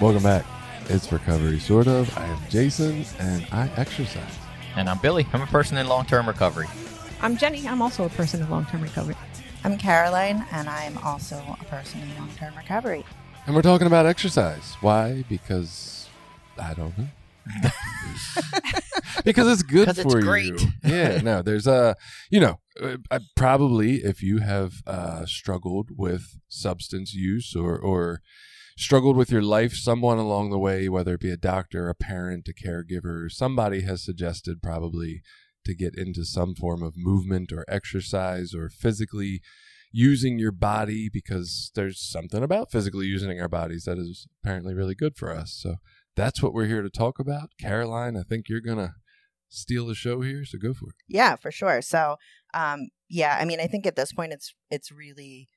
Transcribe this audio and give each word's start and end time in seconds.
Welcome 0.00 0.22
back. 0.22 0.44
It's 0.88 1.10
Recovery 1.12 1.58
Sort 1.58 1.86
of. 1.88 2.16
I 2.16 2.24
am 2.26 2.38
Jason 2.48 3.04
and 3.18 3.46
I 3.50 3.68
exercise. 3.76 4.22
And 4.76 4.88
I'm 4.88 4.98
Billy. 4.98 5.26
I'm 5.32 5.42
a 5.42 5.46
person 5.46 5.76
in 5.76 5.88
long 5.88 6.06
term 6.06 6.26
recovery. 6.28 6.66
I'm 7.20 7.36
Jenny. 7.36 7.66
I'm 7.66 7.82
also 7.82 8.04
a 8.04 8.08
person 8.10 8.40
in 8.40 8.48
long 8.48 8.64
term 8.66 8.82
recovery. 8.82 9.16
I'm 9.64 9.76
Caroline, 9.76 10.46
and 10.52 10.68
I'm 10.68 10.96
also 10.98 11.42
a 11.60 11.64
person 11.64 12.00
in 12.00 12.16
long 12.16 12.30
term 12.36 12.54
recovery. 12.56 13.04
And 13.46 13.56
we're 13.56 13.62
talking 13.62 13.86
about 13.88 14.06
exercise. 14.06 14.76
Why? 14.80 15.24
Because 15.28 16.08
I 16.58 16.74
don't 16.74 16.96
know. 16.96 17.08
because 19.24 19.48
it's 19.48 19.62
good 19.62 19.88
Because 19.88 20.02
for 20.02 20.18
it's 20.18 20.26
great. 20.26 20.44
you. 20.46 20.58
Yeah, 20.84 21.20
no, 21.22 21.40
there's 21.42 21.66
a, 21.66 21.96
you 22.30 22.40
know, 22.40 22.60
uh, 22.80 22.98
I- 23.10 23.20
probably 23.36 23.96
if 24.04 24.22
you 24.22 24.38
have 24.38 24.74
uh, 24.86 25.24
struggled 25.26 25.88
with 25.96 26.38
substance 26.48 27.14
use 27.14 27.56
or, 27.56 27.78
or 27.78 28.20
struggled 28.78 29.16
with 29.16 29.32
your 29.32 29.42
life, 29.42 29.74
someone 29.74 30.18
along 30.18 30.50
the 30.50 30.58
way, 30.58 30.88
whether 30.88 31.14
it 31.14 31.20
be 31.20 31.32
a 31.32 31.36
doctor, 31.36 31.88
a 31.88 31.94
parent, 31.94 32.48
a 32.48 32.52
caregiver, 32.52 33.30
somebody 33.30 33.80
has 33.82 34.04
suggested 34.04 34.62
probably 34.62 35.20
to 35.64 35.74
get 35.74 35.96
into 35.96 36.24
some 36.24 36.54
form 36.54 36.82
of 36.82 36.94
movement 36.96 37.52
or 37.52 37.64
exercise 37.68 38.54
or 38.54 38.68
physically 38.68 39.42
using 39.90 40.38
your 40.38 40.52
body 40.52 41.08
because 41.12 41.72
there's 41.74 42.00
something 42.00 42.42
about 42.42 42.70
physically 42.70 43.06
using 43.06 43.40
our 43.40 43.48
bodies 43.48 43.84
that 43.84 43.98
is 43.98 44.28
apparently 44.42 44.74
really 44.74 44.94
good 44.94 45.16
for 45.16 45.34
us. 45.34 45.58
So 45.60 45.76
that's 46.14 46.40
what 46.40 46.54
we're 46.54 46.66
here 46.66 46.82
to 46.82 46.90
talk 46.90 47.18
about. 47.18 47.50
Caroline, 47.60 48.16
I 48.16 48.22
think 48.22 48.48
you're 48.48 48.60
going 48.60 48.78
to 48.78 48.94
steal 49.48 49.86
the 49.86 49.94
show 49.94 50.20
here, 50.20 50.44
so 50.44 50.56
go 50.56 50.72
for 50.72 50.90
it. 50.90 50.94
Yeah, 51.08 51.34
for 51.34 51.50
sure. 51.50 51.82
So, 51.82 52.16
um, 52.54 52.90
yeah, 53.08 53.36
I 53.40 53.44
mean, 53.44 53.60
I 53.60 53.66
think 53.66 53.86
at 53.86 53.96
this 53.96 54.12
point, 54.12 54.32
it's 54.32 54.54
it's 54.70 54.92
really 54.92 55.48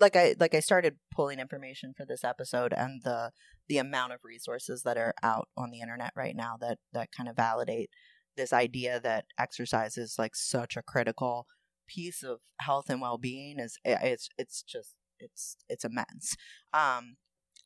like 0.00 0.16
I 0.16 0.34
like 0.38 0.54
I 0.54 0.60
started 0.60 0.96
pulling 1.10 1.38
information 1.38 1.92
for 1.96 2.04
this 2.04 2.24
episode, 2.24 2.72
and 2.72 3.02
the 3.02 3.30
the 3.68 3.78
amount 3.78 4.12
of 4.12 4.20
resources 4.24 4.82
that 4.82 4.96
are 4.96 5.14
out 5.22 5.48
on 5.56 5.70
the 5.70 5.80
internet 5.80 6.12
right 6.16 6.36
now 6.36 6.56
that 6.60 6.78
that 6.92 7.10
kind 7.16 7.28
of 7.28 7.36
validate 7.36 7.90
this 8.36 8.52
idea 8.52 9.00
that 9.00 9.26
exercise 9.38 9.96
is 9.96 10.16
like 10.18 10.34
such 10.34 10.76
a 10.76 10.82
critical 10.82 11.46
piece 11.86 12.22
of 12.22 12.40
health 12.60 12.88
and 12.88 13.00
well 13.00 13.18
being 13.18 13.58
is 13.58 13.78
it's 13.84 14.28
it's 14.38 14.62
just 14.62 14.94
it's 15.18 15.56
it's 15.68 15.84
immense. 15.84 16.36
Um, 16.72 17.16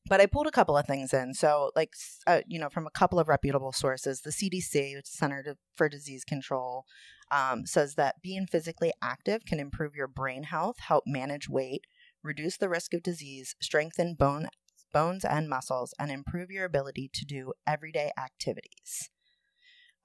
but 0.08 0.20
I 0.20 0.26
pulled 0.26 0.46
a 0.46 0.52
couple 0.52 0.76
of 0.76 0.86
things 0.86 1.12
in. 1.12 1.34
So, 1.34 1.72
like, 1.74 1.92
uh, 2.26 2.40
you 2.46 2.60
know, 2.60 2.68
from 2.68 2.86
a 2.86 2.90
couple 2.90 3.18
of 3.18 3.28
reputable 3.28 3.72
sources, 3.72 4.20
the 4.20 4.30
CDC, 4.30 4.94
which 4.94 5.06
is 5.06 5.12
Center 5.12 5.56
for 5.74 5.88
Disease 5.88 6.24
Control, 6.24 6.84
um, 7.30 7.66
says 7.66 7.94
that 7.94 8.22
being 8.22 8.46
physically 8.46 8.92
active 9.02 9.44
can 9.44 9.58
improve 9.58 9.96
your 9.96 10.06
brain 10.06 10.44
health, 10.44 10.76
help 10.78 11.04
manage 11.06 11.48
weight, 11.48 11.86
reduce 12.22 12.56
the 12.56 12.68
risk 12.68 12.94
of 12.94 13.02
disease, 13.02 13.54
strengthen 13.60 14.14
bone 14.14 14.48
bones 14.92 15.24
and 15.24 15.48
muscles, 15.48 15.92
and 15.98 16.10
improve 16.10 16.50
your 16.50 16.64
ability 16.64 17.10
to 17.12 17.24
do 17.24 17.52
everyday 17.66 18.10
activities. 18.18 19.10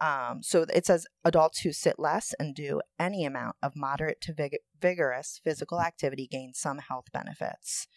Um, 0.02 0.40
so 0.42 0.66
it 0.74 0.86
says 0.88 1.06
adults 1.24 1.60
who 1.60 1.72
sit 1.72 2.00
less 2.00 2.34
and 2.40 2.56
do 2.56 2.82
any 3.00 3.24
amount 3.24 3.56
of 3.62 3.76
moderate 3.76 4.20
to 4.22 4.34
vig- 4.34 4.58
vigorous 4.82 5.40
physical 5.44 5.80
activity 5.80 6.28
gain 6.28 6.54
some 6.56 6.80
health 6.80 7.06
benefits. 7.14 7.88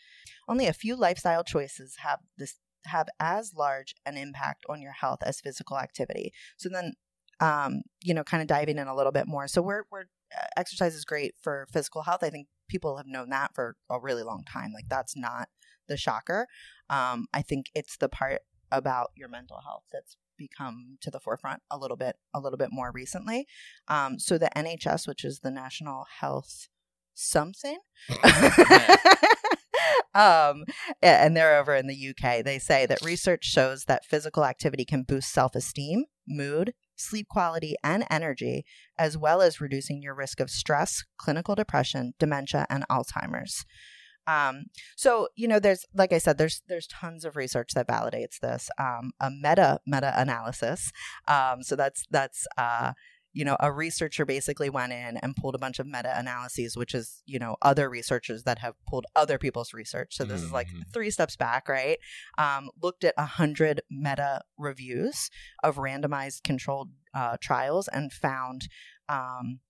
Only 0.46 0.66
a 0.66 0.74
few 0.74 0.96
lifestyle 0.96 1.42
choices 1.42 1.96
have 2.02 2.20
this 2.36 2.56
have 2.86 3.08
as 3.18 3.54
large 3.54 3.94
an 4.04 4.18
impact 4.18 4.64
on 4.68 4.82
your 4.82 4.92
health 4.92 5.20
as 5.24 5.40
physical 5.40 5.78
activity. 5.78 6.34
So 6.58 6.68
then, 6.68 6.92
um, 7.40 7.80
you 8.02 8.12
know, 8.12 8.22
kind 8.22 8.42
of 8.42 8.46
diving 8.46 8.76
in 8.76 8.86
a 8.86 8.94
little 8.94 9.12
bit 9.12 9.26
more. 9.26 9.48
So 9.48 9.62
we're 9.62 9.84
we're 9.90 10.04
uh, 10.36 10.46
exercise 10.58 10.94
is 10.94 11.06
great 11.06 11.34
for 11.40 11.66
physical 11.72 12.02
health. 12.02 12.22
I 12.22 12.28
think 12.28 12.48
people 12.68 12.96
have 12.96 13.06
known 13.06 13.30
that 13.30 13.54
for 13.54 13.76
a 13.90 14.00
really 14.00 14.22
long 14.22 14.44
time. 14.44 14.72
Like 14.72 14.88
that's 14.88 15.16
not 15.16 15.48
the 15.88 15.96
shocker. 15.96 16.46
Um, 16.88 17.26
I 17.32 17.42
think 17.42 17.70
it's 17.74 17.96
the 17.96 18.08
part 18.08 18.42
about 18.70 19.10
your 19.14 19.28
mental 19.28 19.60
health 19.64 19.84
that's 19.92 20.16
become 20.36 20.98
to 21.00 21.10
the 21.10 21.20
forefront 21.20 21.62
a 21.70 21.78
little 21.78 21.96
bit 21.96 22.16
a 22.34 22.40
little 22.40 22.58
bit 22.58 22.70
more 22.72 22.90
recently. 22.92 23.46
Um, 23.88 24.18
so 24.18 24.38
the 24.38 24.50
NHS, 24.56 25.06
which 25.06 25.24
is 25.24 25.40
the 25.40 25.50
National 25.50 26.06
Health 26.20 26.68
something. 27.14 27.78
um, 30.14 30.64
and 31.02 31.36
they're 31.36 31.58
over 31.58 31.74
in 31.74 31.86
the 31.86 32.08
UK. 32.10 32.44
They 32.44 32.58
say 32.58 32.86
that 32.86 33.02
research 33.02 33.44
shows 33.44 33.84
that 33.84 34.04
physical 34.04 34.44
activity 34.44 34.84
can 34.84 35.02
boost 35.02 35.32
self 35.32 35.54
esteem, 35.54 36.04
mood, 36.26 36.74
sleep 36.96 37.28
quality, 37.28 37.74
and 37.82 38.04
energy, 38.10 38.64
as 38.98 39.16
well 39.16 39.42
as 39.42 39.60
reducing 39.60 40.02
your 40.02 40.14
risk 40.14 40.40
of 40.40 40.50
stress, 40.50 41.04
clinical 41.16 41.54
depression, 41.54 42.14
dementia, 42.18 42.66
and 42.68 42.84
Alzheimer's. 42.88 43.64
Um, 44.26 44.66
so 44.96 45.28
you 45.36 45.48
know, 45.48 45.58
there's 45.58 45.84
like 45.94 46.12
I 46.12 46.18
said, 46.18 46.38
there's 46.38 46.62
there's 46.68 46.86
tons 46.86 47.24
of 47.24 47.36
research 47.36 47.72
that 47.74 47.88
validates 47.88 48.40
this. 48.40 48.70
Um, 48.78 49.12
a 49.20 49.30
meta 49.30 49.80
meta 49.86 50.12
analysis. 50.16 50.92
Um, 51.28 51.62
so 51.62 51.76
that's 51.76 52.04
that's 52.10 52.46
uh, 52.56 52.92
you 53.34 53.44
know, 53.44 53.56
a 53.60 53.70
researcher 53.70 54.24
basically 54.24 54.70
went 54.70 54.92
in 54.92 55.16
and 55.18 55.34
pulled 55.36 55.54
a 55.56 55.58
bunch 55.58 55.80
of 55.80 55.86
meta 55.86 56.16
analyses, 56.16 56.76
which 56.76 56.94
is, 56.94 57.22
you 57.26 57.38
know, 57.38 57.56
other 57.60 57.90
researchers 57.90 58.44
that 58.44 58.60
have 58.60 58.74
pulled 58.86 59.04
other 59.14 59.38
people's 59.38 59.74
research. 59.74 60.16
So 60.16 60.24
this 60.24 60.40
is 60.40 60.52
like 60.52 60.68
Mhm. 60.68 60.92
three 60.92 61.10
steps 61.10 61.36
back, 61.36 61.68
right? 61.68 61.98
Um, 62.38 62.70
looked 62.80 63.02
at 63.04 63.14
a 63.18 63.26
hundred 63.26 63.82
meta 63.90 64.42
reviews 64.56 65.30
of 65.62 65.76
randomized 65.76 66.44
controlled 66.44 66.92
uh, 67.12 67.36
trials 67.40 67.88
and 67.88 68.12
found 68.12 68.68
um, 69.08 69.60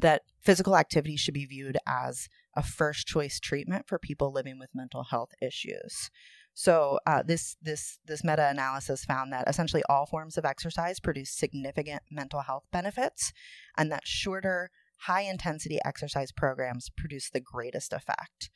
that 0.00 0.22
physical 0.40 0.76
activity 0.76 1.16
should 1.16 1.34
be 1.34 1.46
viewed 1.46 1.78
as 1.86 2.28
a 2.54 2.62
first 2.62 3.06
choice 3.06 3.40
treatment 3.40 3.86
for 3.88 3.98
people 3.98 4.32
living 4.32 4.58
with 4.58 4.74
mental 4.74 5.04
health 5.04 5.30
issues. 5.40 6.10
So 6.58 6.98
uh, 7.06 7.22
this 7.22 7.54
this 7.60 7.98
this 8.06 8.24
meta 8.24 8.48
analysis 8.48 9.04
found 9.04 9.30
that 9.30 9.46
essentially 9.46 9.82
all 9.90 10.06
forms 10.06 10.38
of 10.38 10.46
exercise 10.46 10.98
produce 10.98 11.30
significant 11.30 12.02
mental 12.10 12.40
health 12.40 12.64
benefits, 12.72 13.34
and 13.76 13.92
that 13.92 14.06
shorter, 14.06 14.70
high 15.00 15.20
intensity 15.20 15.78
exercise 15.84 16.32
programs 16.32 16.88
produce 16.96 17.28
the 17.28 17.40
greatest 17.40 17.92
effect. 17.92 18.50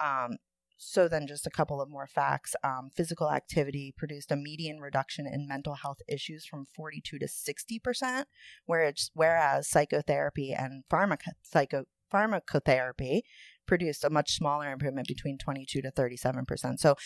Um, 0.00 0.38
so 0.78 1.06
then, 1.06 1.28
just 1.28 1.46
a 1.46 1.50
couple 1.50 1.80
of 1.80 1.88
more 1.88 2.08
facts: 2.08 2.56
um, 2.64 2.90
physical 2.92 3.30
activity 3.30 3.94
produced 3.96 4.32
a 4.32 4.36
median 4.36 4.80
reduction 4.80 5.24
in 5.24 5.46
mental 5.46 5.74
health 5.74 5.98
issues 6.08 6.44
from 6.44 6.66
forty-two 6.74 7.20
to 7.20 7.28
sixty 7.28 7.78
percent, 7.78 8.26
whereas 8.66 9.12
whereas 9.14 9.68
psychotherapy 9.68 10.52
and 10.52 10.82
pharmaco- 10.90 11.38
psycho 11.42 11.84
pharmacotherapy 12.12 13.22
produced 13.66 14.04
a 14.04 14.10
much 14.10 14.36
smaller 14.36 14.70
improvement 14.70 15.08
between 15.08 15.38
22 15.38 15.82
to 15.82 15.90
37 15.90 16.44
percent. 16.44 16.80
So, 16.80 16.96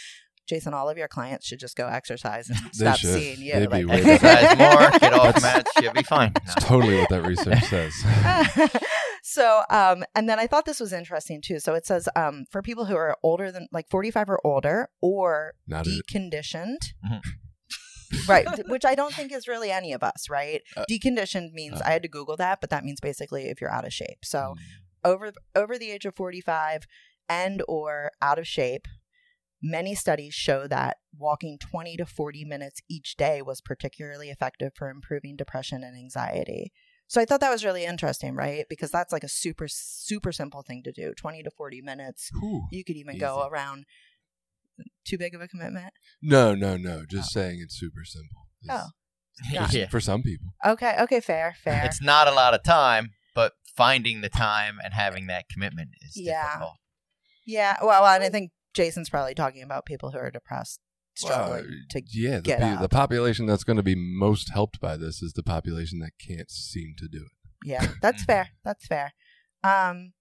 Jason, 0.48 0.75
all 0.75 0.88
of 0.88 0.97
your 0.98 1.09
clients 1.09 1.47
should 1.47 1.60
just 1.60 1.76
go 1.76 1.86
exercise 1.86 2.48
and 2.48 2.59
They 2.59 2.70
stop 2.72 2.97
should. 2.97 3.12
seeing 3.14 3.41
you. 3.41 3.53
They'd 3.53 3.70
be 3.70 3.84
like- 3.84 4.04
way. 4.04 4.12
Exercise 4.12 4.59
more, 4.59 4.91
get 4.98 5.12
off 5.12 5.34
That's- 5.41 5.64
meds, 5.76 5.82
you'll 5.82 5.92
be 5.92 6.03
fine. 6.03 6.32
No. 6.34 6.41
It's 6.47 6.64
totally 6.64 6.97
what 6.98 7.09
that 7.10 7.22
research 7.26 7.62
says. 7.64 7.92
so 9.22 9.62
um 9.69 10.04
and 10.14 10.28
then 10.28 10.38
i 10.38 10.47
thought 10.47 10.64
this 10.64 10.81
was 10.81 10.92
interesting 10.92 11.42
too 11.42 11.58
so 11.58 11.75
it 11.75 11.84
says 11.84 12.08
um 12.16 12.44
for 12.50 12.62
people 12.62 12.84
who 12.87 12.94
are 12.97 13.16
older 13.22 13.50
than 13.50 13.66
like 13.72 13.87
45 13.91 14.31
or 14.31 14.41
older 14.47 14.88
or 15.03 15.53
Not 15.66 15.84
deconditioned 15.87 16.78
Mhm. 17.05 17.20
right 18.28 18.46
which 18.69 18.84
i 18.84 18.94
don't 18.94 19.12
think 19.12 19.32
is 19.32 19.46
really 19.49 19.70
any 19.70 19.93
of 19.93 20.02
us 20.02 20.31
right 20.31 20.62
Uh, 20.76 20.84
deconditioned 20.90 21.52
means 21.52 21.81
uh. 21.81 21.84
i 21.87 21.90
had 21.90 22.02
to 22.02 22.08
google 22.08 22.37
that 22.37 22.61
but 22.61 22.70
that 22.70 22.84
means 22.84 23.00
basically 23.00 23.49
if 23.49 23.61
you're 23.61 23.72
out 23.72 23.84
of 23.84 23.93
shape 23.93 24.25
so 24.25 24.55
Mm. 24.56 25.11
over 25.11 25.32
over 25.55 25.76
the 25.78 25.90
age 25.90 26.05
of 26.06 26.14
45 26.17 26.84
and 27.28 27.62
or 27.69 28.11
out 28.22 28.38
of 28.38 28.46
shape 28.46 28.87
many 29.62 29.94
studies 29.94 30.34
show 30.34 30.66
that 30.69 30.99
walking 31.16 31.58
20 31.58 31.96
to 31.96 32.06
40 32.06 32.44
minutes 32.44 32.81
each 32.88 33.16
day 33.16 33.43
was 33.43 33.60
particularly 33.60 34.31
effective 34.31 34.72
for 34.75 34.88
improving 34.88 35.34
depression 35.37 35.82
and 35.82 35.96
anxiety 35.96 36.72
so 37.08 37.20
i 37.20 37.25
thought 37.25 37.40
that 37.40 37.50
was 37.50 37.64
really 37.64 37.84
interesting 37.84 38.34
right 38.37 38.66
because 38.70 38.90
that's 38.93 39.12
like 39.12 39.25
a 39.25 39.28
super 39.28 39.66
super 39.69 40.31
simple 40.31 40.62
thing 40.62 40.82
to 40.84 40.93
do 40.93 41.12
20 41.14 41.43
to 41.43 41.50
40 41.50 41.81
minutes 41.82 42.31
Whew. 42.40 42.66
you 42.70 42.84
could 42.84 42.96
even 42.96 43.19
go 43.19 43.49
around 43.50 43.84
too 45.05 45.19
big 45.19 45.34
of 45.34 45.40
a 45.40 45.49
commitment 45.49 45.93
No, 46.22 46.55
no, 46.55 46.76
no. 46.76 47.05
Just 47.10 47.37
oh. 47.37 47.40
saying 47.40 47.58
it's 47.62 47.76
super 47.78 48.05
simple. 48.05 48.46
It's- 48.62 48.81
Oh. 48.84 48.90
Yeah. 49.52 49.69
Yeah. 49.70 49.88
For 49.88 50.00
some 50.00 50.22
people. 50.22 50.49
okay 50.66 50.96
okay 51.00 51.20
fair 51.20 51.55
fair 51.64 51.84
It's 51.84 52.02
not 52.02 52.26
a 52.28 52.32
lot 52.32 52.55
of 52.55 52.62
time, 52.64 53.10
but 53.37 53.52
finding 53.76 54.20
the 54.20 54.28
time 54.28 54.78
and 54.84 54.93
having 54.94 55.26
that 55.28 55.49
commitment 55.49 55.90
is 56.02 56.12
Yeah. 56.16 56.44
difficult. 56.44 56.75
yeah 57.46 57.76
well 57.82 58.05
and 58.06 58.22
i 58.25 58.28
think 58.28 58.50
jason's 58.75 59.09
probably 59.09 59.35
talking 59.35 59.62
about 59.62 59.87
people 59.87 60.11
who 60.11 60.19
are 60.19 60.31
depressed 60.31 60.81
struggling 61.17 61.65
Well, 61.65 61.70
to 61.91 62.03
yeah, 62.12 62.37
the, 62.37 62.43
get 62.43 62.62
up. 62.62 62.81
the 62.81 62.88
population 62.88 63.47
that's 63.47 63.65
going 63.65 63.76
to 63.76 63.82
be 63.82 63.94
most 63.97 64.50
helped 64.53 64.81
by 64.81 64.97
this 64.97 65.20
is 65.23 65.32
the 65.32 65.43
population 65.43 65.99
that 66.00 66.12
can't 66.25 66.50
seem 66.50 66.94
to 66.99 67.09
do 67.09 67.19
it. 67.19 67.32
Yeah, 67.69 67.88
that's 68.00 68.23
fair. 68.23 68.50
That's 68.65 68.87
fair. 68.87 69.12
Um, 69.65 70.12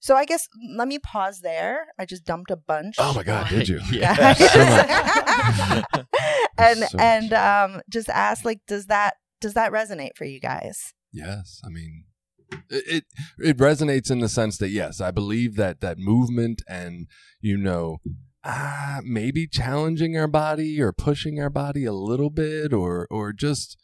so 0.00 0.16
I 0.16 0.24
guess 0.24 0.48
let 0.74 0.88
me 0.88 0.98
pause 0.98 1.40
there. 1.40 1.88
I 1.98 2.06
just 2.06 2.24
dumped 2.24 2.50
a 2.50 2.56
bunch. 2.56 2.96
Oh 2.98 3.12
my 3.12 3.22
God, 3.22 3.48
did 3.50 3.68
you? 3.68 3.80
Yeah. 3.92 4.34
So 5.94 6.04
and 6.58 6.78
So 6.84 6.98
and 6.98 7.32
um, 7.34 7.82
just 7.90 8.08
ask 8.08 8.44
like, 8.44 8.60
does 8.66 8.86
that 8.86 9.16
does 9.40 9.54
that 9.54 9.72
resonate 9.72 10.16
for 10.16 10.24
you 10.24 10.40
guys? 10.40 10.94
Yes, 11.12 11.60
I 11.64 11.68
mean, 11.68 12.04
it, 12.70 13.04
it 13.38 13.56
resonates 13.58 14.10
in 14.10 14.20
the 14.20 14.28
sense 14.28 14.58
that 14.58 14.70
yes, 14.70 15.00
I 15.00 15.10
believe 15.10 15.56
that 15.56 15.80
that 15.80 15.98
movement 15.98 16.62
and 16.68 17.06
you 17.40 17.56
know, 17.56 17.98
ah, 18.44 19.00
maybe 19.04 19.46
challenging 19.46 20.16
our 20.16 20.28
body 20.28 20.80
or 20.80 20.92
pushing 20.92 21.40
our 21.40 21.50
body 21.50 21.84
a 21.84 21.92
little 21.92 22.30
bit, 22.30 22.72
or 22.72 23.06
or 23.10 23.32
just 23.32 23.76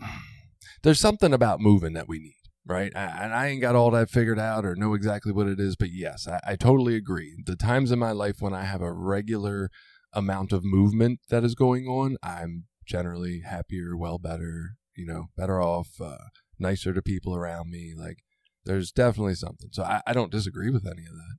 there's 0.82 1.00
something 1.00 1.32
about 1.32 1.60
moving 1.60 1.92
that 1.94 2.08
we 2.08 2.18
need. 2.18 2.34
Right, 2.66 2.92
I, 2.94 3.04
and 3.24 3.32
I 3.32 3.46
ain't 3.46 3.62
got 3.62 3.76
all 3.76 3.90
that 3.92 4.10
figured 4.10 4.38
out 4.38 4.66
or 4.66 4.76
know 4.76 4.92
exactly 4.92 5.32
what 5.32 5.46
it 5.46 5.58
is, 5.58 5.74
but 5.74 5.88
yes, 5.90 6.28
I, 6.28 6.38
I 6.46 6.56
totally 6.56 6.96
agree. 6.96 7.42
The 7.46 7.56
times 7.56 7.90
in 7.90 7.98
my 7.98 8.12
life 8.12 8.36
when 8.40 8.52
I 8.52 8.64
have 8.64 8.82
a 8.82 8.92
regular 8.92 9.70
amount 10.12 10.52
of 10.52 10.64
movement 10.64 11.20
that 11.30 11.44
is 11.44 11.54
going 11.54 11.86
on, 11.86 12.18
I'm 12.22 12.64
generally 12.86 13.40
happier, 13.40 13.96
well 13.96 14.18
better, 14.18 14.76
you 14.96 15.06
know, 15.06 15.26
better 15.36 15.62
off, 15.62 15.88
uh, 15.98 16.16
nicer 16.58 16.92
to 16.92 17.02
people 17.02 17.34
around 17.34 17.70
me. 17.70 17.94
Like, 17.96 18.18
there's 18.64 18.92
definitely 18.92 19.34
something. 19.34 19.70
So 19.72 19.82
I, 19.82 20.02
I 20.06 20.12
don't 20.12 20.32
disagree 20.32 20.70
with 20.70 20.86
any 20.86 21.06
of 21.06 21.12
that. 21.12 21.36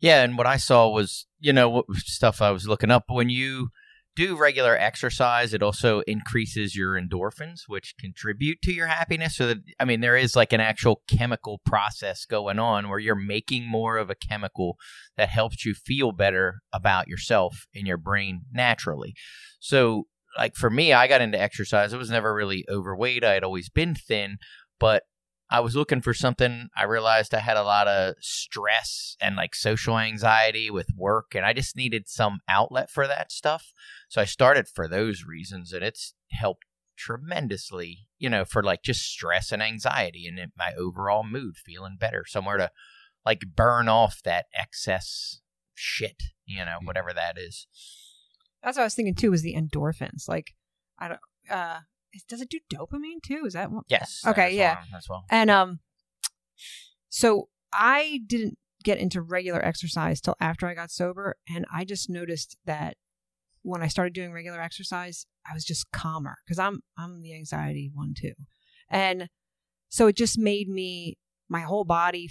Yeah, 0.00 0.22
and 0.22 0.38
what 0.38 0.46
I 0.46 0.56
saw 0.56 0.88
was, 0.88 1.26
you 1.38 1.52
know, 1.52 1.84
stuff 1.94 2.40
I 2.40 2.50
was 2.50 2.66
looking 2.66 2.90
up. 2.90 3.04
When 3.08 3.28
you 3.28 3.68
do 4.16 4.36
regular 4.36 4.76
exercise, 4.76 5.54
it 5.54 5.62
also 5.62 6.00
increases 6.00 6.74
your 6.74 7.00
endorphins, 7.00 7.62
which 7.68 7.94
contribute 7.98 8.60
to 8.62 8.72
your 8.72 8.86
happiness. 8.86 9.36
So 9.36 9.46
that 9.48 9.58
I 9.78 9.84
mean, 9.84 10.00
there 10.00 10.16
is 10.16 10.34
like 10.34 10.52
an 10.52 10.60
actual 10.60 11.02
chemical 11.06 11.60
process 11.64 12.24
going 12.24 12.58
on 12.58 12.88
where 12.88 12.98
you're 12.98 13.14
making 13.14 13.68
more 13.68 13.98
of 13.98 14.10
a 14.10 14.14
chemical 14.14 14.76
that 15.16 15.28
helps 15.28 15.64
you 15.64 15.74
feel 15.74 16.12
better 16.12 16.60
about 16.72 17.08
yourself 17.08 17.66
in 17.72 17.86
your 17.86 17.98
brain 17.98 18.42
naturally. 18.52 19.14
So, 19.60 20.06
like 20.36 20.56
for 20.56 20.70
me, 20.70 20.92
I 20.92 21.06
got 21.06 21.20
into 21.20 21.40
exercise. 21.40 21.92
I 21.92 21.98
was 21.98 22.10
never 22.10 22.34
really 22.34 22.64
overweight. 22.68 23.24
I 23.24 23.34
had 23.34 23.44
always 23.44 23.68
been 23.68 23.94
thin, 23.94 24.38
but 24.78 25.04
I 25.50 25.60
was 25.60 25.74
looking 25.74 26.00
for 26.00 26.14
something. 26.14 26.68
I 26.76 26.84
realized 26.84 27.34
I 27.34 27.40
had 27.40 27.56
a 27.56 27.64
lot 27.64 27.88
of 27.88 28.14
stress 28.20 29.16
and 29.20 29.34
like 29.34 29.54
social 29.54 29.98
anxiety 29.98 30.70
with 30.70 30.88
work, 30.96 31.34
and 31.34 31.44
I 31.44 31.52
just 31.52 31.76
needed 31.76 32.08
some 32.08 32.40
outlet 32.48 32.90
for 32.90 33.08
that 33.08 33.32
stuff. 33.32 33.72
So 34.08 34.20
I 34.20 34.26
started 34.26 34.68
for 34.68 34.86
those 34.86 35.24
reasons, 35.24 35.72
and 35.72 35.82
it's 35.82 36.14
helped 36.30 36.64
tremendously, 36.96 38.06
you 38.18 38.28
know, 38.28 38.44
for 38.44 38.62
like 38.62 38.82
just 38.82 39.02
stress 39.02 39.50
and 39.50 39.62
anxiety 39.62 40.26
and 40.26 40.52
my 40.56 40.72
overall 40.78 41.24
mood, 41.24 41.56
feeling 41.56 41.96
better, 41.98 42.24
somewhere 42.26 42.58
to 42.58 42.70
like 43.26 43.42
burn 43.56 43.88
off 43.88 44.20
that 44.24 44.46
excess 44.54 45.40
shit, 45.74 46.22
you 46.44 46.64
know, 46.64 46.78
mm. 46.82 46.86
whatever 46.86 47.12
that 47.12 47.36
is. 47.38 47.66
That's 48.62 48.76
what 48.76 48.82
I 48.82 48.86
was 48.86 48.94
thinking 48.94 49.14
too. 49.14 49.30
Was 49.30 49.42
the 49.42 49.54
endorphins 49.54 50.28
like? 50.28 50.54
I 50.98 51.08
don't. 51.08 51.20
uh 51.50 51.78
Does 52.28 52.40
it 52.40 52.50
do 52.50 52.60
dopamine 52.72 53.22
too? 53.22 53.44
Is 53.46 53.54
that 53.54 53.70
one? 53.70 53.84
Yes. 53.88 54.22
Okay, 54.26 54.54
yeah. 54.56 54.78
As 54.96 55.06
well. 55.08 55.24
And 55.30 55.50
um, 55.50 55.80
so 57.08 57.48
I 57.72 58.20
didn't 58.26 58.58
get 58.84 58.98
into 58.98 59.20
regular 59.22 59.64
exercise 59.64 60.20
till 60.20 60.36
after 60.40 60.66
I 60.66 60.74
got 60.74 60.90
sober, 60.90 61.36
and 61.48 61.64
I 61.72 61.84
just 61.84 62.08
noticed 62.10 62.56
that 62.66 62.96
when 63.62 63.82
I 63.82 63.88
started 63.88 64.14
doing 64.14 64.32
regular 64.32 64.60
exercise, 64.60 65.26
I 65.48 65.54
was 65.54 65.64
just 65.64 65.90
calmer 65.92 66.36
because 66.44 66.58
I'm 66.58 66.80
I'm 66.98 67.22
the 67.22 67.34
anxiety 67.34 67.90
one 67.92 68.14
too, 68.16 68.32
and 68.88 69.28
so 69.88 70.06
it 70.06 70.16
just 70.16 70.38
made 70.38 70.68
me 70.68 71.18
my 71.48 71.60
whole 71.60 71.84
body 71.84 72.30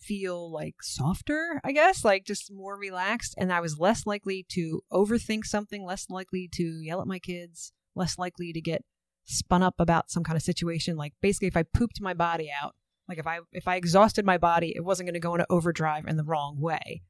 feel 0.00 0.50
like 0.50 0.82
softer, 0.82 1.60
I 1.64 1.72
guess, 1.72 2.04
like 2.04 2.24
just 2.24 2.52
more 2.52 2.76
relaxed, 2.76 3.34
and 3.38 3.52
I 3.52 3.60
was 3.60 3.78
less 3.78 4.06
likely 4.06 4.44
to 4.50 4.82
overthink 4.92 5.44
something, 5.44 5.84
less 5.84 6.08
likely 6.08 6.48
to 6.52 6.62
yell 6.82 7.00
at 7.00 7.06
my 7.06 7.18
kids, 7.18 7.72
less 7.94 8.18
likely 8.18 8.52
to 8.52 8.60
get 8.60 8.84
spun 9.24 9.62
up 9.62 9.74
about 9.78 10.10
some 10.10 10.24
kind 10.24 10.36
of 10.36 10.42
situation. 10.42 10.96
Like 10.96 11.14
basically, 11.20 11.48
if 11.48 11.56
I 11.56 11.62
pooped 11.62 12.00
my 12.00 12.14
body 12.14 12.50
out, 12.50 12.74
like 13.08 13.18
if 13.18 13.26
I 13.26 13.40
if 13.52 13.66
I 13.66 13.76
exhausted 13.76 14.24
my 14.24 14.38
body, 14.38 14.72
it 14.74 14.84
wasn't 14.84 15.06
going 15.06 15.14
to 15.14 15.20
go 15.20 15.34
into 15.34 15.46
overdrive 15.50 16.06
in 16.06 16.16
the 16.16 16.24
wrong 16.24 16.60
way. 16.60 17.02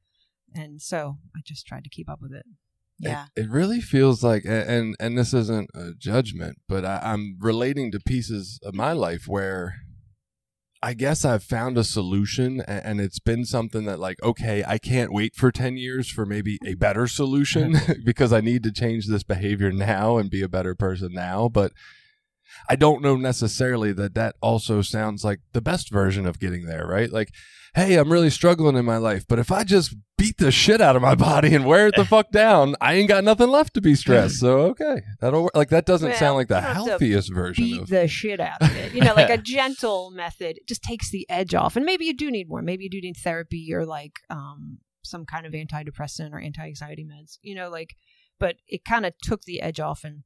And 0.55 0.81
so 0.81 1.17
I 1.35 1.41
just 1.45 1.67
tried 1.67 1.83
to 1.83 1.89
keep 1.89 2.09
up 2.09 2.21
with 2.21 2.33
it. 2.33 2.45
Yeah. 2.97 3.27
It, 3.35 3.43
it 3.43 3.49
really 3.49 3.79
feels 3.79 4.23
like, 4.23 4.43
a- 4.45 4.69
and 4.69 4.95
and 4.99 5.17
this 5.17 5.33
isn't 5.33 5.69
a 5.73 5.91
judgment, 5.97 6.57
but 6.67 6.83
I, 6.83 6.99
I'm 7.03 7.37
relating 7.39 7.91
to 7.91 7.99
pieces 7.99 8.59
of 8.63 8.73
my 8.73 8.91
life 8.93 9.23
where 9.27 9.75
I 10.81 10.93
guess 10.93 11.25
I've 11.25 11.43
found 11.43 11.77
a 11.77 11.83
solution, 11.83 12.61
and 12.61 13.01
it's 13.01 13.19
been 13.19 13.43
something 13.43 13.85
that 13.85 13.99
like, 13.99 14.21
okay, 14.23 14.63
I 14.65 14.77
can't 14.77 15.11
wait 15.11 15.35
for 15.35 15.51
ten 15.51 15.75
years 15.75 16.09
for 16.09 16.25
maybe 16.25 16.57
a 16.65 16.75
better 16.75 17.07
solution 17.07 17.75
because 18.05 18.31
I 18.31 18.41
need 18.41 18.63
to 18.63 18.71
change 18.71 19.07
this 19.07 19.23
behavior 19.23 19.71
now 19.71 20.17
and 20.17 20.29
be 20.29 20.41
a 20.41 20.49
better 20.49 20.75
person 20.75 21.13
now, 21.13 21.49
but. 21.49 21.73
I 22.69 22.75
don't 22.75 23.01
know 23.01 23.15
necessarily 23.15 23.93
that 23.93 24.15
that 24.15 24.35
also 24.41 24.81
sounds 24.81 25.23
like 25.23 25.39
the 25.53 25.61
best 25.61 25.91
version 25.91 26.25
of 26.25 26.39
getting 26.39 26.65
there, 26.65 26.85
right? 26.87 27.11
Like, 27.11 27.29
hey, 27.75 27.95
I'm 27.95 28.11
really 28.11 28.29
struggling 28.29 28.75
in 28.75 28.85
my 28.85 28.97
life, 28.97 29.25
but 29.27 29.39
if 29.39 29.51
I 29.51 29.63
just 29.63 29.95
beat 30.17 30.37
the 30.37 30.51
shit 30.51 30.81
out 30.81 30.95
of 30.95 31.01
my 31.01 31.15
body 31.29 31.53
and 31.55 31.65
wear 31.65 31.87
it 31.87 31.95
the 31.95 32.05
fuck 32.05 32.31
down, 32.31 32.75
I 32.81 32.93
ain't 32.95 33.07
got 33.07 33.23
nothing 33.23 33.49
left 33.49 33.73
to 33.75 33.81
be 33.81 33.95
stressed. 33.95 34.39
So 34.39 34.59
okay, 34.71 35.01
that'll. 35.21 35.49
Like 35.53 35.69
that 35.69 35.85
doesn't 35.85 36.09
Well, 36.09 36.17
sound 36.17 36.35
like 36.35 36.47
the 36.47 36.55
you 36.55 36.61
don't 36.61 36.73
have 36.75 36.83
to 36.85 36.89
healthiest 36.89 37.33
version 37.33 37.63
of 37.63 37.69
Beat 37.69 37.81
of. 37.81 37.89
the 37.89 38.07
shit 38.07 38.39
out 38.39 38.61
of 38.61 38.75
it. 38.75 38.93
You 38.93 39.01
know, 39.01 39.13
like 39.13 39.29
a 39.29 39.37
gentle 39.41 40.11
method 40.11 40.57
it 40.57 40.67
just 40.67 40.81
takes 40.83 41.09
the 41.11 41.25
edge 41.29 41.53
off. 41.53 41.75
And 41.75 41.85
maybe 41.85 42.05
you 42.05 42.15
do 42.15 42.29
need 42.31 42.49
more. 42.49 42.61
Maybe 42.61 42.83
you 42.85 42.89
do 42.89 43.01
need 43.01 43.17
therapy 43.17 43.69
or 43.73 43.85
like 43.85 44.19
um 44.29 44.79
some 45.03 45.25
kind 45.25 45.45
of 45.45 45.53
antidepressant 45.53 46.33
or 46.33 46.39
anti-anxiety 46.39 47.05
meds. 47.05 47.37
You 47.41 47.55
know, 47.55 47.69
like 47.69 47.95
but 48.39 48.55
it 48.67 48.85
kind 48.85 49.05
of 49.05 49.13
took 49.21 49.41
the 49.43 49.61
edge 49.61 49.79
off 49.79 50.03
and 50.03 50.23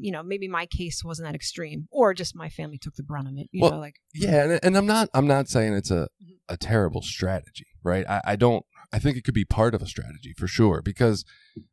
you 0.00 0.12
know, 0.12 0.22
maybe 0.22 0.48
my 0.48 0.66
case 0.66 1.02
wasn't 1.04 1.28
that 1.28 1.34
extreme 1.34 1.88
or 1.90 2.14
just 2.14 2.34
my 2.36 2.48
family 2.48 2.78
took 2.78 2.94
the 2.94 3.02
brunt 3.02 3.28
of 3.28 3.34
it, 3.36 3.48
you 3.52 3.62
Well, 3.62 3.72
know, 3.72 3.78
like 3.78 3.96
Yeah, 4.14 4.44
and, 4.44 4.60
and 4.62 4.76
I'm 4.76 4.86
not. 4.86 5.08
I'm 5.14 5.26
not 5.26 5.48
saying 5.48 5.74
it's 5.74 5.90
a 5.90 6.08
Mhm. 6.22 6.36
a 6.50 6.56
terrible 6.56 7.02
strategy, 7.02 7.66
right? 7.82 8.06
I, 8.08 8.20
I 8.24 8.36
don't. 8.36 8.64
I 8.90 8.98
think 8.98 9.18
it 9.18 9.24
could 9.24 9.34
be 9.34 9.44
part 9.44 9.74
of 9.74 9.82
a 9.82 9.86
strategy 9.86 10.32
for 10.38 10.46
sure 10.46 10.80
because, 10.80 11.22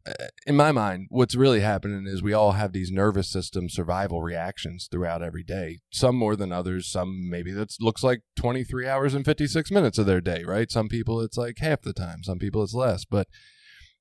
uh, 0.05 0.27
in 0.45 0.57
my 0.57 0.73
mind, 0.73 1.07
what's 1.09 1.33
really 1.33 1.61
happening 1.61 2.05
is 2.07 2.21
we 2.21 2.33
all 2.33 2.51
have 2.53 2.73
these 2.73 2.91
nervous 2.91 3.29
system 3.31 3.69
survival 3.69 4.21
reactions 4.21 4.89
throughout 4.91 5.23
every 5.23 5.43
day. 5.43 5.79
Some 5.91 6.17
more 6.17 6.35
than 6.35 6.51
others. 6.51 6.91
Some 6.91 7.29
maybe 7.29 7.53
that 7.53 7.73
looks 7.79 8.03
like 8.03 8.21
23 8.35 8.85
hours 8.85 9.13
and 9.13 9.23
56 9.23 9.71
minutes 9.71 9.97
of 9.97 10.05
their 10.05 10.19
day, 10.19 10.43
right? 10.43 10.69
Some 10.69 10.89
people 10.89 11.21
it's 11.21 11.37
like 11.37 11.59
half 11.59 11.81
the 11.81 11.93
time. 11.93 12.21
Some 12.23 12.37
people 12.37 12.61
it's 12.63 12.73
less. 12.73 13.05
But 13.05 13.27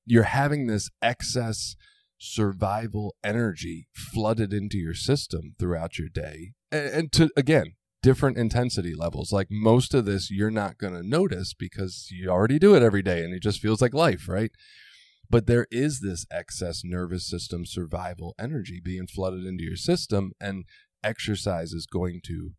you're 0.05 0.23
having 0.23 0.67
this 0.67 0.89
excess 1.01 1.75
survival 2.17 3.15
energy 3.23 3.87
flooded 3.93 4.53
into 4.53 4.77
your 4.77 4.93
system 4.93 5.55
throughout 5.59 5.97
your 5.97 6.09
day, 6.09 6.53
and, 6.71 6.87
and 6.87 7.11
to 7.13 7.29
again 7.35 7.73
different 8.01 8.37
intensity 8.37 8.93
levels. 8.93 9.31
Like 9.31 9.47
most 9.49 9.95
of 9.95 10.05
this, 10.05 10.29
you're 10.29 10.51
not 10.51 10.77
going 10.77 10.93
to 10.93 11.01
notice 11.01 11.55
because 11.55 12.07
you 12.11 12.29
already 12.29 12.59
do 12.59 12.75
it 12.75 12.83
every 12.83 13.01
day 13.01 13.23
and 13.23 13.33
it 13.33 13.41
just 13.41 13.59
feels 13.59 13.81
like 13.81 13.95
life, 13.95 14.27
right? 14.29 14.51
But 15.27 15.47
there 15.47 15.65
is 15.71 16.01
this 16.01 16.25
excess 16.31 16.81
nervous 16.83 17.27
system 17.27 17.65
survival 17.65 18.35
energy 18.39 18.79
being 18.83 19.07
flooded 19.07 19.43
into 19.43 19.63
your 19.63 19.75
system, 19.75 20.33
and 20.39 20.65
exercise 21.03 21.71
is 21.71 21.87
going 21.87 22.21
to 22.25 22.51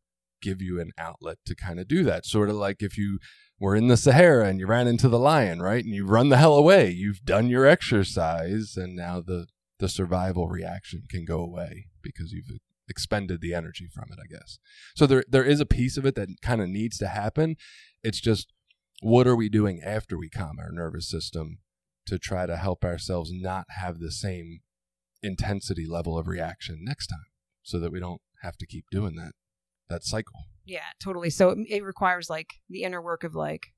give 0.43 0.61
you 0.61 0.81
an 0.81 0.91
outlet 0.99 1.39
to 1.47 1.55
kind 1.55 1.79
of 1.79 1.89
do 1.89 2.03
that. 2.05 2.27
Sort 2.27 2.51
of 2.51 2.57
like 2.57 2.83
if 2.83 2.99
you 2.99 3.19
were 3.59 3.75
in 3.75 3.89
the 3.89 3.97
Sahara 3.97 4.49
and 4.49 4.61
you 4.61 4.67
ran 4.67 4.87
into 4.87 5.09
the 5.09 5.19
lion, 5.19 5.61
right? 5.61 5.85
And 5.85 5.95
you 5.95 6.07
run 6.07 6.29
the 6.29 6.37
hell 6.37 6.55
away. 6.55 6.91
You've 6.91 7.25
done 7.25 7.49
your 7.49 7.67
exercise, 7.67 8.75
and 8.77 8.95
now 8.95 9.21
the 9.21 9.47
the 9.79 9.89
survival 9.89 10.49
reaction 10.49 11.03
can 11.11 11.25
go 11.25 11.41
away 11.41 11.87
because 12.03 12.33
you've 12.33 12.59
expended 12.89 13.41
the 13.41 13.53
energy 13.53 13.89
from 13.93 14.05
it, 14.11 14.19
I 14.23 14.27
guess. 14.27 14.59
So 14.95 15.07
there 15.07 15.25
there 15.29 15.45
is 15.45 15.61
a 15.61 15.67
piece 15.67 15.97
of 15.97 16.07
it 16.07 16.15
that 16.15 16.29
kind 16.43 16.61
of 16.61 16.69
needs 16.69 16.99
to 16.99 17.09
happen. 17.09 17.57
It's 18.03 18.21
just 18.21 18.53
what 19.03 19.27
are 19.27 19.37
we 19.37 19.49
doing 19.49 19.81
after 19.85 20.17
we 20.17 20.31
calm 20.31 20.59
our 20.59 20.73
nervous 20.73 21.09
system 21.11 21.59
to 22.07 22.19
try 22.19 22.47
to 22.47 22.57
help 22.57 22.85
ourselves 22.85 23.31
not 23.33 23.67
have 23.77 23.99
the 23.99 24.13
same 24.13 24.61
intensity 25.23 25.87
level 25.87 26.17
of 26.17 26.29
reaction 26.29 26.79
next 26.83 27.09
time 27.09 27.27
so 27.63 27.81
that 27.81 27.93
we 27.93 27.99
don't 27.99 28.21
have 28.43 28.57
to 28.57 28.67
keep 28.67 28.85
doing 28.91 29.17
that 29.17 29.33
that 29.89 30.05
cycle. 30.05 30.47
Yeah, 30.67 30.81
totally. 31.01 31.31
So 31.31 31.51
it, 31.51 31.59
it 31.69 31.85
requires 31.85 32.29
like 32.29 32.55
the 32.69 32.83
inner 32.83 33.01
work 33.01 33.25
of 33.25 33.35
like, 33.35 33.69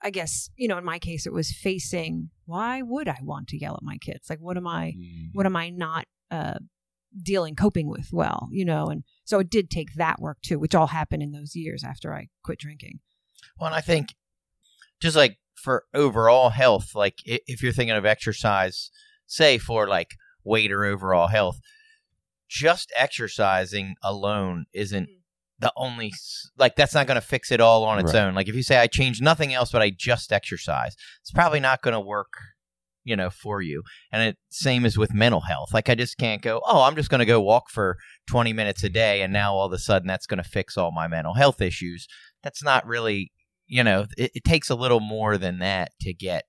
I 0.00 0.10
guess 0.10 0.48
you 0.56 0.68
know, 0.68 0.78
in 0.78 0.84
my 0.84 0.98
case, 0.98 1.26
it 1.26 1.32
was 1.32 1.52
facing 1.52 2.30
why 2.46 2.80
would 2.82 3.08
I 3.08 3.18
want 3.22 3.48
to 3.48 3.58
yell 3.58 3.74
at 3.74 3.82
my 3.82 3.98
kids? 3.98 4.30
Like, 4.30 4.38
what 4.38 4.56
am 4.56 4.66
I? 4.66 4.94
Mm. 4.96 5.30
What 5.32 5.44
am 5.44 5.56
I 5.56 5.70
not 5.70 6.06
uh, 6.30 6.58
dealing, 7.20 7.56
coping 7.56 7.88
with 7.88 8.10
well? 8.12 8.48
You 8.52 8.64
know, 8.64 8.86
and 8.86 9.02
so 9.24 9.40
it 9.40 9.50
did 9.50 9.68
take 9.68 9.94
that 9.94 10.20
work 10.20 10.38
too, 10.40 10.58
which 10.58 10.74
all 10.74 10.86
happened 10.86 11.22
in 11.22 11.32
those 11.32 11.56
years 11.56 11.82
after 11.84 12.14
I 12.14 12.28
quit 12.44 12.60
drinking. 12.60 13.00
Well, 13.58 13.66
and 13.66 13.76
I 13.76 13.80
think 13.80 14.14
just 15.00 15.16
like 15.16 15.38
for 15.56 15.84
overall 15.92 16.50
health, 16.50 16.94
like 16.94 17.16
if 17.24 17.62
you're 17.62 17.72
thinking 17.72 17.96
of 17.96 18.06
exercise, 18.06 18.90
say 19.26 19.58
for 19.58 19.88
like 19.88 20.12
weight 20.44 20.70
or 20.70 20.84
overall 20.84 21.26
health, 21.26 21.58
just 22.48 22.92
exercising 22.96 23.96
alone 24.02 24.66
isn't 24.72 25.08
the 25.60 25.72
only 25.76 26.12
like 26.56 26.76
that's 26.76 26.94
not 26.94 27.06
going 27.06 27.20
to 27.20 27.26
fix 27.26 27.50
it 27.50 27.60
all 27.60 27.84
on 27.84 27.98
its 27.98 28.14
Right. 28.14 28.22
own. 28.22 28.34
Like 28.34 28.48
if 28.48 28.54
you 28.54 28.62
say 28.62 28.78
I 28.78 28.86
change 28.86 29.20
nothing 29.20 29.52
else 29.52 29.72
but 29.72 29.82
I 29.82 29.90
just 29.90 30.32
exercise, 30.32 30.94
it's 31.20 31.32
probably 31.32 31.60
not 31.60 31.82
going 31.82 31.94
to 31.94 32.00
work, 32.00 32.32
you 33.04 33.16
know, 33.16 33.30
for 33.30 33.60
you. 33.60 33.82
And 34.12 34.22
it 34.22 34.36
same 34.50 34.84
as 34.84 34.96
with 34.96 35.12
mental 35.12 35.42
health. 35.42 35.74
Like 35.74 35.88
I 35.88 35.94
just 35.94 36.16
can't 36.16 36.42
go, 36.42 36.60
"Oh, 36.64 36.82
I'm 36.82 36.94
just 36.94 37.10
going 37.10 37.20
to 37.20 37.26
go 37.26 37.40
walk 37.40 37.70
for 37.70 37.96
20 38.28 38.52
minutes 38.52 38.84
a 38.84 38.88
day 38.88 39.22
and 39.22 39.32
now 39.32 39.54
all 39.54 39.66
of 39.66 39.72
a 39.72 39.78
sudden 39.78 40.06
that's 40.06 40.26
going 40.26 40.42
to 40.42 40.48
fix 40.48 40.76
all 40.76 40.92
my 40.92 41.08
mental 41.08 41.34
health 41.34 41.60
issues." 41.60 42.06
That's 42.42 42.62
not 42.62 42.86
really, 42.86 43.32
you 43.66 43.82
know, 43.82 44.06
it, 44.16 44.30
it 44.36 44.44
takes 44.44 44.70
a 44.70 44.76
little 44.76 45.00
more 45.00 45.36
than 45.38 45.58
that 45.58 45.90
to 46.02 46.14
get 46.14 46.44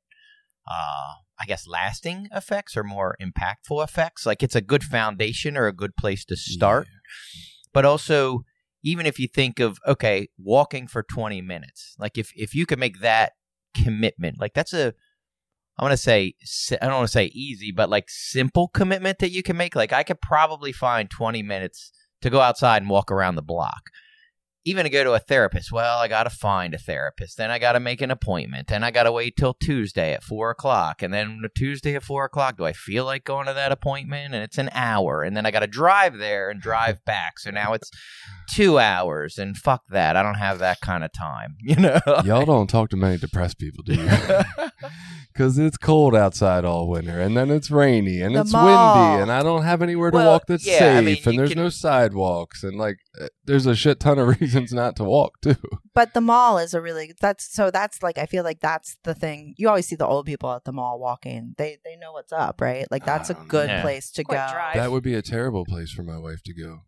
uh 0.70 1.14
I 1.42 1.46
guess 1.46 1.66
lasting 1.66 2.28
effects 2.36 2.76
or 2.76 2.84
more 2.84 3.16
impactful 3.20 3.82
effects. 3.84 4.26
Like 4.26 4.44
it's 4.44 4.56
a 4.56 4.62
good 4.62 4.84
foundation 4.84 5.56
or 5.58 5.66
a 5.68 5.74
good 5.74 5.96
place 5.96 6.26
to 6.26 6.36
start 6.36 6.88
but 7.74 7.86
also 7.86 8.44
even 8.84 9.06
if 9.06 9.20
you 9.20 9.28
think 9.28 9.60
of 9.60 9.80
okay 9.88 10.28
walking 10.38 10.88
for 10.88 11.04
20 11.04 11.42
minutes 11.42 11.96
like 12.00 12.18
if 12.18 12.32
if 12.36 12.56
you 12.56 12.66
could 12.66 12.80
make 12.80 13.02
that 13.02 13.34
commitment 13.76 14.40
like 14.40 14.54
that's 14.54 14.74
a 14.74 14.94
i 15.78 15.84
want 15.84 15.92
to 15.92 15.98
say 15.98 16.34
i 16.82 16.86
don't 16.86 16.96
want 16.96 17.08
to 17.08 17.12
say 17.12 17.26
easy 17.26 17.72
but 17.72 17.90
like 17.90 18.10
simple 18.10 18.68
commitment 18.68 19.20
that 19.20 19.32
you 19.32 19.44
can 19.44 19.58
make 19.58 19.76
like 19.76 19.94
i 19.94 20.04
could 20.04 20.22
probably 20.22 20.72
find 20.72 21.10
20 21.10 21.44
minutes 21.44 21.92
to 22.22 22.30
go 22.30 22.42
outside 22.42 22.82
and 22.82 22.90
walk 22.90 23.12
around 23.12 23.36
the 23.36 23.42
block 23.42 23.90
even 24.70 24.84
to 24.84 24.90
go 24.90 25.04
to 25.04 25.14
a 25.14 25.20
therapist. 25.20 25.72
Well 25.72 26.00
i 26.00 26.08
gotta 26.08 26.30
find 26.30 26.74
a 26.74 26.78
therapist. 26.78 27.38
Then 27.38 27.52
i 27.52 27.60
gotta 27.60 27.80
make 27.80 28.02
an 28.02 28.12
appointment. 28.12 28.68
Then 28.68 28.84
i 28.84 28.92
gotta 28.92 29.12
wait 29.12 29.36
till 29.38 29.54
tuesday 29.54 30.14
at 30.14 30.24
four 30.24 30.50
o'clock. 30.52 31.02
And 31.02 31.14
then 31.14 31.42
tuesday 31.56 31.96
at 31.96 32.04
four 32.04 32.26
o'clock 32.26 32.58
do 32.58 32.66
i 32.66 32.74
feel 32.74 33.06
like 33.06 33.24
going 33.24 33.48
to 33.48 33.54
that 33.54 33.72
appointment? 33.72 34.34
And 34.34 34.44
it's 34.44 34.58
an 34.58 34.70
hour. 34.74 35.24
And 35.24 35.36
then 35.36 35.46
i 35.46 35.52
gotta 35.52 35.68
drive 35.68 36.18
there 36.18 36.50
and 36.50 36.62
drive 36.62 37.04
back. 37.06 37.40
So 37.40 37.52
now 37.52 37.74
it's 37.74 37.90
two 38.54 38.80
hours. 38.80 39.38
And 39.38 39.56
fuck 39.58 39.84
that. 39.90 40.16
I 40.16 40.24
don't 40.24 40.36
have 40.36 40.60
that 40.60 40.82
kind 40.82 41.04
of 41.04 41.12
time 41.14 41.56
you 41.62 41.76
know? 41.76 42.00
Y'all 42.26 42.46
don't 42.46 42.68
talk 42.70 42.90
to 42.90 42.98
many 42.98 43.18
depressed 43.18 43.58
people, 43.60 43.84
do 43.84 43.94
you? 43.96 44.10
Because 45.34 45.58
it's 45.58 45.78
cold 45.78 46.16
outside 46.16 46.66
all 46.66 46.90
winter, 46.90 47.18
and 47.22 47.38
then 47.38 47.50
it's 47.50 47.72
rainy, 47.72 48.20
and 48.22 48.36
The 48.36 48.42
it's 48.42 48.52
mall. 48.52 48.66
windy, 49.08 49.22
and 49.22 49.32
I 49.32 49.42
don't 49.42 49.64
have 49.64 49.82
anywhere 49.82 50.12
to 50.12 50.18
Well, 50.18 50.32
walk 50.32 50.48
that's 50.48 50.66
yeah, 50.66 50.74
I 50.74 50.78
safe, 51.04 51.06
mean, 51.06 51.18
and 51.26 51.40
there's 51.40 51.54
can- 51.54 51.64
no 51.64 51.70
sidewalks, 51.70 52.64
and 52.64 52.78
like 52.78 52.98
uh, 53.22 53.28
there's 53.46 53.66
a 53.66 53.76
shit 53.76 54.00
ton 54.02 54.20
of 54.20 54.28
reasons 54.42 54.59
not 54.72 54.96
to 54.98 55.04
walk 55.04 55.42
too. 55.42 55.56
But 55.96 56.14
the 56.14 56.22
mall 56.22 56.58
is 56.58 56.74
a 56.74 56.82
really 56.82 57.14
that's 57.20 57.52
so 57.54 57.72
that's 57.72 58.02
like 58.02 58.18
I 58.18 58.26
feel 58.26 58.44
like 58.44 58.62
that's 58.62 58.98
the 59.04 59.14
thing. 59.14 59.54
You 59.58 59.68
always 59.68 59.88
see 59.88 59.96
the 59.96 60.08
old 60.08 60.26
people 60.26 60.52
at 60.52 60.64
the 60.64 60.72
mall 60.72 61.00
walking. 61.00 61.56
They 61.58 61.78
they 61.84 61.96
know 61.98 62.14
what's 62.14 62.32
up, 62.32 62.62
right? 62.62 62.88
Like 62.90 63.06
that's 63.06 63.30
a 63.30 63.34
good 63.34 63.70
yeah. 63.70 63.82
place 63.82 64.10
to 64.12 64.24
Quick 64.24 64.40
go. 64.40 64.48
drive. 64.52 64.76
That 64.76 64.92
would 64.92 65.04
be 65.04 65.16
a 65.16 65.22
terrible 65.22 65.66
place 65.66 65.92
for 65.92 66.04
my 66.04 66.18
wife 66.18 66.42
to 66.44 66.54
go. 66.54 66.82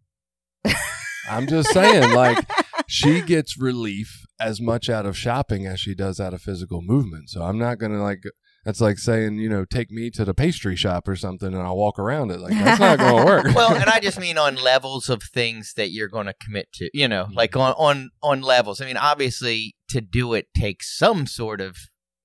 I'm 1.29 1.47
just 1.47 1.69
saying, 1.71 2.13
like 2.13 2.49
she 2.87 3.21
gets 3.21 3.59
relief 3.59 4.25
as 4.39 4.61
much 4.61 4.89
out 4.89 5.05
of 5.05 5.17
shopping 5.17 5.65
as 5.65 5.79
she 5.79 5.93
does 5.93 6.19
out 6.19 6.33
of 6.33 6.41
physical 6.41 6.81
movement. 6.81 7.29
So 7.29 7.43
I'm 7.43 7.57
not 7.57 7.79
gonna 7.79 8.01
like. 8.01 8.23
That's 8.63 8.79
like 8.79 8.99
saying, 8.99 9.39
you 9.39 9.49
know, 9.49 9.65
take 9.65 9.89
me 9.89 10.11
to 10.11 10.23
the 10.23 10.35
pastry 10.35 10.75
shop 10.75 11.07
or 11.07 11.15
something, 11.15 11.47
and 11.47 11.61
I'll 11.61 11.77
walk 11.77 11.97
around 11.97 12.29
it. 12.29 12.39
Like 12.39 12.53
that's 12.53 12.79
not 12.79 12.99
going 12.99 13.17
to 13.17 13.25
work. 13.25 13.45
well 13.55 13.73
and 13.73 13.89
i 13.89 13.99
just 13.99 14.19
mean 14.19 14.37
on 14.37 14.55
levels 14.55 15.09
of 15.09 15.23
things 15.23 15.73
that 15.75 15.91
you're 15.91 16.07
going 16.07 16.27
to 16.27 16.33
commit 16.33 16.71
to 16.73 16.89
you 16.93 17.07
know 17.07 17.23
mm-hmm. 17.23 17.33
like 17.33 17.55
on 17.55 17.73
on 17.73 18.09
on 18.21 18.41
levels. 18.41 18.79
I 18.79 18.85
mean 18.85 18.97
obviously 18.97 19.75
to 19.89 20.01
do 20.01 20.33
it 20.33 20.47
takes 20.55 20.95
some 20.95 21.25
sort 21.25 21.59
of 21.59 21.77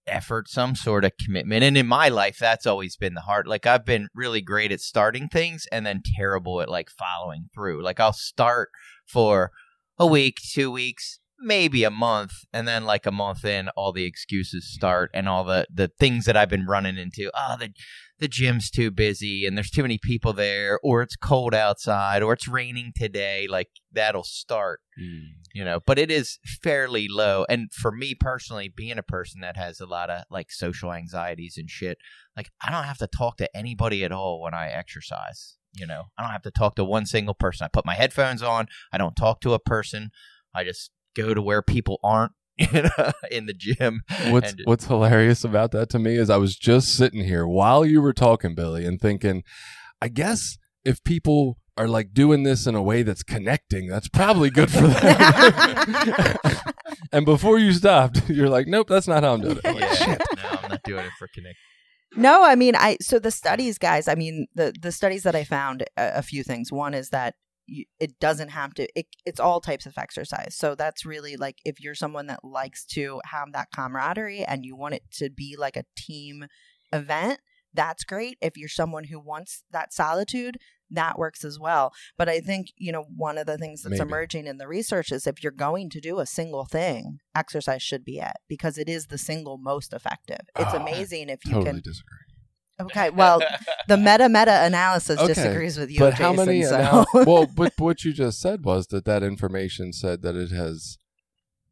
effort 0.06 0.48
some 0.48 0.74
sort 0.74 1.04
of 1.04 1.12
commitment. 1.24 1.64
And 1.64 1.76
in 1.76 1.86
my 1.86 2.08
life 2.08 2.38
that's 2.38 2.66
always 2.66 2.96
been 2.96 3.14
the 3.14 3.22
hard 3.22 3.48
like 3.48 3.66
i've 3.66 3.84
been 3.84 4.08
really 4.14 4.40
great 4.40 4.70
at 4.70 4.80
starting 4.80 5.28
things 5.28 5.66
and 5.72 5.84
then 5.84 6.02
terrible 6.16 6.60
at 6.60 6.68
like 6.68 6.90
following 6.90 7.48
through. 7.54 7.82
Like 7.82 7.98
i'll 7.98 8.12
start 8.12 8.68
for 9.06 9.52
a 9.98 10.06
week 10.06 10.36
two 10.52 10.70
weeks 10.70 11.18
maybe 11.38 11.84
a 11.84 11.90
month 11.90 12.32
and 12.52 12.66
then 12.66 12.84
like 12.84 13.04
a 13.06 13.12
month 13.12 13.44
in 13.44 13.68
all 13.70 13.92
the 13.92 14.04
excuses 14.04 14.72
start 14.72 15.10
and 15.12 15.28
all 15.28 15.44
the 15.44 15.66
the 15.72 15.88
things 16.00 16.24
that 16.24 16.36
i've 16.36 16.48
been 16.48 16.64
running 16.66 16.96
into 16.96 17.30
oh 17.34 17.56
the 17.58 17.70
the 18.18 18.26
gym's 18.28 18.70
too 18.70 18.90
busy 18.90 19.44
and 19.46 19.54
there's 19.56 19.70
too 19.70 19.82
many 19.82 19.98
people 20.02 20.32
there 20.32 20.78
or 20.82 21.02
it's 21.02 21.14
cold 21.16 21.52
outside 21.54 22.22
or 22.22 22.32
it's 22.32 22.48
raining 22.48 22.90
today 22.96 23.46
like 23.48 23.68
that'll 23.92 24.24
start 24.24 24.80
Mm. 24.98 25.24
you 25.52 25.62
know 25.62 25.80
but 25.86 25.98
it 25.98 26.10
is 26.10 26.38
fairly 26.62 27.06
low 27.06 27.44
and 27.50 27.70
for 27.70 27.92
me 27.92 28.14
personally 28.14 28.72
being 28.74 28.96
a 28.96 29.02
person 29.02 29.42
that 29.42 29.54
has 29.58 29.78
a 29.78 29.84
lot 29.84 30.08
of 30.08 30.22
like 30.30 30.50
social 30.50 30.90
anxieties 30.90 31.58
and 31.58 31.68
shit 31.68 31.98
like 32.34 32.48
i 32.64 32.70
don't 32.70 32.84
have 32.84 32.96
to 32.96 33.06
talk 33.06 33.36
to 33.36 33.54
anybody 33.54 34.02
at 34.04 34.10
all 34.10 34.40
when 34.40 34.54
i 34.54 34.68
exercise 34.68 35.58
you 35.74 35.86
know 35.86 36.04
i 36.16 36.22
don't 36.22 36.32
have 36.32 36.40
to 36.40 36.50
talk 36.50 36.76
to 36.76 36.82
one 36.82 37.04
single 37.04 37.34
person 37.34 37.66
i 37.66 37.68
put 37.70 37.84
my 37.84 37.92
headphones 37.94 38.42
on 38.42 38.68
i 38.90 38.96
don't 38.96 39.16
talk 39.16 39.42
to 39.42 39.52
a 39.52 39.58
person 39.58 40.08
i 40.54 40.64
just 40.64 40.90
go 41.16 41.34
to 41.34 41.40
where 41.42 41.62
people 41.62 41.98
aren't 42.04 42.32
you 42.58 42.82
know, 42.82 42.90
uh, 42.98 43.12
in 43.30 43.46
the 43.46 43.52
gym 43.52 44.02
What's 44.28 44.52
And- 44.52 44.62
What's 44.64 44.86
hilarious 44.86 45.44
about 45.44 45.72
that 45.72 45.88
to 45.90 45.98
me 45.98 46.16
is 46.16 46.30
I 46.30 46.36
was 46.38 46.56
just 46.56 46.94
sitting 46.94 47.24
here 47.24 47.46
while 47.46 47.84
you 47.84 48.00
were 48.00 48.14
talking, 48.14 48.54
Billy, 48.54 48.86
and 48.86 49.00
thinking, 49.00 49.42
I 50.00 50.08
guess 50.08 50.56
if 50.84 51.02
people 51.04 51.58
are 51.76 51.86
like 51.88 52.14
doing 52.14 52.44
this 52.44 52.66
in 52.66 52.74
a 52.74 52.82
way 52.82 53.02
that's 53.02 53.22
connecting, 53.22 53.88
that's 53.88 54.08
probably 54.08 54.48
good 54.48 54.70
for 54.70 54.86
them. 54.86 56.36
and 57.12 57.26
before 57.26 57.58
you 57.58 57.72
stopped, 57.72 58.22
you're 58.30 58.48
like, 58.48 58.66
nope, 58.66 58.88
that's 58.88 59.06
not 59.08 59.22
how 59.22 59.34
I'm 59.34 59.40
doing 59.42 59.58
it. 59.58 59.66
I'm 59.66 59.74
like, 59.74 59.92
shit. 59.92 60.22
no 60.36 60.48
i'm 60.62 60.70
not 60.70 60.82
doing 60.84 61.04
it 61.04 61.12
for 61.18 61.28
connect 61.34 61.58
No, 62.16 62.42
I 62.44 62.54
mean, 62.54 62.74
I 62.74 62.96
so 63.02 63.18
the 63.18 63.30
studies, 63.30 63.76
guys. 63.78 64.08
I 64.08 64.14
mean, 64.14 64.46
the 64.54 64.72
the 64.80 64.92
studies 64.92 65.22
that 65.24 65.34
I 65.34 65.44
found 65.44 65.82
a, 65.98 66.18
a 66.18 66.22
few 66.22 66.42
things. 66.42 66.72
One 66.72 66.94
is 66.94 67.10
that 67.10 67.34
you, 67.66 67.84
it 68.00 68.18
doesn't 68.20 68.50
have 68.50 68.74
to. 68.74 68.88
It, 68.98 69.06
it's 69.24 69.40
all 69.40 69.60
types 69.60 69.86
of 69.86 69.98
exercise. 69.98 70.54
So 70.56 70.74
that's 70.74 71.04
really 71.04 71.36
like 71.36 71.56
if 71.64 71.80
you're 71.80 71.94
someone 71.94 72.26
that 72.28 72.44
likes 72.44 72.84
to 72.86 73.20
have 73.26 73.52
that 73.52 73.68
camaraderie 73.74 74.44
and 74.44 74.64
you 74.64 74.76
want 74.76 74.94
it 74.94 75.02
to 75.14 75.30
be 75.30 75.56
like 75.58 75.76
a 75.76 75.84
team 75.96 76.46
event, 76.92 77.40
that's 77.74 78.04
great. 78.04 78.38
If 78.40 78.56
you're 78.56 78.68
someone 78.68 79.04
who 79.04 79.20
wants 79.20 79.64
that 79.70 79.92
solitude, 79.92 80.56
that 80.90 81.18
works 81.18 81.44
as 81.44 81.58
well. 81.58 81.92
But 82.16 82.28
I 82.28 82.38
think 82.40 82.68
you 82.76 82.92
know 82.92 83.04
one 83.14 83.38
of 83.38 83.46
the 83.46 83.58
things 83.58 83.82
that's 83.82 83.98
Maybe. 83.98 84.02
emerging 84.08 84.46
in 84.46 84.58
the 84.58 84.68
research 84.68 85.10
is 85.10 85.26
if 85.26 85.42
you're 85.42 85.50
going 85.52 85.90
to 85.90 86.00
do 86.00 86.20
a 86.20 86.26
single 86.26 86.64
thing, 86.64 87.18
exercise 87.34 87.82
should 87.82 88.04
be 88.04 88.18
it 88.20 88.36
because 88.48 88.78
it 88.78 88.88
is 88.88 89.08
the 89.08 89.18
single 89.18 89.58
most 89.58 89.92
effective. 89.92 90.40
It's 90.56 90.72
Oh, 90.72 90.76
amazing 90.78 91.28
if 91.28 91.44
you 91.44 91.52
Totally 91.54 91.72
can 91.72 91.80
disagree. 91.82 92.18
Okay, 92.80 93.10
well, 93.10 93.40
the 93.88 93.96
meta 94.08 94.28
meta 94.28 94.64
analysis 94.64 95.18
Okay, 95.18 95.28
disagrees 95.28 95.78
with 95.78 95.90
you, 95.90 95.98
but 95.98 96.10
Jason. 96.16 96.24
how 96.24 96.32
many? 96.32 96.62
so. 96.62 96.78
anal- 96.78 97.06
well, 97.26 97.46
but 97.46 97.72
what 97.78 98.04
you 98.04 98.12
just 98.12 98.40
said 98.40 98.64
was 98.64 98.88
that 98.88 99.04
that 99.06 99.22
information 99.22 99.92
said 99.92 100.22
that 100.22 100.36
it 100.36 100.50
has 100.50 100.98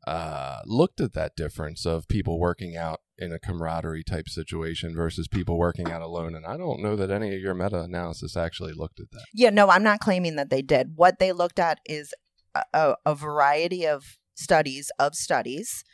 uh, 0.06 0.60
looked 0.66 1.00
at 1.00 1.12
that 1.14 1.34
difference 1.36 1.86
of 1.86 2.08
people 2.08 2.38
working 2.38 2.76
out 2.76 3.00
in 3.16 3.32
a 3.32 3.38
camaraderie 3.38 4.02
type 4.04 4.28
situation 4.28 4.94
versus 4.94 5.28
people 5.28 5.58
working 5.58 5.90
out 5.90 6.02
alone, 6.02 6.34
and 6.34 6.44
I 6.44 6.56
don't 6.56 6.82
know 6.82 6.96
that 6.96 7.10
any 7.10 7.34
of 7.34 7.40
your 7.40 7.54
meta 7.54 7.80
analysis 7.82 8.36
actually 8.36 8.72
looked 8.74 9.00
at 9.00 9.10
that. 9.12 9.24
yeah, 9.32 9.50
no, 9.50 9.68
I'm 9.70 9.82
not 9.82 10.00
claiming 10.00 10.36
that 10.36 10.50
they 10.50 10.62
did. 10.62 10.92
What 10.96 11.18
they 11.18 11.32
looked 11.32 11.58
at 11.58 11.78
is 11.86 12.12
a, 12.54 12.62
a, 12.74 12.96
a 13.06 13.14
variety 13.14 13.86
of 13.86 14.04
studies 14.34 14.90
of 14.98 15.14
studies, 15.14 15.84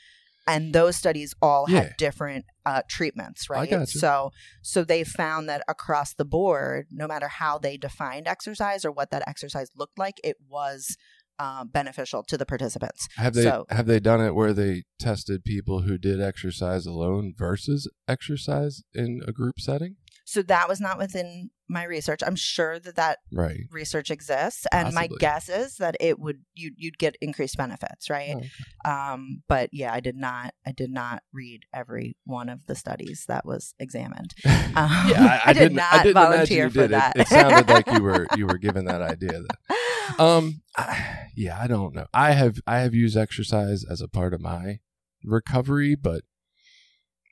and 0.47 0.73
those 0.73 0.97
studies 0.97 1.35
all 1.43 1.67
Yeah. 1.69 1.81
had 1.83 1.97
different 1.99 2.45
uh, 2.67 2.83
treatments, 2.89 3.49
right? 3.51 3.89
So, 3.89 4.31
so 4.63 4.85
they 4.85 5.05
found 5.05 5.49
that 5.49 5.63
across 5.69 6.15
the 6.15 6.25
board, 6.25 6.87
no 6.91 7.07
matter 7.07 7.29
how 7.29 7.59
they 7.59 7.77
defined 7.77 8.27
exercise 8.27 8.85
or 8.85 8.91
what 8.93 9.11
that 9.11 9.23
exercise 9.27 9.71
looked 9.77 9.99
like, 9.99 10.21
it 10.25 10.37
was 10.49 10.97
um, 11.39 11.69
beneficial 11.69 12.23
to 12.25 12.37
the 12.37 12.45
participants. 12.45 13.09
Have 13.17 13.33
they 13.35 13.45
So- 13.45 13.65
have 13.71 13.87
they 13.87 13.99
done 13.99 14.21
it 14.21 14.35
where 14.35 14.53
they 14.53 14.83
tested 14.99 15.43
people 15.45 15.83
who 15.83 15.97
did 15.97 16.21
exercise 16.21 16.85
alone 16.85 17.33
versus 17.37 17.89
exercise 18.07 18.83
in 18.93 19.23
a 19.27 19.33
group 19.33 19.59
setting? 19.59 19.97
So 20.31 20.43
that 20.43 20.69
was 20.69 20.81
not 20.81 20.97
within 20.97 21.51
my 21.69 21.83
research. 21.85 22.21
I'm 22.25 22.37
sure 22.37 22.79
that 22.79 22.97
that 22.97 23.19
Right. 23.33 23.61
research 23.71 24.11
exists 24.11 24.67
and 24.73 24.95
my 24.95 25.09
guess 25.19 25.49
is 25.49 25.77
that 25.79 25.97
it 26.01 26.19
would 26.19 26.39
you 26.55 26.73
you'd 26.77 26.99
get 26.99 27.17
increased 27.21 27.57
benefits 27.57 28.09
right 28.11 28.35
Oh, 28.37 28.39
okay. 28.39 28.93
um 28.93 29.43
but 29.49 29.71
yeah 29.73 29.93
i 29.93 30.01
did 30.01 30.17
not 30.17 30.53
i 30.67 30.73
did 30.73 30.91
not 30.91 31.23
read 31.33 31.63
every 31.73 32.17
one 32.25 32.49
of 32.49 32.67
the 32.67 32.75
studies 32.75 33.25
that 33.29 33.45
was 33.47 33.75
examined 33.79 34.35
um, 34.45 34.91
Yeah, 35.09 35.41
I, 35.45 35.51
I 35.51 35.53
did 35.53 35.61
didn't. 35.61 35.77
not 35.77 35.93
I 35.95 36.03
didn't 36.03 36.15
volunteer 36.15 36.65
you 36.65 36.71
for 36.71 36.75
did. 36.75 36.85
It- 36.87 36.91
that 36.91 37.17
It, 37.17 37.29
sounded 37.29 37.69
like 37.69 37.91
you 37.91 38.03
were 38.03 38.27
you 38.37 38.47
were 38.47 38.59
given 38.59 38.85
that 38.87 39.03
idea. 39.03 39.41
That, 39.43 40.21
um, 40.21 40.63
I, 40.77 41.29
yeah, 41.37 41.57
I 41.61 41.67
don't 41.69 41.95
know. 41.95 42.07
I 42.13 42.33
have 42.33 42.61
I 42.67 42.79
have 42.81 42.95
used 42.95 43.17
exercise 43.17 43.85
as 43.85 44.01
a 44.01 44.09
part 44.09 44.35
of 44.35 44.41
my 44.41 44.79
recovery, 45.25 45.95
but 45.95 46.23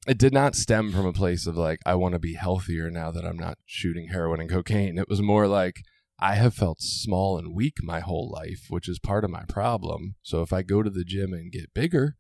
it 0.09 0.19
did 0.19 0.33
not 0.33 0.57
stem 0.57 0.91
from 0.91 1.07
a 1.07 1.13
place 1.13 1.47
of 1.47 1.57
like 1.57 1.81
I 1.85 1.95
want 1.95 2.15
to 2.15 2.19
be 2.19 2.35
healthier 2.35 2.91
now 2.91 3.11
that 3.11 3.25
I'm 3.25 3.37
not 3.39 3.59
shooting 3.67 4.09
heroin 4.09 4.41
and 4.41 4.51
cocaine. 4.51 4.99
It 4.99 5.09
was 5.09 5.21
more 5.21 5.47
like 5.47 5.83
I 6.19 6.35
have 6.35 6.55
felt 6.55 6.81
small 6.81 7.39
and 7.39 7.55
weak 7.55 7.77
my 7.83 8.01
whole 8.01 8.31
life, 8.31 8.67
which 8.71 8.89
is 8.89 8.99
part 8.99 9.25
of 9.25 9.31
my 9.31 9.45
problem. 9.49 10.17
So 10.23 10.43
if 10.43 10.53
I 10.53 10.63
go 10.63 10.83
to 10.83 10.91
the 10.91 11.05
gym 11.05 11.33
and 11.33 11.53
get 11.53 11.75
bigger, 11.75 12.17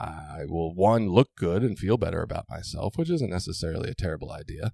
I 0.00 0.44
will 0.48 0.74
one 0.74 1.08
look 1.08 1.28
good 1.36 1.62
and 1.62 1.78
feel 1.78 1.96
better 1.96 2.22
about 2.22 2.46
myself, 2.50 2.96
which 2.96 3.10
isn't 3.10 3.30
necessarily 3.30 3.90
a 3.90 3.94
terrible 3.94 4.32
idea. 4.32 4.72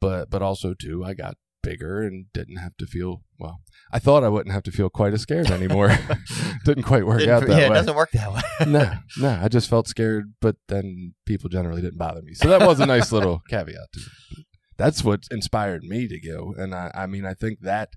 but 0.00 0.30
but 0.30 0.42
also 0.42 0.74
too, 0.74 1.04
I 1.04 1.14
got 1.14 1.36
bigger 1.70 2.02
and 2.02 2.26
didn't 2.32 2.56
have 2.56 2.76
to 2.78 2.86
feel 2.86 3.22
well. 3.38 3.60
I 3.92 3.98
thought 3.98 4.24
I 4.24 4.28
wouldn't 4.28 4.52
have 4.54 4.62
to 4.64 4.70
feel 4.72 4.88
quite 4.88 5.12
as 5.14 5.22
scared 5.22 5.50
anymore. 5.50 5.90
didn't 6.64 6.84
quite 6.84 7.06
work 7.06 7.18
Didn't- 7.20 7.34
out 7.34 7.46
that 7.46 7.50
yeah, 7.60 7.68
way. 7.68 7.76
it 7.76 7.80
doesn't 7.80 7.96
work 7.96 8.10
that 8.12 8.32
way. 8.32 8.42
no, 8.66 8.92
no, 9.18 9.40
I 9.42 9.48
just 9.48 9.68
felt 9.68 9.86
scared, 9.88 10.32
but 10.40 10.56
then 10.68 11.14
people 11.26 11.48
generally 11.50 11.82
didn't 11.82 11.98
bother 11.98 12.22
me. 12.22 12.34
So 12.34 12.48
that 12.48 12.66
was 12.66 12.80
a 12.80 12.86
nice 12.86 13.12
little 13.12 13.40
caveat 13.50 13.88
to 13.94 14.00
it. 14.00 14.46
That's 14.78 15.02
what 15.04 15.24
inspired 15.30 15.82
me 15.84 16.06
to 16.08 16.20
go. 16.20 16.54
And 16.56 16.74
I, 16.74 16.90
I 16.94 17.06
mean, 17.06 17.24
I 17.26 17.34
think 17.34 17.60
that 17.62 17.88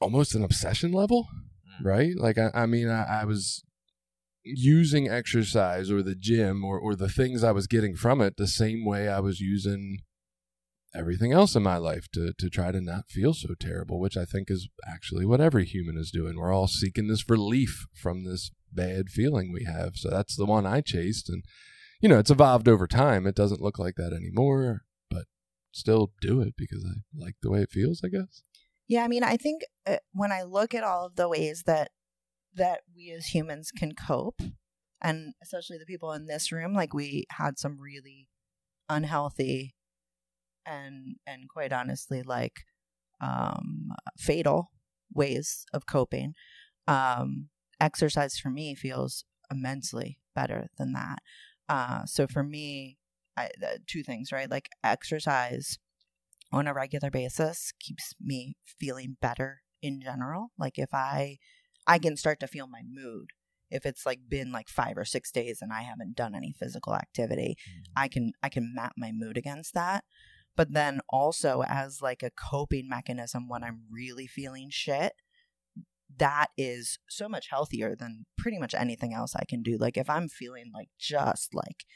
almost 0.00 0.34
an 0.34 0.44
obsession 0.44 0.92
level, 0.92 1.26
Mm. 1.82 1.84
right? 1.86 2.12
Like, 2.16 2.38
I, 2.38 2.50
I 2.54 2.66
mean, 2.66 2.88
I, 2.88 3.20
I 3.22 3.24
was 3.24 3.62
using 4.42 5.08
exercise 5.08 5.90
or 5.90 6.02
the 6.02 6.14
gym 6.14 6.64
or, 6.64 6.78
or 6.78 6.94
the 6.96 7.08
things 7.08 7.44
I 7.44 7.52
was 7.52 7.66
getting 7.66 7.94
from 7.94 8.20
it 8.20 8.36
the 8.38 8.46
same 8.46 8.84
way 8.86 9.08
I 9.08 9.20
was 9.20 9.40
using 9.40 9.98
everything 10.94 11.32
else 11.32 11.54
in 11.54 11.62
my 11.62 11.76
life 11.76 12.08
to, 12.12 12.32
to 12.38 12.50
try 12.50 12.72
to 12.72 12.80
not 12.80 13.08
feel 13.08 13.32
so 13.34 13.54
terrible, 13.58 14.00
which 14.00 14.16
I 14.16 14.24
think 14.24 14.50
is 14.50 14.68
actually 14.86 15.24
what 15.24 15.40
every 15.40 15.64
human 15.64 15.96
is 15.96 16.10
doing. 16.10 16.36
We're 16.36 16.52
all 16.52 16.66
seeking 16.66 17.08
this 17.08 17.28
relief 17.28 17.86
from 17.94 18.24
this 18.24 18.50
bad 18.72 19.08
feeling 19.08 19.52
we 19.52 19.64
have. 19.64 19.96
So 19.96 20.10
that's 20.10 20.36
the 20.36 20.46
one 20.46 20.66
I 20.66 20.80
chased. 20.80 21.28
And, 21.28 21.44
you 22.00 22.08
know, 22.08 22.18
it's 22.18 22.30
evolved 22.30 22.68
over 22.68 22.86
time. 22.86 23.26
It 23.26 23.34
doesn't 23.36 23.60
look 23.60 23.78
like 23.78 23.94
that 23.96 24.12
anymore, 24.12 24.82
but 25.08 25.24
still 25.72 26.12
do 26.20 26.40
it 26.40 26.54
because 26.56 26.84
I 26.84 27.00
like 27.14 27.36
the 27.42 27.50
way 27.50 27.60
it 27.62 27.70
feels, 27.70 28.00
I 28.04 28.08
guess. 28.08 28.42
Yeah, 28.88 29.04
I 29.04 29.08
mean, 29.08 29.22
I 29.22 29.36
think 29.36 29.62
uh, 29.86 29.98
when 30.12 30.32
I 30.32 30.42
look 30.42 30.74
at 30.74 30.82
all 30.82 31.06
of 31.06 31.14
the 31.16 31.28
ways 31.28 31.62
that 31.66 31.92
that 32.56 32.80
we 32.96 33.12
as 33.16 33.26
humans 33.26 33.70
can 33.70 33.94
cope, 33.94 34.40
and 35.00 35.34
especially 35.40 35.78
the 35.78 35.86
people 35.86 36.12
in 36.12 36.26
this 36.26 36.50
room, 36.50 36.74
like 36.74 36.92
we 36.92 37.24
had 37.30 37.60
some 37.60 37.78
really 37.80 38.26
unhealthy 38.88 39.76
and 40.66 41.16
and 41.26 41.48
quite 41.48 41.72
honestly, 41.72 42.22
like 42.22 42.64
um, 43.20 43.90
fatal 44.18 44.70
ways 45.12 45.64
of 45.72 45.86
coping. 45.86 46.34
Um, 46.86 47.48
exercise 47.80 48.38
for 48.38 48.50
me 48.50 48.74
feels 48.74 49.24
immensely 49.50 50.18
better 50.34 50.68
than 50.78 50.92
that. 50.92 51.18
Uh, 51.68 52.04
so 52.04 52.26
for 52.26 52.42
me, 52.42 52.98
I, 53.36 53.50
two 53.86 54.02
things, 54.02 54.32
right? 54.32 54.50
Like 54.50 54.68
exercise 54.82 55.78
on 56.52 56.66
a 56.66 56.74
regular 56.74 57.10
basis 57.10 57.72
keeps 57.78 58.14
me 58.20 58.56
feeling 58.64 59.16
better 59.20 59.62
in 59.82 60.00
general. 60.00 60.48
Like 60.58 60.78
if 60.78 60.92
I 60.92 61.38
I 61.86 61.98
can 61.98 62.16
start 62.16 62.40
to 62.40 62.46
feel 62.46 62.66
my 62.66 62.82
mood. 62.88 63.30
If 63.70 63.86
it's 63.86 64.04
like 64.04 64.28
been 64.28 64.50
like 64.50 64.68
5 64.68 64.98
or 64.98 65.04
6 65.04 65.30
days 65.30 65.58
and 65.62 65.72
I 65.72 65.82
haven't 65.82 66.16
done 66.16 66.34
any 66.34 66.52
physical 66.58 66.94
activity, 66.94 67.56
I 67.96 68.08
can 68.08 68.32
I 68.42 68.48
can 68.48 68.74
map 68.74 68.94
my 68.96 69.12
mood 69.12 69.36
against 69.36 69.74
that. 69.74 70.04
But 70.60 70.74
then 70.74 71.00
also 71.08 71.62
as 71.66 72.02
like 72.02 72.22
a 72.22 72.28
coping 72.28 72.86
mechanism 72.86 73.48
when 73.48 73.64
I'm 73.64 73.84
really 73.90 74.26
feeling 74.26 74.68
shit, 74.70 75.14
that 76.18 76.48
is 76.58 76.98
so 77.08 77.30
much 77.30 77.48
healthier 77.48 77.96
than 77.96 78.26
pretty 78.36 78.58
much 78.58 78.74
anything 78.74 79.14
else 79.14 79.34
I 79.34 79.46
can 79.48 79.62
do. 79.62 79.78
Like 79.78 79.96
if 79.96 80.10
I'm 80.10 80.28
feeling 80.28 80.70
like 80.74 80.90
just 80.98 81.54
like 81.54 81.86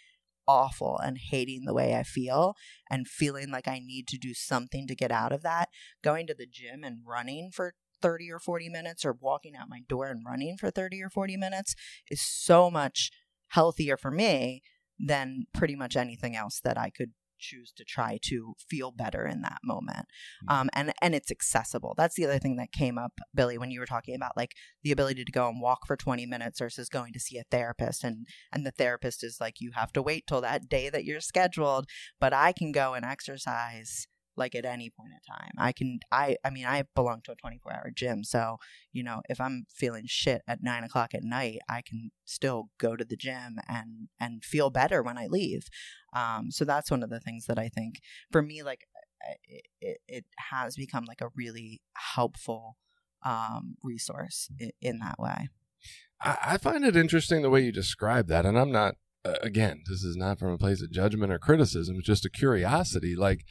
awful 0.49 0.99
and 0.99 1.19
hating 1.19 1.67
the 1.67 1.75
way 1.75 1.95
I 1.95 2.05
feel 2.05 2.55
and 2.91 3.07
feeling 3.07 3.51
like 3.51 3.69
I 3.69 3.81
need 3.81 4.09
to 4.09 4.17
do 4.17 4.33
something 4.33 4.87
to 4.87 4.95
get 4.95 5.13
out 5.13 5.33
of 5.33 5.43
that, 5.43 5.69
going 6.03 6.27
to 6.29 6.35
the 6.35 6.47
gym 6.47 6.85
and 6.85 7.01
running 7.07 7.51
for 7.53 7.75
30 8.01 8.33
or 8.33 8.39
40 8.39 8.71
minutes 8.71 9.05
or 9.05 9.13
walking 9.21 9.55
out 9.55 9.69
my 9.69 9.81
door 9.87 10.07
and 10.07 10.25
running 10.25 10.57
for 10.57 10.71
30 10.71 11.03
or 11.03 11.11
40 11.11 11.37
minutes 11.37 11.75
is 12.11 12.23
so 12.23 12.71
much 12.71 13.11
healthier 13.49 13.99
for 13.99 14.11
me 14.11 14.63
than 14.99 15.43
pretty 15.53 15.77
much 15.77 15.97
anything 15.97 16.35
else 16.35 16.61
that 16.65 16.79
I 16.79 16.89
could 16.89 17.13
choose 17.45 17.73
to 17.77 17.85
try 17.85 18.19
to 18.23 18.55
feel 18.69 18.91
better 18.91 19.27
in 19.27 19.43
that 19.43 19.59
moment. 19.63 20.07
Um, 20.49 20.71
and 20.75 20.93
and 21.01 21.15
it's 21.15 21.31
accessible. 21.31 21.95
That's 21.97 22.15
the 22.15 22.25
other 22.25 22.39
thing 22.39 22.57
that 22.57 22.73
came 22.73 22.99
up 22.99 23.13
billy 23.35 23.59
when 23.59 23.71
you 23.71 23.81
were 23.81 23.87
talking 23.87 24.15
about 24.15 24.37
like 24.37 24.53
the 24.83 24.93
ability 24.93 25.25
to 25.25 25.33
go 25.33 25.49
and 25.49 25.61
walk 25.61 25.87
for 25.87 25.97
20 25.97 26.27
minutes 26.27 26.59
versus 26.59 26.89
going 26.89 27.13
to 27.13 27.21
see 27.21 27.39
a 27.39 27.45
therapist 27.51 28.05
and 28.05 28.27
and 28.53 28.67
the 28.67 28.71
therapist 28.71 29.25
is 29.25 29.39
like 29.41 29.55
you 29.61 29.73
have 29.75 29.93
to 29.93 30.03
wait 30.03 30.27
till 30.27 30.41
that 30.41 30.69
day 30.69 30.89
that 30.89 31.05
you're 31.05 31.21
scheduled 31.21 31.87
but 32.21 32.33
i 32.33 32.53
can 32.53 32.73
go 32.73 32.95
and 32.95 33.05
exercise 33.05 34.07
like 34.37 34.55
at 34.55 34.65
any 34.65 34.91
point 34.91 35.13
in 35.13 35.35
time 35.35 35.53
i 35.59 35.73
can 35.73 35.99
i 36.11 36.37
i 36.45 36.51
mean 36.51 36.65
i 36.65 36.83
belong 36.95 37.21
to 37.23 37.33
a 37.33 37.37
24 37.37 37.73
hour 37.73 37.91
gym 37.95 38.25
so 38.25 38.59
you 38.93 39.03
know 39.03 39.23
if 39.29 39.41
i'm 39.41 39.65
feeling 39.69 40.05
shit 40.07 40.43
at 40.47 40.63
nine 40.63 40.85
o'clock 40.85 41.15
at 41.15 41.23
night 41.23 41.59
i 41.69 41.83
can 41.83 42.11
still 42.25 42.69
go 42.79 42.97
to 42.97 43.05
the 43.05 43.17
gym 43.17 43.59
and 43.69 44.09
and 44.21 44.45
feel 44.45 44.71
better 44.71 45.03
when 45.03 45.19
i 45.19 45.27
leave 45.27 45.69
um 46.15 46.51
so 46.51 46.65
that's 46.65 46.91
one 46.91 47.03
of 47.03 47.11
the 47.11 47.21
things 47.21 47.47
that 47.47 47.59
i 47.59 47.69
think 47.69 48.01
for 48.31 48.43
me 48.43 48.63
like 48.63 48.85
it, 49.49 49.67
it, 49.81 49.99
it 50.07 50.25
has 50.51 50.77
become 50.77 51.05
like 51.07 51.21
a 51.21 51.31
really 51.35 51.81
helpful 52.15 52.77
um 53.25 53.77
resource 53.83 54.49
in, 54.59 54.71
in 54.81 54.99
that 54.99 55.19
way 55.19 55.49
I, 56.21 56.39
I 56.43 56.59
find 56.59 56.85
it 56.85 56.97
interesting 56.97 57.43
the 57.43 57.51
way 57.51 57.61
you 57.61 57.73
describe 57.73 58.29
that, 58.29 58.47
and 58.47 58.59
I'm 58.59 58.73
not. 58.73 58.97
Uh, 59.27 59.37
again, 59.43 59.83
this 59.89 60.05
is 60.05 60.17
not 60.17 60.39
from 60.39 60.51
a 60.51 60.59
place 60.59 60.83
of 60.83 60.91
judgment 60.91 61.33
or 61.33 61.39
criticism. 61.39 61.97
It's 61.97 62.07
just 62.07 62.27
a 62.27 62.31
curiosity. 62.31 63.17
Like 63.17 63.47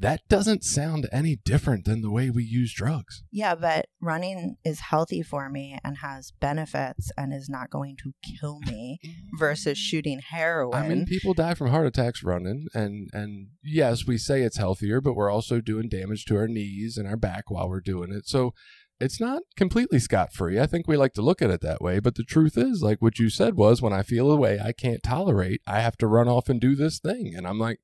that 0.00 0.26
doesn't 0.28 0.64
sound 0.64 1.08
any 1.12 1.36
different 1.36 1.84
than 1.84 2.00
the 2.00 2.10
way 2.10 2.30
we 2.30 2.42
use 2.42 2.72
drugs. 2.72 3.22
Yeah, 3.30 3.54
but 3.54 3.86
running 4.00 4.56
is 4.64 4.80
healthy 4.80 5.22
for 5.22 5.50
me 5.50 5.78
and 5.84 5.98
has 5.98 6.32
benefits 6.40 7.12
and 7.18 7.34
is 7.34 7.50
not 7.50 7.68
going 7.68 7.96
to 8.02 8.14
kill 8.40 8.60
me 8.60 8.98
versus 9.38 9.76
shooting 9.76 10.20
heroin. 10.20 10.74
I 10.74 10.88
mean, 10.88 11.04
people 11.04 11.34
die 11.34 11.54
from 11.54 11.68
heart 11.68 11.86
attacks 11.86 12.24
running, 12.24 12.66
and 12.74 13.10
and 13.12 13.48
yes, 13.62 14.06
we 14.06 14.16
say 14.16 14.42
it's 14.42 14.56
healthier, 14.56 15.02
but 15.02 15.14
we're 15.14 15.30
also 15.30 15.60
doing 15.60 15.88
damage 15.88 16.24
to 16.26 16.36
our 16.36 16.48
knees 16.48 16.96
and 16.96 17.06
our 17.06 17.16
back 17.16 17.50
while 17.50 17.68
we're 17.68 17.80
doing 17.80 18.10
it. 18.10 18.26
So 18.26 18.54
it's 19.00 19.20
not 19.20 19.42
completely 19.56 19.98
scot 19.98 20.32
free. 20.32 20.58
I 20.58 20.66
think 20.66 20.88
we 20.88 20.96
like 20.96 21.14
to 21.14 21.22
look 21.22 21.42
at 21.42 21.50
it 21.50 21.60
that 21.60 21.82
way, 21.82 22.00
but 22.00 22.14
the 22.14 22.24
truth 22.24 22.56
is, 22.56 22.82
like 22.82 23.02
what 23.02 23.18
you 23.18 23.28
said 23.28 23.54
was, 23.54 23.82
when 23.82 23.92
I 23.92 24.02
feel 24.02 24.30
a 24.30 24.36
way 24.36 24.58
I 24.58 24.72
can't 24.72 25.02
tolerate, 25.02 25.60
I 25.66 25.80
have 25.80 25.96
to 25.98 26.06
run 26.06 26.28
off 26.28 26.48
and 26.48 26.60
do 26.60 26.74
this 26.74 26.98
thing, 26.98 27.34
and 27.36 27.46
I'm 27.46 27.58
like, 27.58 27.80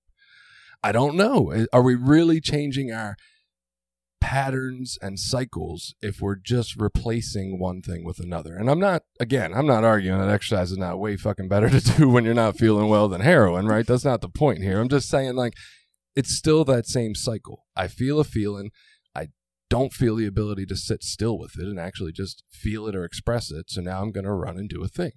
I 0.87 0.93
don't 0.93 1.17
know. 1.17 1.67
Are 1.73 1.83
we 1.83 1.97
really 1.97 2.41
changing 2.41 2.93
our 2.93 3.17
patterns 4.21 4.99
and 5.03 5.19
cycles 5.19 5.95
if 6.01 6.21
we're 6.21 6.37
just 6.37 6.75
replacing 6.77 7.59
one 7.59 7.83
thing 7.83 8.05
with 8.05 8.19
another. 8.19 8.57
And 8.57 8.71
I'm 8.71 8.79
not, 8.79 9.03
again, 9.21 9.53
I'm 9.53 9.67
not 9.67 9.85
arguing 9.85 10.19
that 10.19 10.29
exercise 10.29 10.71
is 10.71 10.79
not 10.79 10.99
way 10.99 11.17
fucking 11.17 11.49
better 11.49 11.69
to 11.69 11.81
do 11.97 12.09
when 12.09 12.25
you're 12.25 12.35
not 12.35 12.57
feeling 12.57 12.89
well 12.89 13.09
than 13.09 13.21
heroin, 13.21 13.67
right? 13.67 13.87
That's 13.87 14.05
not 14.05 14.21
the 14.21 14.29
point 14.29 14.63
here. 14.63 14.81
I'm 14.81 14.89
just 14.89 15.09
saying, 15.09 15.35
like, 15.37 15.55
it's 16.15 16.37
still 16.37 16.65
that 16.65 16.87
same 16.87 17.15
cycle. 17.15 17.67
I 17.77 17.89
feel 17.89 18.19
a 18.19 18.25
feeling. 18.25 18.71
I 19.15 19.29
don't 19.69 19.93
feel 19.93 20.17
the 20.17 20.27
ability 20.27 20.67
to 20.67 20.77
sit 20.77 21.03
still 21.03 21.39
with 21.39 21.59
it 21.59 21.67
and 21.67 21.79
actually 21.79 22.13
just 22.13 22.43
feel 22.51 22.87
it 22.87 22.97
or 22.97 23.05
express 23.05 23.51
it. 23.51 23.71
So 23.71 23.81
now 23.81 24.03
I'm 24.03 24.13
going 24.13 24.25
to 24.25 24.33
run 24.33 24.57
and 24.57 24.69
do 24.69 24.83
a 24.83 24.89
thing, 24.89 25.13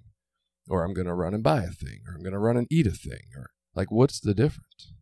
or 0.68 0.84
I'm 0.84 0.94
going 0.94 1.08
to 1.08 1.14
run 1.14 1.32
and 1.32 1.42
buy 1.42 1.62
a 1.62 1.70
thing, 1.70 2.00
or 2.06 2.14
I'm 2.14 2.22
going 2.22 2.32
to 2.32 2.38
run 2.38 2.56
and 2.56 2.66
eat 2.70 2.86
a 2.86 2.90
thing, 2.90 3.22
or 3.36 3.50
like, 3.74 3.90
what's 3.90 4.20
the 4.20 4.34
difference? 4.34 4.92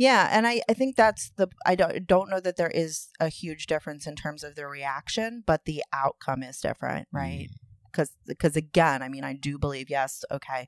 Yeah, 0.00 0.28
and 0.32 0.46
I, 0.46 0.62
I 0.66 0.72
think 0.72 0.96
that's 0.96 1.30
the 1.36 1.48
I 1.66 1.74
don't 1.74 2.06
don't 2.06 2.30
know 2.30 2.40
that 2.40 2.56
there 2.56 2.70
is 2.70 3.08
a 3.20 3.28
huge 3.28 3.66
difference 3.66 4.06
in 4.06 4.14
terms 4.16 4.42
of 4.42 4.54
the 4.54 4.66
reaction, 4.66 5.44
but 5.46 5.66
the 5.66 5.82
outcome 5.92 6.42
is 6.42 6.58
different, 6.58 7.06
right? 7.12 7.48
Mm. 7.50 7.54
Because 7.92 8.10
because 8.26 8.56
again, 8.56 9.02
I 9.02 9.10
mean, 9.10 9.24
I 9.24 9.34
do 9.34 9.58
believe 9.58 9.90
yes, 9.90 10.24
okay, 10.32 10.66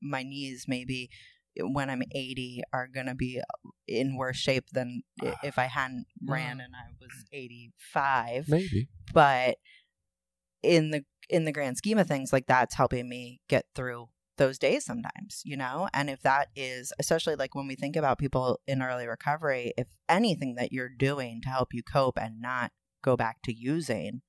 my 0.00 0.22
knees 0.22 0.66
maybe 0.68 1.10
eh, 1.58 1.62
when 1.64 1.90
I'm 1.90 2.02
80 2.14 2.62
are 2.72 2.86
gonna 2.86 3.16
be 3.16 3.40
uh, 3.40 3.70
in 3.88 4.16
worse 4.16 4.36
shape 4.36 4.66
than 4.72 5.02
i- 5.20 5.34
if 5.42 5.58
I 5.58 5.64
hadn't 5.64 6.06
ran 6.28 6.60
and 6.60 6.72
I 6.76 6.92
was 7.00 7.10
85, 7.32 8.44
Maybe. 8.48 8.88
but 9.12 9.56
in 10.62 10.90
the 10.92 11.04
in 11.28 11.44
the 11.44 11.52
grand 11.52 11.76
scheme 11.76 11.98
of 11.98 12.06
things, 12.06 12.32
like 12.32 12.46
that's 12.46 12.76
helping 12.76 13.08
me 13.08 13.40
get 13.48 13.64
through 13.74 14.10
those 14.40 14.58
days 14.58 14.86
sometimes, 14.86 15.42
you 15.44 15.54
know? 15.54 15.88
And 15.92 16.08
if 16.08 16.22
that 16.22 16.48
is, 16.56 16.92
especially 16.98 17.36
like 17.36 17.54
when 17.54 17.66
we 17.66 17.76
think 17.76 17.94
about 17.94 18.18
people 18.18 18.58
in 18.66 18.82
early 18.82 19.06
recovery, 19.06 19.74
if 19.76 19.86
anything 20.08 20.54
that 20.54 20.72
you're 20.72 20.88
doing 20.88 21.42
to 21.42 21.50
help 21.50 21.74
you 21.74 21.82
cope 21.82 22.18
and 22.18 22.40
not 22.40 22.72
go 23.04 23.16
back 23.18 23.42
to 23.44 23.54
using 23.54 24.22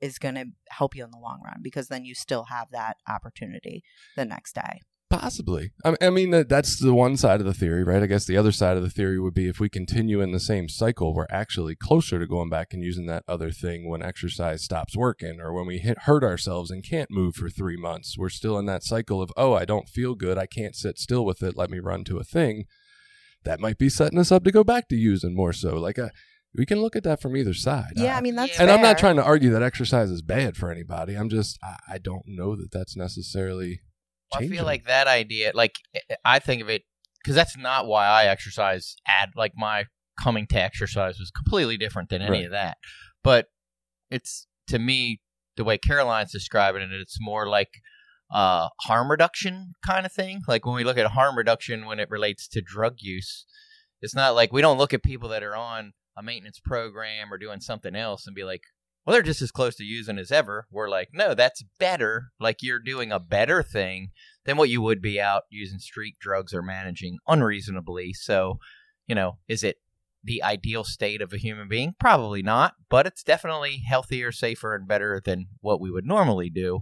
is 0.00 0.18
going 0.18 0.34
to 0.34 0.46
help 0.70 0.96
you 0.96 1.04
in 1.04 1.10
the 1.10 1.18
long 1.18 1.42
run 1.44 1.60
because 1.62 1.88
then 1.88 2.06
you 2.06 2.14
still 2.14 2.44
have 2.44 2.68
that 2.70 2.96
opportunity 3.06 3.84
the 4.16 4.24
next 4.24 4.54
day. 4.54 4.80
Possibly. 5.10 5.72
I, 5.84 5.96
I 6.00 6.10
mean, 6.10 6.30
that, 6.30 6.48
that's 6.48 6.78
the 6.78 6.94
one 6.94 7.16
side 7.16 7.40
of 7.40 7.46
the 7.46 7.52
theory, 7.52 7.82
right? 7.82 8.00
I 8.02 8.06
guess 8.06 8.26
the 8.26 8.36
other 8.36 8.52
side 8.52 8.76
of 8.76 8.84
the 8.84 8.88
theory 8.90 9.18
would 9.18 9.34
be 9.34 9.48
if 9.48 9.58
we 9.58 9.68
continue 9.68 10.20
in 10.20 10.30
the 10.30 10.38
same 10.38 10.68
cycle, 10.68 11.12
we're 11.14 11.26
actually 11.30 11.74
closer 11.74 12.20
to 12.20 12.26
going 12.28 12.48
back 12.48 12.68
and 12.72 12.82
using 12.84 13.06
that 13.06 13.24
other 13.26 13.50
thing 13.50 13.88
when 13.88 14.02
exercise 14.02 14.62
stops 14.62 14.96
working 14.96 15.40
or 15.40 15.52
when 15.52 15.66
we 15.66 15.78
hit, 15.78 15.98
hurt 16.02 16.22
ourselves 16.22 16.70
and 16.70 16.88
can't 16.88 17.10
move 17.10 17.34
for 17.34 17.50
three 17.50 17.76
months. 17.76 18.16
We're 18.16 18.28
still 18.28 18.56
in 18.56 18.66
that 18.66 18.84
cycle 18.84 19.20
of, 19.20 19.32
oh, 19.36 19.52
I 19.52 19.64
don't 19.64 19.88
feel 19.88 20.14
good. 20.14 20.38
I 20.38 20.46
can't 20.46 20.76
sit 20.76 20.96
still 20.96 21.24
with 21.24 21.42
it. 21.42 21.56
Let 21.56 21.70
me 21.70 21.80
run 21.80 22.04
to 22.04 22.18
a 22.18 22.24
thing. 22.24 22.66
That 23.42 23.58
might 23.58 23.78
be 23.78 23.88
setting 23.88 24.18
us 24.18 24.30
up 24.30 24.44
to 24.44 24.52
go 24.52 24.62
back 24.62 24.88
to 24.90 24.96
using 24.96 25.34
more 25.34 25.52
so. 25.52 25.74
Like, 25.74 25.98
a, 25.98 26.12
we 26.54 26.64
can 26.66 26.80
look 26.80 26.94
at 26.94 27.02
that 27.02 27.20
from 27.20 27.36
either 27.36 27.54
side. 27.54 27.94
Yeah, 27.96 28.14
I- 28.14 28.18
I 28.18 28.20
mean, 28.20 28.36
that's 28.36 28.60
and 28.60 28.70
I'm 28.70 28.80
not 28.82 28.98
trying 28.98 29.16
to 29.16 29.24
argue 29.24 29.50
that 29.50 29.62
exercise 29.62 30.10
is 30.10 30.22
bad 30.22 30.56
for 30.56 30.70
anybody. 30.70 31.14
I'm 31.16 31.28
just, 31.30 31.58
I, 31.64 31.94
I 31.94 31.98
don't 31.98 32.24
know 32.28 32.54
that 32.54 32.70
that's 32.70 32.96
necessarily. 32.96 33.80
I 34.34 34.46
feel 34.48 34.64
like 34.64 34.84
that 34.84 35.06
idea, 35.06 35.52
like 35.54 35.74
I 36.24 36.38
think 36.38 36.62
of 36.62 36.68
it 36.68 36.82
because 37.22 37.34
that's 37.34 37.56
not 37.56 37.86
why 37.86 38.06
I 38.06 38.26
exercise. 38.26 38.96
At 39.06 39.30
like 39.36 39.52
my 39.56 39.84
coming 40.22 40.46
to 40.48 40.60
exercise 40.60 41.18
was 41.18 41.30
completely 41.30 41.76
different 41.76 42.08
than 42.10 42.22
any 42.22 42.30
Right. 42.38 42.44
of 42.46 42.50
that. 42.52 42.78
But 43.24 43.46
it's 44.10 44.46
to 44.68 44.78
me 44.78 45.20
the 45.56 45.64
way 45.64 45.78
Caroline's 45.78 46.32
describing 46.32 46.82
it. 46.82 46.90
It's 46.92 47.18
more 47.20 47.48
like 47.48 47.70
uh, 48.32 48.68
harm 48.82 49.10
reduction 49.10 49.72
kind 49.84 50.06
of 50.06 50.12
thing. 50.12 50.40
Like 50.46 50.64
when 50.64 50.74
we 50.76 50.84
look 50.84 50.98
at 50.98 51.06
harm 51.08 51.36
reduction 51.36 51.86
when 51.86 51.98
it 51.98 52.08
relates 52.10 52.46
to 52.48 52.62
drug 52.62 52.96
use, 53.00 53.44
it's 54.00 54.14
not 54.14 54.34
like 54.34 54.52
we 54.52 54.62
don't 54.62 54.78
look 54.78 54.94
at 54.94 55.02
people 55.02 55.28
that 55.30 55.42
are 55.42 55.56
on 55.56 55.92
a 56.16 56.22
maintenance 56.22 56.60
program 56.60 57.32
or 57.32 57.38
doing 57.38 57.60
something 57.60 57.94
else 57.96 58.26
and 58.26 58.34
be 58.36 58.44
like, 58.44 58.62
well, 59.04 59.14
they're 59.14 59.22
just 59.22 59.42
as 59.42 59.50
close 59.50 59.76
to 59.76 59.84
using 59.84 60.18
as 60.18 60.30
ever. 60.30 60.66
We're 60.70 60.88
like, 60.88 61.08
no, 61.12 61.34
that's 61.34 61.64
better. 61.78 62.32
Like 62.38 62.58
you're 62.62 62.78
doing 62.78 63.10
a 63.10 63.18
better 63.18 63.62
thing 63.62 64.10
than 64.44 64.56
what 64.56 64.68
you 64.68 64.82
would 64.82 65.00
be 65.00 65.20
out 65.20 65.42
using 65.50 65.78
street 65.78 66.16
drugs 66.20 66.52
or 66.52 66.62
managing 66.62 67.18
unreasonably. 67.26 68.12
So, 68.12 68.58
you 69.06 69.14
know, 69.14 69.38
is 69.48 69.64
it 69.64 69.76
the 70.22 70.42
ideal 70.42 70.84
state 70.84 71.22
of 71.22 71.32
a 71.32 71.38
human 71.38 71.68
being? 71.68 71.94
Probably 71.98 72.42
not, 72.42 72.74
but 72.88 73.06
it's 73.06 73.22
definitely 73.22 73.82
healthier, 73.86 74.32
safer, 74.32 74.74
and 74.74 74.86
better 74.86 75.20
than 75.24 75.46
what 75.60 75.80
we 75.80 75.90
would 75.90 76.06
normally 76.06 76.50
do. 76.50 76.80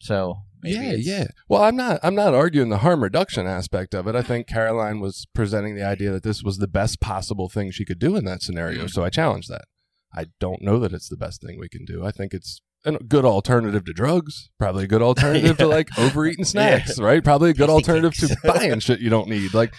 So, 0.00 0.38
maybe 0.62 0.76
yeah, 1.02 1.18
yeah. 1.18 1.24
Well, 1.48 1.62
I'm 1.62 1.76
not. 1.76 2.00
I'm 2.02 2.16
not 2.16 2.34
arguing 2.34 2.70
the 2.70 2.78
harm 2.78 3.04
reduction 3.04 3.46
aspect 3.46 3.94
of 3.94 4.08
it. 4.08 4.16
I 4.16 4.22
think 4.22 4.48
Caroline 4.48 4.98
was 4.98 5.26
presenting 5.32 5.76
the 5.76 5.86
idea 5.86 6.10
that 6.10 6.24
this 6.24 6.42
was 6.42 6.58
the 6.58 6.66
best 6.66 7.00
possible 7.00 7.48
thing 7.48 7.70
she 7.70 7.84
could 7.84 8.00
do 8.00 8.16
in 8.16 8.24
that 8.24 8.42
scenario. 8.42 8.80
Mm-hmm. 8.80 8.88
So 8.88 9.04
I 9.04 9.10
challenge 9.10 9.46
that. 9.46 9.66
I 10.14 10.26
don't 10.40 10.62
know 10.62 10.78
that 10.78 10.92
it's 10.92 11.08
the 11.08 11.16
best 11.16 11.40
thing 11.42 11.58
we 11.58 11.68
can 11.68 11.84
do. 11.84 12.04
I 12.04 12.10
think 12.10 12.34
it's 12.34 12.60
a 12.84 12.92
good 12.92 13.24
alternative 13.24 13.84
to 13.84 13.92
drugs. 13.92 14.50
Probably 14.58 14.84
a 14.84 14.88
good 14.88 15.02
alternative 15.02 15.56
to 15.58 15.66
like 15.68 15.88
overeating 15.98 16.44
snacks, 16.44 16.98
right? 17.00 17.22
Probably 17.24 17.50
a 17.50 17.54
good 17.54 17.68
Tasty 17.68 17.72
alternative 17.90 18.14
to 18.28 18.36
buying 18.44 18.78
shit 18.80 19.00
you 19.00 19.10
don't 19.10 19.28
need. 19.28 19.54
Like, 19.54 19.72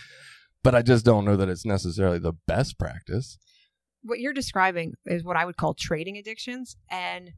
but 0.64 0.74
I 0.76 0.82
just 0.82 1.06
don't 1.06 1.26
know 1.26 1.36
that 1.36 1.50
it's 1.50 1.66
necessarily 1.66 2.20
the 2.20 2.34
best 2.48 2.80
practice. 2.80 3.38
what 4.04 4.20
you're 4.20 4.34
describing 4.34 4.94
is 5.06 5.24
what 5.24 5.38
I 5.38 5.46
would 5.46 5.58
call 5.58 5.74
trading 5.74 6.18
addictions. 6.18 6.76
And 6.90 7.32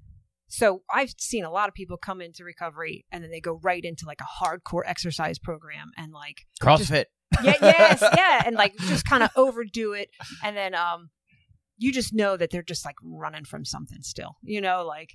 so 0.47 0.83
I've 0.93 1.13
seen 1.17 1.43
a 1.43 1.51
lot 1.51 1.67
of 1.69 1.73
people 1.73 1.97
come 1.97 2.21
into 2.21 2.43
recovery 2.43 3.05
and 3.11 3.23
then 3.23 3.31
they 3.31 3.39
go 3.41 3.59
right 3.63 3.83
into 3.83 4.05
like 4.05 4.21
a 4.21 4.43
hardcore 4.45 4.83
exercise 4.85 5.39
program 5.39 5.91
and 5.97 6.13
like 6.13 6.45
CrossFit. 6.61 7.05
yeah, 7.43 7.55
yes, 7.61 8.01
yeah, 8.01 8.43
and 8.45 8.55
like 8.55 8.77
just 8.77 9.03
kind 9.05 9.23
of 9.23 9.29
overdo 9.35 9.93
it, 9.93 10.09
and 10.43 10.55
then 10.55 10.75
um, 10.75 11.09
you 11.77 11.91
just 11.91 12.13
know 12.13 12.37
that 12.37 12.49
they're 12.51 12.63
just 12.63 12.85
like 12.85 12.95
running 13.03 13.45
from 13.45 13.65
something 13.65 14.01
still, 14.01 14.37
you 14.43 14.61
know, 14.61 14.85
like, 14.85 15.11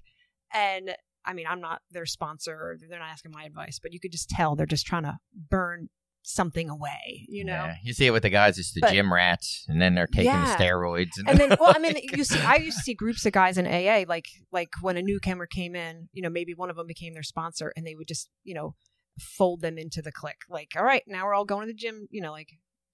and 0.53 0.95
I 1.25 1.33
mean, 1.33 1.47
I'm 1.49 1.61
not 1.61 1.83
their 1.91 2.07
sponsor, 2.07 2.53
or 2.55 2.77
they're 2.79 2.99
not 2.99 3.09
asking 3.11 3.33
my 3.35 3.45
advice, 3.45 3.79
but 3.83 3.93
you 3.93 4.01
could 4.01 4.13
just 4.13 4.29
tell 4.29 4.57
they're 4.57 4.67
just 4.67 4.87
trying 4.87 5.03
to 5.05 5.19
burn 5.51 5.89
something 6.23 6.69
away, 6.69 7.25
you 7.29 7.45
know. 7.45 7.53
Yeah. 7.53 7.75
You 7.83 7.93
see 7.95 8.07
it 8.07 8.11
with 8.11 8.23
the 8.25 8.31
guys, 8.31 8.59
it's 8.59 8.73
the 8.75 8.81
But- 8.83 8.93
gym 8.93 9.13
rats, 9.13 9.65
and 9.69 9.81
then 9.81 9.95
they're 9.95 10.07
taking 10.07 10.27
Yeah. 10.27 10.55
steroids. 10.57 11.19
And, 11.19 11.29
and 11.31 11.39
then 11.39 11.57
well 11.59 11.73
i 11.75 11.79
mean 11.79 11.95
you 12.13 12.25
see 12.25 12.39
i 12.41 12.57
used 12.57 12.77
to 12.79 12.83
see 12.83 12.95
groups 12.95 13.25
of 13.25 13.33
guys 13.33 13.57
in 13.59 13.67
aa 13.67 14.05
like 14.07 14.27
like 14.53 14.69
when 14.83 14.97
a 14.99 15.03
new 15.03 15.15
newcomer 15.15 15.47
came 15.47 15.75
in 15.75 16.09
you 16.13 16.23
know 16.23 16.29
maybe 16.31 16.55
one 16.55 16.69
of 16.71 16.77
them 16.77 16.87
became 16.87 17.15
their 17.15 17.23
sponsor 17.23 17.73
and 17.77 17.87
they 17.87 17.95
would 17.95 18.07
just 18.07 18.29
you 18.45 18.55
know 18.55 18.75
fold 19.19 19.61
them 19.61 19.77
into 19.79 20.01
the 20.03 20.13
clique 20.13 20.43
like 20.49 20.73
all 20.77 20.85
right 20.85 21.03
now 21.07 21.25
we're 21.25 21.35
all 21.35 21.45
going 21.45 21.67
to 21.67 21.73
the 21.73 21.77
gym 21.77 22.07
you 22.11 22.21
know 22.21 22.33
like 22.33 22.49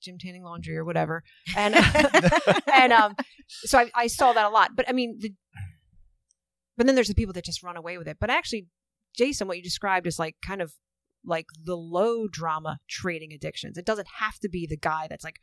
gym 0.07 0.19
tanning 0.19 0.43
laundry 0.43 0.77
or 0.77 0.85
whatever. 0.85 1.23
And 1.57 1.75
and 2.73 2.93
um 2.93 3.15
so 3.49 3.79
I, 3.79 3.91
I 3.95 4.07
saw 4.07 4.33
that 4.33 4.47
a 4.47 4.49
lot. 4.49 4.71
But 4.75 4.89
i 4.89 4.93
mean 4.93 5.19
the 5.21 5.35
but 6.77 6.87
then 6.87 6.95
there's 6.95 7.09
the 7.09 7.15
people 7.15 7.33
that 7.35 7.45
just 7.45 7.63
run 7.63 7.77
away 7.77 7.99
with 7.99 8.09
it. 8.09 8.17
But 8.21 8.31
actually 8.31 8.67
jason 9.15 9.49
what 9.49 9.57
you 9.57 9.63
described 9.63 10.07
is 10.07 10.19
like 10.19 10.37
kind 10.45 10.63
of 10.63 10.73
like 11.25 11.47
the 11.63 11.77
low 11.77 12.29
drama 12.29 12.79
trading 12.89 13.33
addictions. 13.33 13.77
It 13.77 13.85
doesn't 13.85 14.09
have 14.21 14.39
to 14.41 14.49
be 14.49 14.67
the 14.67 14.77
guy 14.77 15.07
that's 15.11 15.25
like 15.25 15.41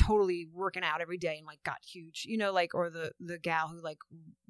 totally 0.00 0.46
working 0.52 0.82
out 0.82 1.00
every 1.00 1.18
day 1.18 1.36
and 1.36 1.46
like 1.46 1.62
got 1.64 1.76
huge 1.86 2.24
you 2.26 2.38
know 2.38 2.52
like 2.52 2.74
or 2.74 2.88
the 2.88 3.10
the 3.20 3.38
gal 3.38 3.68
who 3.68 3.82
like 3.82 3.98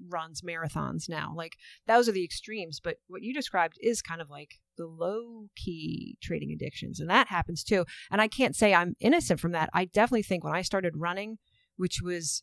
runs 0.08 0.42
marathons 0.42 1.08
now 1.08 1.32
like 1.34 1.54
those 1.86 2.08
are 2.08 2.12
the 2.12 2.24
extremes 2.24 2.80
but 2.82 2.96
what 3.08 3.22
you 3.22 3.34
described 3.34 3.76
is 3.80 4.02
kind 4.02 4.20
of 4.20 4.30
like 4.30 4.60
the 4.76 4.86
low 4.86 5.48
key 5.56 6.16
trading 6.22 6.52
addictions 6.52 7.00
and 7.00 7.10
that 7.10 7.28
happens 7.28 7.64
too 7.64 7.84
and 8.10 8.20
i 8.20 8.28
can't 8.28 8.54
say 8.54 8.72
i'm 8.74 8.94
innocent 9.00 9.40
from 9.40 9.52
that. 9.52 9.70
I 9.74 9.86
definitely 9.86 10.22
think 10.22 10.44
when 10.44 10.54
i 10.54 10.62
started 10.62 10.94
running 10.96 11.38
which 11.76 12.00
was 12.02 12.42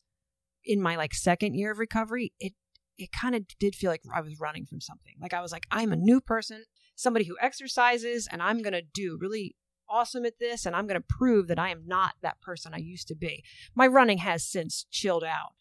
in 0.65 0.81
my 0.81 0.95
like 0.95 1.13
second 1.13 1.53
year 1.53 1.71
of 1.71 1.79
recovery 1.79 2.33
it 2.39 2.53
it 2.97 3.11
kind 3.11 3.35
of 3.35 3.43
did 3.59 3.75
feel 3.75 3.91
like 3.91 4.01
i 4.13 4.21
was 4.21 4.39
running 4.39 4.65
from 4.65 4.81
something. 4.81 5.13
Like 5.21 5.33
i 5.33 5.41
was 5.41 5.51
like 5.51 5.65
i'm 5.71 5.93
a 5.93 5.97
new 5.97 6.19
person 6.19 6.63
somebody 6.95 7.25
who 7.25 7.37
exercises 7.39 8.27
and 8.29 8.41
i'm 8.41 8.61
going 8.61 8.73
to 8.73 8.81
do 8.81 9.17
really 9.21 9.55
awesome 9.89 10.25
at 10.25 10.39
this 10.39 10.65
and 10.65 10.75
I'm 10.75 10.87
going 10.87 10.99
to 10.99 11.05
prove 11.07 11.47
that 11.47 11.59
I 11.59 11.69
am 11.69 11.83
not 11.85 12.13
that 12.21 12.41
person 12.41 12.73
I 12.73 12.77
used 12.77 13.07
to 13.09 13.15
be. 13.15 13.43
My 13.75 13.87
running 13.87 14.19
has 14.19 14.43
since 14.43 14.85
chilled 14.91 15.23
out. 15.23 15.53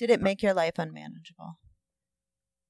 Did 0.00 0.08
it 0.08 0.22
make 0.22 0.42
your 0.42 0.54
life 0.54 0.78
unmanageable? 0.78 1.58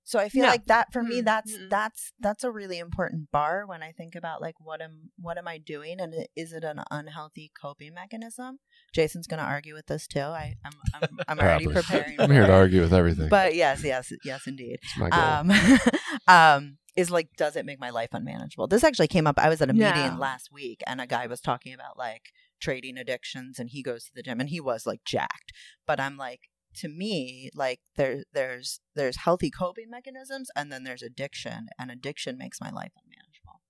So 0.02 0.18
I 0.18 0.28
feel 0.28 0.42
No. 0.42 0.48
like 0.48 0.64
that 0.66 0.92
for 0.92 1.04
me 1.04 1.20
Mm, 1.20 1.24
that's 1.26 1.52
mm-mm. 1.56 1.70
that's 1.70 2.12
that's 2.18 2.42
a 2.42 2.50
really 2.50 2.80
important 2.80 3.30
bar 3.30 3.64
when 3.64 3.80
I 3.80 3.92
think 3.92 4.16
about 4.16 4.40
like 4.42 4.56
what 4.58 4.82
am 4.82 5.12
what 5.16 5.38
am 5.38 5.46
I 5.46 5.58
doing 5.58 6.00
and 6.00 6.12
is 6.34 6.52
it 6.52 6.64
an 6.64 6.82
unhealthy 6.90 7.52
coping 7.62 7.94
mechanism? 7.94 8.58
Jason's 8.92 9.28
going 9.28 9.38
to 9.38 9.46
argue 9.46 9.72
with 9.72 9.86
this 9.86 10.08
too. 10.08 10.18
I 10.18 10.56
I'm 10.64 10.72
I'm, 10.92 11.18
I'm 11.28 11.38
already 11.38 11.68
preparing. 11.68 12.16
I'm 12.20 12.32
here 12.32 12.48
to 12.48 12.52
argue 12.52 12.80
with 12.80 12.92
everything. 12.92 13.28
But 13.28 13.54
yes, 13.54 13.84
yes, 13.84 14.12
yes 14.24 14.48
indeed. 14.48 14.80
it's 14.82 14.96
my 14.98 15.10
goal. 15.10 15.20
Um 15.20 15.52
um 16.26 16.78
is 16.96 17.12
like 17.12 17.28
does 17.36 17.54
it 17.54 17.64
make 17.64 17.78
my 17.78 17.90
life 17.90 18.10
unmanageable? 18.12 18.66
This 18.66 18.82
actually 18.82 19.06
came 19.06 19.28
up 19.28 19.38
I 19.38 19.48
was 19.48 19.62
at 19.62 19.70
a 19.70 19.72
meeting 19.72 20.18
last 20.18 20.50
week 20.52 20.80
and 20.88 21.00
a 21.00 21.06
guy 21.06 21.28
was 21.28 21.40
talking 21.40 21.72
about 21.72 21.96
like 21.96 22.32
trading 22.60 22.98
addictions 22.98 23.60
and 23.60 23.70
he 23.70 23.80
goes 23.80 24.06
to 24.06 24.10
the 24.12 24.24
gym 24.24 24.40
and 24.40 24.48
he 24.48 24.60
was 24.60 24.86
like 24.86 25.04
jacked. 25.04 25.52
But 25.86 26.00
I'm 26.00 26.16
like 26.16 26.49
to 26.76 26.88
me 26.88 27.50
like 27.54 27.80
there 27.96 28.24
there's 28.32 28.80
there's 28.94 29.18
healthy 29.18 29.50
coping 29.50 29.90
mechanisms 29.90 30.50
and 30.54 30.72
then 30.72 30.84
there's 30.84 31.02
addiction 31.02 31.66
and 31.78 31.90
addiction 31.90 32.38
makes 32.38 32.60
my 32.60 32.70
life 32.70 32.92
unmanageable. 32.96 33.60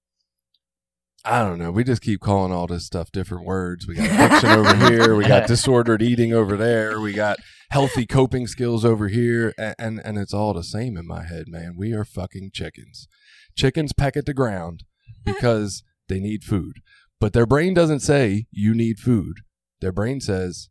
I 1.24 1.40
don't 1.40 1.58
know. 1.58 1.70
We 1.70 1.84
just 1.84 2.00
keep 2.00 2.20
calling 2.20 2.52
all 2.52 2.66
this 2.66 2.86
stuff 2.86 3.12
different 3.12 3.44
words. 3.44 3.86
We 3.86 3.94
got 3.94 4.06
addiction 4.06 4.50
over 4.50 4.90
here. 4.90 5.14
We 5.14 5.24
got 5.24 5.46
disordered 5.46 6.02
eating 6.02 6.32
over 6.32 6.56
there. 6.56 6.98
We 6.98 7.12
got 7.12 7.38
healthy 7.70 8.06
coping 8.06 8.46
skills 8.46 8.84
over 8.84 9.08
here, 9.08 9.52
and, 9.58 9.74
and 9.78 10.00
and 10.02 10.18
it's 10.18 10.32
all 10.32 10.54
the 10.54 10.64
same 10.64 10.96
in 10.96 11.06
my 11.06 11.24
head, 11.24 11.44
man. 11.46 11.74
We 11.76 11.92
are 11.92 12.04
fucking 12.04 12.50
chickens. 12.54 13.06
Chickens 13.54 13.92
peck 13.92 14.16
at 14.16 14.24
the 14.24 14.34
ground 14.34 14.84
because 15.24 15.82
they 16.08 16.20
need 16.20 16.42
food, 16.42 16.76
but 17.20 17.34
their 17.34 17.46
brain 17.46 17.74
doesn't 17.74 18.00
say 18.00 18.46
you 18.50 18.74
need 18.74 18.98
food. 18.98 19.40
Their 19.80 19.92
brain 19.92 20.20
says 20.20 20.70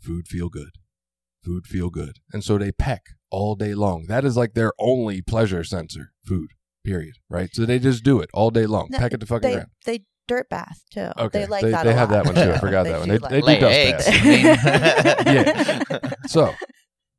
food 0.00 0.26
feel 0.26 0.48
good, 0.48 0.70
food 1.44 1.66
feel 1.66 1.90
good, 1.90 2.16
and 2.32 2.42
so 2.42 2.58
they 2.58 2.72
peck 2.72 3.02
all 3.30 3.54
day 3.54 3.74
long. 3.74 4.06
That 4.08 4.24
is 4.24 4.36
like 4.36 4.54
their 4.54 4.72
only 4.78 5.20
pleasure 5.22 5.64
sensor. 5.64 6.12
Food. 6.24 6.50
Period. 6.84 7.14
Right. 7.30 7.48
So 7.52 7.64
they 7.66 7.78
just 7.78 8.04
do 8.04 8.20
it 8.20 8.28
all 8.34 8.50
day 8.50 8.66
long. 8.66 8.88
No, 8.90 8.98
peck 8.98 9.12
at 9.14 9.20
the 9.20 9.26
fucking 9.26 9.48
They 9.48 9.54
ground. 9.54 9.68
they 9.86 10.00
dirt 10.28 10.48
bath 10.50 10.82
too. 10.92 11.10
Okay, 11.18 11.40
They 11.40 11.46
like 11.46 11.62
they- 11.62 11.70
that 11.70 11.84
they 11.84 11.94
have 11.94 12.10
lot. 12.10 12.24
that 12.24 12.34
one 12.34 12.44
too. 12.46 12.52
I 12.52 12.58
forgot 12.66 12.84
that 12.84 13.00
one. 13.00 13.08
They- 13.08 13.18
like 13.18 13.30
they 13.30 13.40
do 13.40 13.60
dust 13.60 14.06
baths. 14.06 15.24
Yeah. 15.26 16.10
So 16.26 16.54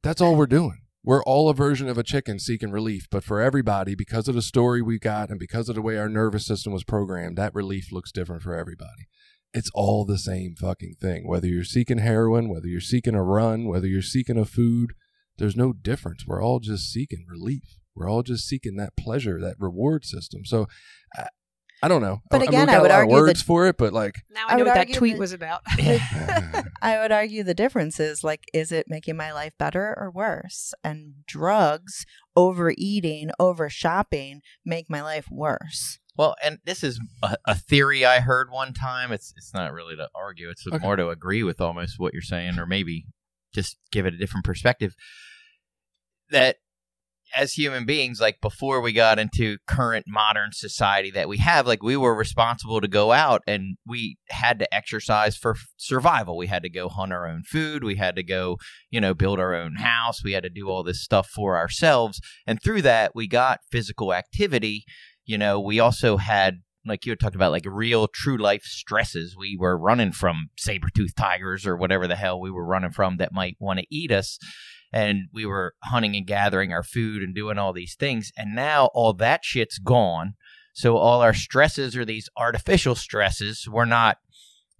that's 0.03 0.21
all 0.21 0.35
we're 0.35 0.45
doing. 0.47 0.77
We're 1.03 1.23
all 1.23 1.49
a 1.49 1.53
version 1.53 1.87
of 1.87 1.97
a 1.99 2.03
chicken 2.03 2.39
seeking 2.39 2.71
relief, 2.71 3.07
but 3.11 3.23
for 3.23 3.39
everybody, 3.39 3.93
because 3.95 4.27
of 4.27 4.33
the 4.33 4.41
story 4.41 4.81
we 4.81 4.97
got 4.97 5.29
and 5.29 5.39
because 5.39 5.69
of 5.69 5.75
the 5.75 5.81
way 5.83 5.97
our 5.97 6.09
nervous 6.09 6.47
system 6.47 6.73
was 6.73 6.83
programmed, 6.83 7.37
that 7.37 7.53
relief 7.53 7.91
looks 7.91 8.11
different 8.11 8.41
for 8.41 8.55
everybody. 8.55 9.07
It's 9.57 9.71
all 9.73 10.05
the 10.05 10.17
same 10.17 10.53
fucking 10.55 10.95
thing. 11.01 11.27
Whether 11.27 11.47
you're 11.47 11.63
seeking 11.63 11.99
heroin, 11.99 12.49
whether 12.49 12.67
you're 12.67 12.81
seeking 12.81 13.15
a 13.15 13.23
run, 13.23 13.65
whether 13.65 13.87
you're 13.87 14.01
seeking 14.01 14.37
a 14.37 14.45
food, 14.45 14.93
there's 15.37 15.55
no 15.55 15.71
difference. 15.73 16.25
We're 16.27 16.43
all 16.43 16.59
just 16.59 16.91
seeking 16.91 17.25
relief. 17.27 17.77
We're 17.95 18.09
all 18.09 18.21
just 18.23 18.45
seeking 18.47 18.75
that 18.75 18.97
pleasure, 18.97 19.39
that 19.41 19.55
reward 19.57 20.03
system. 20.05 20.43
So 20.45 20.67
I, 21.15 21.27
I 21.81 21.87
don't 21.87 22.01
know. 22.01 22.19
But 22.29 22.41
I, 22.41 22.45
again, 22.45 22.69
I, 22.69 22.73
got 22.73 22.75
I 22.75 22.77
a 22.77 22.81
would 22.81 22.91
argue 22.91 23.13
words 23.15 23.39
that- 23.39 23.45
for 23.45 23.67
it, 23.67 23.77
but 23.77 23.93
like 23.93 24.15
Now 24.29 24.45
I 24.49 24.53
I 24.53 24.57
know 24.57 24.65
what 24.65 24.73
that 24.75 24.93
tweet 24.93 25.13
that- 25.13 25.19
was 25.19 25.31
about. 25.33 25.61
I 26.81 26.99
would 26.99 27.11
argue 27.13 27.43
the 27.43 27.53
difference 27.53 27.99
is 27.99 28.23
like, 28.23 28.43
is 28.53 28.71
it 28.73 28.87
making 28.89 29.15
my 29.17 29.31
life 29.31 29.53
better 29.57 29.95
or 29.97 30.11
worse? 30.11 30.73
And 30.83 31.25
drugs, 31.27 32.05
overeating, 32.35 33.29
over 33.39 33.69
shopping 33.69 34.41
make 34.65 34.89
my 34.89 35.01
life 35.01 35.27
worse. 35.31 35.99
Well, 36.17 36.35
and 36.43 36.59
this 36.65 36.83
is 36.83 36.99
a, 37.21 37.35
a 37.45 37.55
theory 37.55 38.05
I 38.05 38.19
heard 38.21 38.49
one 38.51 38.73
time. 38.73 39.11
It's 39.11 39.33
it's 39.35 39.53
not 39.53 39.73
really 39.73 39.95
to 39.95 40.07
argue. 40.15 40.49
It's 40.49 40.65
Okay. 40.65 40.77
more 40.77 40.95
to 40.95 41.09
agree 41.09 41.43
with 41.43 41.59
almost 41.61 41.95
what 41.99 42.13
you're 42.13 42.21
saying, 42.21 42.57
or 42.59 42.65
maybe 42.65 43.05
just 43.53 43.77
give 43.91 44.05
it 44.05 44.13
a 44.13 44.17
different 44.17 44.45
perspective. 44.45 44.95
That 46.31 46.57
as 47.35 47.53
human 47.53 47.85
beings, 47.85 48.21
like 48.21 48.39
before 48.39 48.79
we 48.81 48.93
got 48.93 49.19
into 49.19 49.57
current 49.67 50.05
modern 50.07 50.51
society 50.53 51.11
that 51.11 51.27
we 51.27 51.37
have, 51.37 51.67
like 51.67 51.83
we 51.83 51.97
were 51.97 52.15
responsible 52.15 52.79
to 52.79 52.87
go 52.87 53.11
out 53.11 53.41
and 53.47 53.77
we 53.85 54.17
had 54.29 54.59
to 54.59 54.73
exercise 54.73 55.35
for 55.35 55.55
survival. 55.75 56.37
We 56.37 56.47
had 56.47 56.63
to 56.63 56.69
go 56.69 56.87
hunt 56.87 57.11
our 57.11 57.27
own 57.27 57.43
food. 57.43 57.83
We 57.83 57.95
had 57.95 58.15
to 58.15 58.23
go, 58.23 58.57
you 58.89 59.01
know, 59.01 59.13
build 59.13 59.39
our 59.39 59.53
own 59.53 59.75
house. 59.75 60.23
We 60.23 60.31
had 60.33 60.43
to 60.43 60.49
do 60.49 60.69
all 60.69 60.83
this 60.83 61.03
stuff 61.03 61.27
for 61.27 61.57
ourselves. 61.57 62.21
And 62.47 62.61
through 62.61 62.83
that, 62.83 63.13
we 63.15 63.27
got 63.27 63.59
physical 63.71 64.13
activity. 64.13 64.85
You 65.25 65.37
know, 65.37 65.59
we 65.59 65.79
also 65.79 66.17
had 66.17 66.61
like 66.85 67.05
you 67.05 67.11
were 67.11 67.17
talking 67.17 67.37
about 67.37 67.51
like 67.51 67.65
real 67.65 68.07
true 68.07 68.37
life 68.37 68.63
stresses. 68.63 69.35
We 69.37 69.57
were 69.59 69.77
running 69.77 70.11
from 70.11 70.49
saber-toothed 70.57 71.17
tigers 71.17 71.65
or 71.65 71.75
whatever 71.75 72.07
the 72.07 72.15
hell 72.15 72.39
we 72.39 72.51
were 72.51 72.65
running 72.65 72.91
from 72.91 73.17
that 73.17 73.33
might 73.33 73.57
want 73.59 73.79
to 73.79 73.87
eat 73.89 74.11
us. 74.11 74.37
And 74.93 75.23
we 75.33 75.45
were 75.45 75.73
hunting 75.83 76.15
and 76.15 76.27
gathering 76.27 76.71
our 76.71 76.83
food 76.83 77.21
and 77.21 77.33
doing 77.33 77.57
all 77.57 77.73
these 77.73 77.95
things. 77.95 78.31
And 78.37 78.55
now 78.55 78.89
all 78.93 79.13
that 79.13 79.43
shit's 79.43 79.79
gone. 79.79 80.35
So 80.73 80.97
all 80.97 81.21
our 81.21 81.33
stresses 81.33 81.95
are 81.97 82.05
these 82.05 82.29
artificial 82.37 82.95
stresses. 82.95 83.67
We're 83.67 83.85
not 83.85 84.17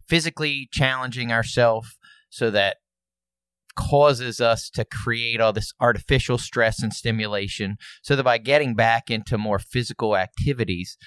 physically 0.08 0.70
challenging 0.72 1.32
ourselves 1.32 1.98
so 2.30 2.52
that 2.52 2.78
causes 3.76 4.40
us 4.40 4.70
to 4.70 4.86
create 4.86 5.42
all 5.42 5.54
this 5.54 5.74
artificial 5.80 6.38
stress 6.38 6.82
and 6.82 6.94
stimulation 6.94 7.78
so 8.02 8.16
that 8.16 8.24
by 8.24 8.38
getting 8.38 8.76
back 8.76 9.10
into 9.10 9.38
more 9.38 9.60
physical 9.60 10.16
activities 10.16 10.98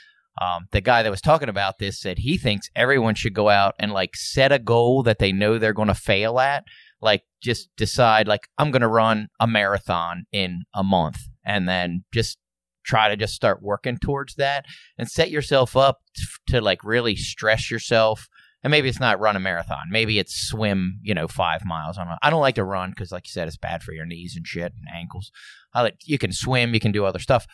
um, 0.40 0.66
the 0.70 0.80
guy 0.80 1.02
that 1.02 1.10
was 1.10 1.20
talking 1.20 1.48
about 1.48 1.78
this 1.78 1.98
said 1.98 2.18
he 2.18 2.38
thinks 2.38 2.70
everyone 2.76 3.14
should 3.14 3.34
go 3.34 3.48
out 3.48 3.74
and 3.78 3.92
like 3.92 4.14
set 4.14 4.52
a 4.52 4.58
goal 4.58 5.02
that 5.02 5.18
they 5.18 5.32
know 5.32 5.58
they're 5.58 5.72
going 5.72 5.88
to 5.88 5.94
fail 5.94 6.38
at 6.38 6.64
like 7.00 7.22
just 7.42 7.68
decide 7.76 8.28
like 8.28 8.48
i'm 8.58 8.70
going 8.70 8.82
to 8.82 8.88
run 8.88 9.28
a 9.40 9.46
marathon 9.46 10.24
in 10.32 10.62
a 10.74 10.82
month 10.82 11.18
and 11.44 11.68
then 11.68 12.04
just 12.12 12.38
try 12.84 13.08
to 13.08 13.16
just 13.16 13.34
start 13.34 13.62
working 13.62 13.98
towards 13.98 14.34
that 14.36 14.64
and 14.96 15.08
set 15.08 15.30
yourself 15.30 15.76
up 15.76 15.98
to 16.46 16.60
like 16.60 16.82
really 16.82 17.14
stress 17.16 17.70
yourself 17.70 18.28
and 18.62 18.70
maybe 18.70 18.88
it's 18.88 19.00
not 19.00 19.20
run 19.20 19.36
a 19.36 19.40
marathon. 19.40 19.86
Maybe 19.90 20.18
it's 20.18 20.34
swim 20.34 21.00
you 21.02 21.14
know 21.14 21.28
five 21.28 21.64
miles. 21.64 21.98
On 21.98 22.08
a, 22.08 22.18
i 22.22 22.30
don't 22.30 22.40
like 22.40 22.56
to 22.56 22.64
run 22.64 22.90
because 22.90 23.12
like 23.12 23.26
you 23.26 23.32
said 23.32 23.48
it's 23.48 23.56
bad 23.56 23.82
for 23.82 23.92
your 23.92 24.06
knees 24.06 24.34
and 24.36 24.46
shit 24.46 24.72
and 24.72 24.86
ankles. 24.94 25.30
I 25.74 25.82
like 25.82 25.96
you 26.04 26.18
can 26.18 26.32
swim 26.32 26.74
you 26.74 26.80
can 26.80 26.92
do 26.92 27.04
other 27.04 27.18
stuff. 27.18 27.46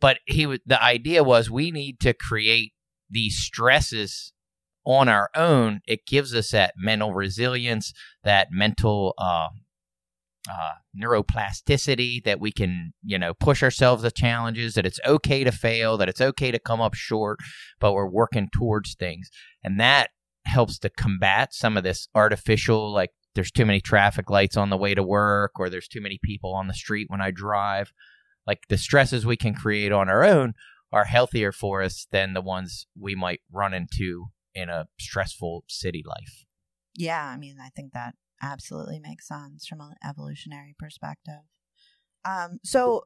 But 0.00 0.18
he 0.26 0.58
the 0.64 0.82
idea 0.82 1.24
was 1.24 1.50
we 1.50 1.70
need 1.70 2.00
to 2.00 2.14
create 2.14 2.72
these 3.08 3.36
stresses 3.36 4.32
on 4.84 5.08
our 5.08 5.30
own. 5.34 5.80
It 5.86 6.06
gives 6.06 6.34
us 6.34 6.50
that 6.50 6.74
mental 6.76 7.12
resilience 7.12 7.92
that 8.22 8.48
mental 8.50 9.14
uh, 9.18 9.48
uh, 10.50 10.72
neuroplasticity 10.96 12.24
that 12.24 12.40
we 12.40 12.50
can 12.52 12.92
you 13.02 13.18
know 13.18 13.34
push 13.34 13.62
ourselves 13.62 14.02
to 14.02 14.10
challenges 14.10 14.74
that 14.74 14.86
it's 14.86 15.00
okay 15.06 15.44
to 15.44 15.52
fail 15.52 15.98
that 15.98 16.08
it's 16.08 16.20
okay 16.20 16.50
to 16.50 16.58
come 16.58 16.80
up 16.80 16.94
short 16.94 17.38
but 17.80 17.92
we're 17.92 18.08
working 18.08 18.48
towards 18.52 18.94
things. 18.94 19.28
And 19.62 19.78
that 19.80 20.10
helps 20.50 20.78
to 20.78 20.90
combat 20.90 21.54
some 21.54 21.76
of 21.76 21.84
this 21.84 22.08
artificial 22.14 22.92
like 22.92 23.10
there's 23.34 23.50
too 23.50 23.64
many 23.64 23.80
traffic 23.80 24.28
lights 24.28 24.56
on 24.56 24.70
the 24.70 24.76
way 24.76 24.94
to 24.94 25.02
work 25.02 25.52
or 25.58 25.70
there's 25.70 25.88
too 25.88 26.00
many 26.00 26.18
people 26.22 26.52
on 26.54 26.68
the 26.68 26.74
street 26.74 27.06
when 27.08 27.20
i 27.20 27.30
drive 27.30 27.92
like 28.46 28.66
the 28.68 28.78
stresses 28.78 29.24
we 29.24 29.36
can 29.36 29.54
create 29.54 29.92
on 29.92 30.08
our 30.08 30.24
own 30.24 30.54
are 30.92 31.04
healthier 31.04 31.52
for 31.52 31.82
us 31.82 32.06
than 32.10 32.34
the 32.34 32.40
ones 32.40 32.86
we 32.98 33.14
might 33.14 33.40
run 33.52 33.72
into 33.72 34.26
in 34.54 34.68
a 34.68 34.88
stressful 34.98 35.64
city 35.68 36.02
life. 36.04 36.44
Yeah, 36.96 37.24
I 37.24 37.36
mean, 37.36 37.58
I 37.60 37.68
think 37.68 37.92
that 37.92 38.14
absolutely 38.42 38.98
makes 38.98 39.28
sense 39.28 39.66
from 39.66 39.80
an 39.80 39.94
evolutionary 40.04 40.74
perspective. 40.78 41.42
Um, 42.24 42.58
so 42.64 43.04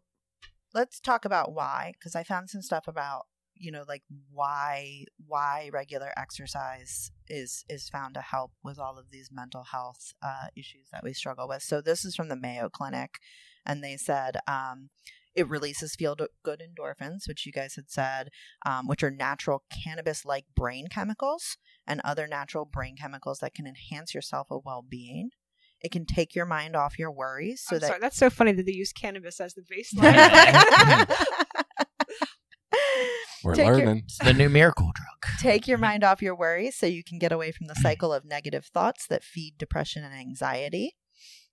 let's 0.73 1.01
talk 1.01 1.25
about 1.25 1.53
why, 1.53 1.93
because 1.93 2.17
I 2.17 2.23
found 2.23 2.49
some 2.51 2.63
stuff 2.63 2.89
about 2.89 3.27
you 3.57 3.71
know 3.71 3.85
like 3.87 4.03
why 4.33 5.05
why 5.29 5.71
regular 5.73 6.13
exercise 6.17 7.13
is 7.29 7.65
is 7.69 7.89
found 7.89 8.15
to 8.15 8.21
help 8.21 8.53
with 8.63 8.79
all 8.79 8.99
of 8.99 9.11
these 9.11 9.31
mental 9.33 9.65
health 9.65 10.13
uh, 10.23 10.49
issues 10.57 10.89
that 10.93 11.05
we 11.05 11.13
struggle 11.13 11.49
with. 11.49 11.63
So 11.63 11.81
this 11.81 12.05
is 12.05 12.15
from 12.15 12.29
the 12.29 12.37
Mayo 12.37 12.69
Clinic, 12.69 13.19
and 13.65 13.83
they 13.83 13.97
said 13.97 14.37
um, 14.47 14.91
it 15.35 15.49
releases 15.49 15.95
feel 15.97 16.17
good 16.43 16.63
endorphins, 16.63 17.27
which 17.27 17.45
you 17.45 17.53
guys 17.53 17.75
had 17.75 17.91
said, 17.91 18.31
um, 18.65 18.87
which 18.87 19.03
are 19.03 19.11
natural 19.11 19.65
cannabis 19.85 20.25
like 20.25 20.45
brain 20.55 20.87
chemicals 20.89 21.57
and 21.87 22.01
other 22.05 22.27
natural 22.27 22.65
brain 22.65 22.97
chemicals 22.97 23.39
that 23.41 23.55
can 23.55 23.67
enhance 23.67 24.15
your 24.15 24.23
self 24.23 24.49
well 24.51 24.85
being. 24.89 25.31
It 25.81 25.93
can 25.93 26.07
take 26.07 26.35
your 26.35 26.47
mind 26.47 26.77
off 26.77 26.99
your 26.99 27.13
worries. 27.13 27.63
So 27.63 27.77
I'm 27.77 27.81
that 27.81 27.87
sorry, 27.87 28.01
that's 28.01 28.17
so 28.17 28.31
funny 28.31 28.53
that 28.53 28.65
they 28.65 28.73
use 28.73 28.93
cannabis 28.93 29.41
as 29.41 29.55
the 29.55 29.63
baseline. 29.71 31.37
We're 33.45 33.55
Take 33.55 33.67
your- 33.67 33.77
learning. 33.79 34.03
It's 34.07 34.19
the 34.25 34.33
new 34.33 34.49
miracle 34.49 34.91
drug. 34.95 35.39
Take 35.41 35.69
your 35.69 35.79
mind 35.79 36.03
off 36.03 36.23
your 36.23 36.35
worries 36.35 36.77
so 36.77 36.87
you 36.87 37.05
can 37.05 37.19
get 37.19 37.33
away 37.33 37.53
from 37.53 37.67
the 37.67 37.75
cycle 37.75 38.13
of 38.13 38.25
negative 38.25 38.65
thoughts 38.67 39.07
that 39.09 39.23
feed 39.23 39.59
depression 39.59 40.03
and 40.03 40.15
anxiety. 40.15 40.97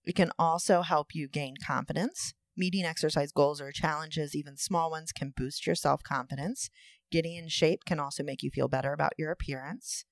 It 0.04 0.16
can 0.16 0.32
also 0.40 0.82
help 0.82 1.14
you 1.14 1.28
gain 1.28 1.56
confidence. 1.64 2.34
Meeting 2.58 2.84
exercise 2.86 3.32
goals 3.32 3.62
or 3.62 3.72
challenges, 3.72 4.36
even 4.36 4.58
small 4.58 4.90
ones, 4.92 5.12
can 5.12 5.34
boost 5.36 5.66
your 5.66 5.76
self 5.76 6.02
confidence. 6.04 6.70
Getting 7.12 7.36
in 7.36 7.50
shape 7.50 7.86
can 7.86 8.00
also 8.00 8.24
make 8.24 8.42
you 8.44 8.50
feel 8.52 8.68
better 8.68 8.94
about 8.94 9.14
your 9.18 9.32
appearance. 9.32 10.06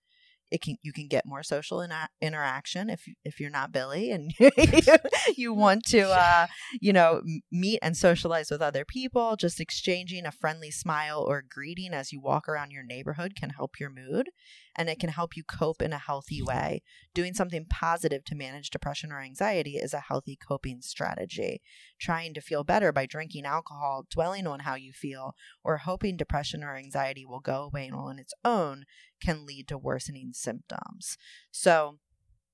It 0.51 0.61
can 0.61 0.77
you 0.81 0.93
can 0.93 1.07
get 1.07 1.25
more 1.25 1.43
social 1.43 1.81
ina- 1.81 2.09
interaction 2.21 2.89
if 2.89 3.05
if 3.23 3.39
you're 3.39 3.49
not 3.49 3.71
Billy 3.71 4.11
and 4.11 4.33
you 5.35 5.53
want 5.53 5.85
to 5.87 6.09
uh, 6.09 6.47
you 6.81 6.93
know 6.93 7.21
meet 7.51 7.79
and 7.81 7.95
socialize 7.95 8.49
with 8.51 8.61
other 8.61 8.85
people. 8.85 9.35
Just 9.35 9.59
exchanging 9.59 10.25
a 10.25 10.31
friendly 10.31 10.71
smile 10.71 11.23
or 11.27 11.43
greeting 11.47 11.93
as 11.93 12.11
you 12.11 12.19
walk 12.19 12.47
around 12.47 12.71
your 12.71 12.83
neighborhood 12.83 13.35
can 13.35 13.51
help 13.51 13.79
your 13.79 13.89
mood, 13.89 14.29
and 14.75 14.89
it 14.89 14.99
can 14.99 15.09
help 15.09 15.35
you 15.35 15.43
cope 15.43 15.81
in 15.81 15.93
a 15.93 15.97
healthy 15.97 16.41
way. 16.41 16.81
Doing 17.13 17.33
something 17.33 17.65
positive 17.69 18.23
to 18.25 18.35
manage 18.35 18.69
depression 18.69 19.11
or 19.11 19.21
anxiety 19.21 19.77
is 19.77 19.93
a 19.93 20.05
healthy 20.07 20.35
coping 20.35 20.81
strategy. 20.81 21.61
Trying 21.99 22.33
to 22.33 22.41
feel 22.41 22.63
better 22.63 22.91
by 22.91 23.05
drinking 23.05 23.45
alcohol, 23.45 24.05
dwelling 24.09 24.47
on 24.47 24.61
how 24.61 24.75
you 24.75 24.93
feel, 24.93 25.35
or 25.63 25.77
hoping 25.77 26.17
depression 26.17 26.63
or 26.63 26.75
anxiety 26.75 27.25
will 27.25 27.39
go 27.39 27.63
away 27.63 27.89
on 27.93 28.19
its 28.19 28.33
own 28.45 28.85
can 29.21 29.45
lead 29.45 29.67
to 29.67 29.77
worsening 29.77 30.31
symptoms. 30.33 31.17
So, 31.51 31.97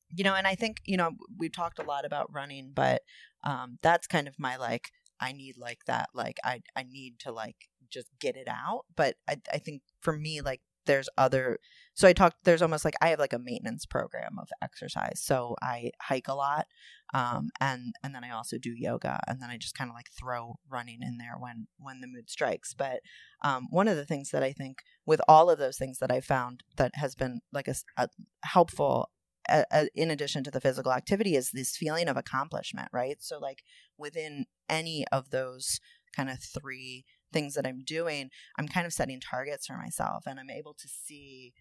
you 0.10 0.24
know, 0.24 0.36
and 0.36 0.48
I 0.48 0.56
think, 0.56 0.78
you 0.86 0.98
know, 0.98 1.12
we've 1.38 1.52
talked 1.52 1.80
a 1.80 1.84
lot 1.84 2.06
about 2.06 2.34
running, 2.34 2.72
but 2.74 3.04
um, 3.44 3.78
that's 3.82 4.08
kind 4.08 4.28
of 4.28 4.40
my 4.40 4.56
like, 4.56 4.90
I 5.20 5.32
need 5.32 5.58
like 5.58 5.86
that, 5.88 6.10
like, 6.14 6.38
I, 6.44 6.62
I 6.76 6.84
need 6.84 7.20
to 7.20 7.32
like 7.32 7.56
just 7.90 8.08
get 8.20 8.36
it 8.36 8.48
out. 8.48 8.86
But 8.96 9.16
I, 9.28 9.38
I 9.52 9.58
think 9.58 9.82
for 10.02 10.18
me, 10.18 10.42
like, 10.42 10.62
there's 10.86 11.10
other, 11.18 11.60
so 11.96 12.10
I 12.10 12.14
talked, 12.14 12.44
there's 12.44 12.62
almost 12.62 12.84
like 12.84 12.96
I 13.02 13.08
have 13.08 13.20
like 13.20 13.34
a 13.34 13.40
maintenance 13.40 13.86
program 13.86 14.38
of 14.38 14.50
exercise. 14.62 15.22
So 15.24 15.56
I 15.62 15.92
hike 16.02 16.28
a 16.28 16.36
lot. 16.36 16.68
Um, 17.14 17.50
and, 17.62 17.96
and 18.04 18.14
then 18.14 18.24
I 18.24 18.32
also 18.32 18.58
do 18.58 18.74
yoga 18.76 19.22
and 19.28 19.42
then 19.42 19.50
I 19.50 19.58
just 19.58 19.78
kind 19.78 19.90
of 19.90 19.96
like 19.96 20.10
throw 20.12 20.56
running 20.70 21.00
in 21.02 21.18
there 21.18 21.36
when, 21.40 21.68
when 21.78 22.02
the 22.02 22.08
mood 22.08 22.30
strikes. 22.30 22.74
But, 22.74 23.00
um, 23.44 23.68
one 23.70 23.88
of 23.88 23.96
the 23.96 24.06
things 24.06 24.32
that 24.32 24.44
I 24.44 24.52
think 24.52 24.80
with 25.06 25.22
all 25.28 25.50
of 25.50 25.58
those 25.58 25.78
things 25.78 26.00
that 26.00 26.12
I 26.12 26.20
found 26.20 26.64
that 26.76 26.92
has 26.96 27.16
been 27.16 27.40
like 27.54 27.70
a 27.70 28.10
helpful 28.44 29.10
uh, 29.48 29.64
uh, 29.72 29.86
in 29.94 30.12
addition 30.12 30.44
to 30.44 30.52
the 30.52 30.60
physical 30.60 30.92
activity 30.92 31.36
is 31.36 31.52
this 31.52 31.78
feeling 31.78 32.08
of 32.08 32.18
accomplishment, 32.18 32.90
right? 32.92 33.18
So 33.22 33.40
like 33.40 33.64
within 33.98 34.48
any 34.68 35.06
of 35.12 35.30
those 35.30 35.80
kind 36.16 36.30
of 36.30 36.40
three 36.40 37.06
things 37.32 37.54
that 37.54 37.68
I'm 37.68 37.84
doing, 37.86 38.32
I'm 38.58 38.68
kind 38.68 38.86
of 38.86 38.94
setting 38.94 39.22
targets 39.22 39.68
for 39.68 39.78
myself 39.78 40.24
and 40.26 40.40
I'm 40.40 40.50
able 40.50 40.74
to 40.74 40.88
see 40.88 41.54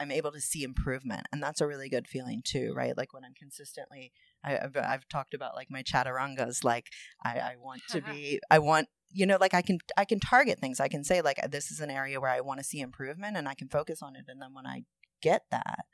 I'm 0.00 0.10
able 0.10 0.32
to 0.32 0.40
see 0.40 0.62
improvement 0.62 1.26
and 1.32 1.42
that's 1.42 1.60
a 1.60 1.66
really 1.66 1.88
good 1.88 2.08
feeling 2.08 2.42
too, 2.44 2.72
right? 2.74 2.96
Like 2.96 3.12
when 3.12 3.24
I'm 3.24 3.34
consistently 3.34 4.12
I, 4.44 4.58
I've, 4.58 4.76
I've 4.76 5.08
talked 5.08 5.34
about 5.34 5.54
like 5.54 5.70
my 5.70 5.82
chaturangas 5.82 6.64
like 6.64 6.86
I, 7.24 7.38
I 7.38 7.54
want 7.60 7.82
to 7.90 8.00
be 8.12 8.40
I 8.50 8.58
want 8.58 8.88
you 9.12 9.26
know 9.26 9.38
like 9.40 9.54
I 9.54 9.62
can 9.62 9.78
I 9.96 10.04
can 10.04 10.20
target 10.20 10.58
things 10.58 10.80
I 10.80 10.88
can 10.88 11.04
say 11.04 11.20
like 11.20 11.38
this 11.50 11.70
is 11.70 11.80
an 11.80 11.90
area 11.90 12.20
where 12.20 12.30
I 12.30 12.40
want 12.40 12.58
to 12.58 12.64
see 12.64 12.80
improvement 12.80 13.36
and 13.36 13.48
I 13.48 13.54
can 13.54 13.68
focus 13.68 14.02
on 14.02 14.16
it 14.16 14.24
and 14.28 14.40
then 14.40 14.54
when 14.54 14.66
I 14.66 14.84
get 15.20 15.44
that 15.50 15.84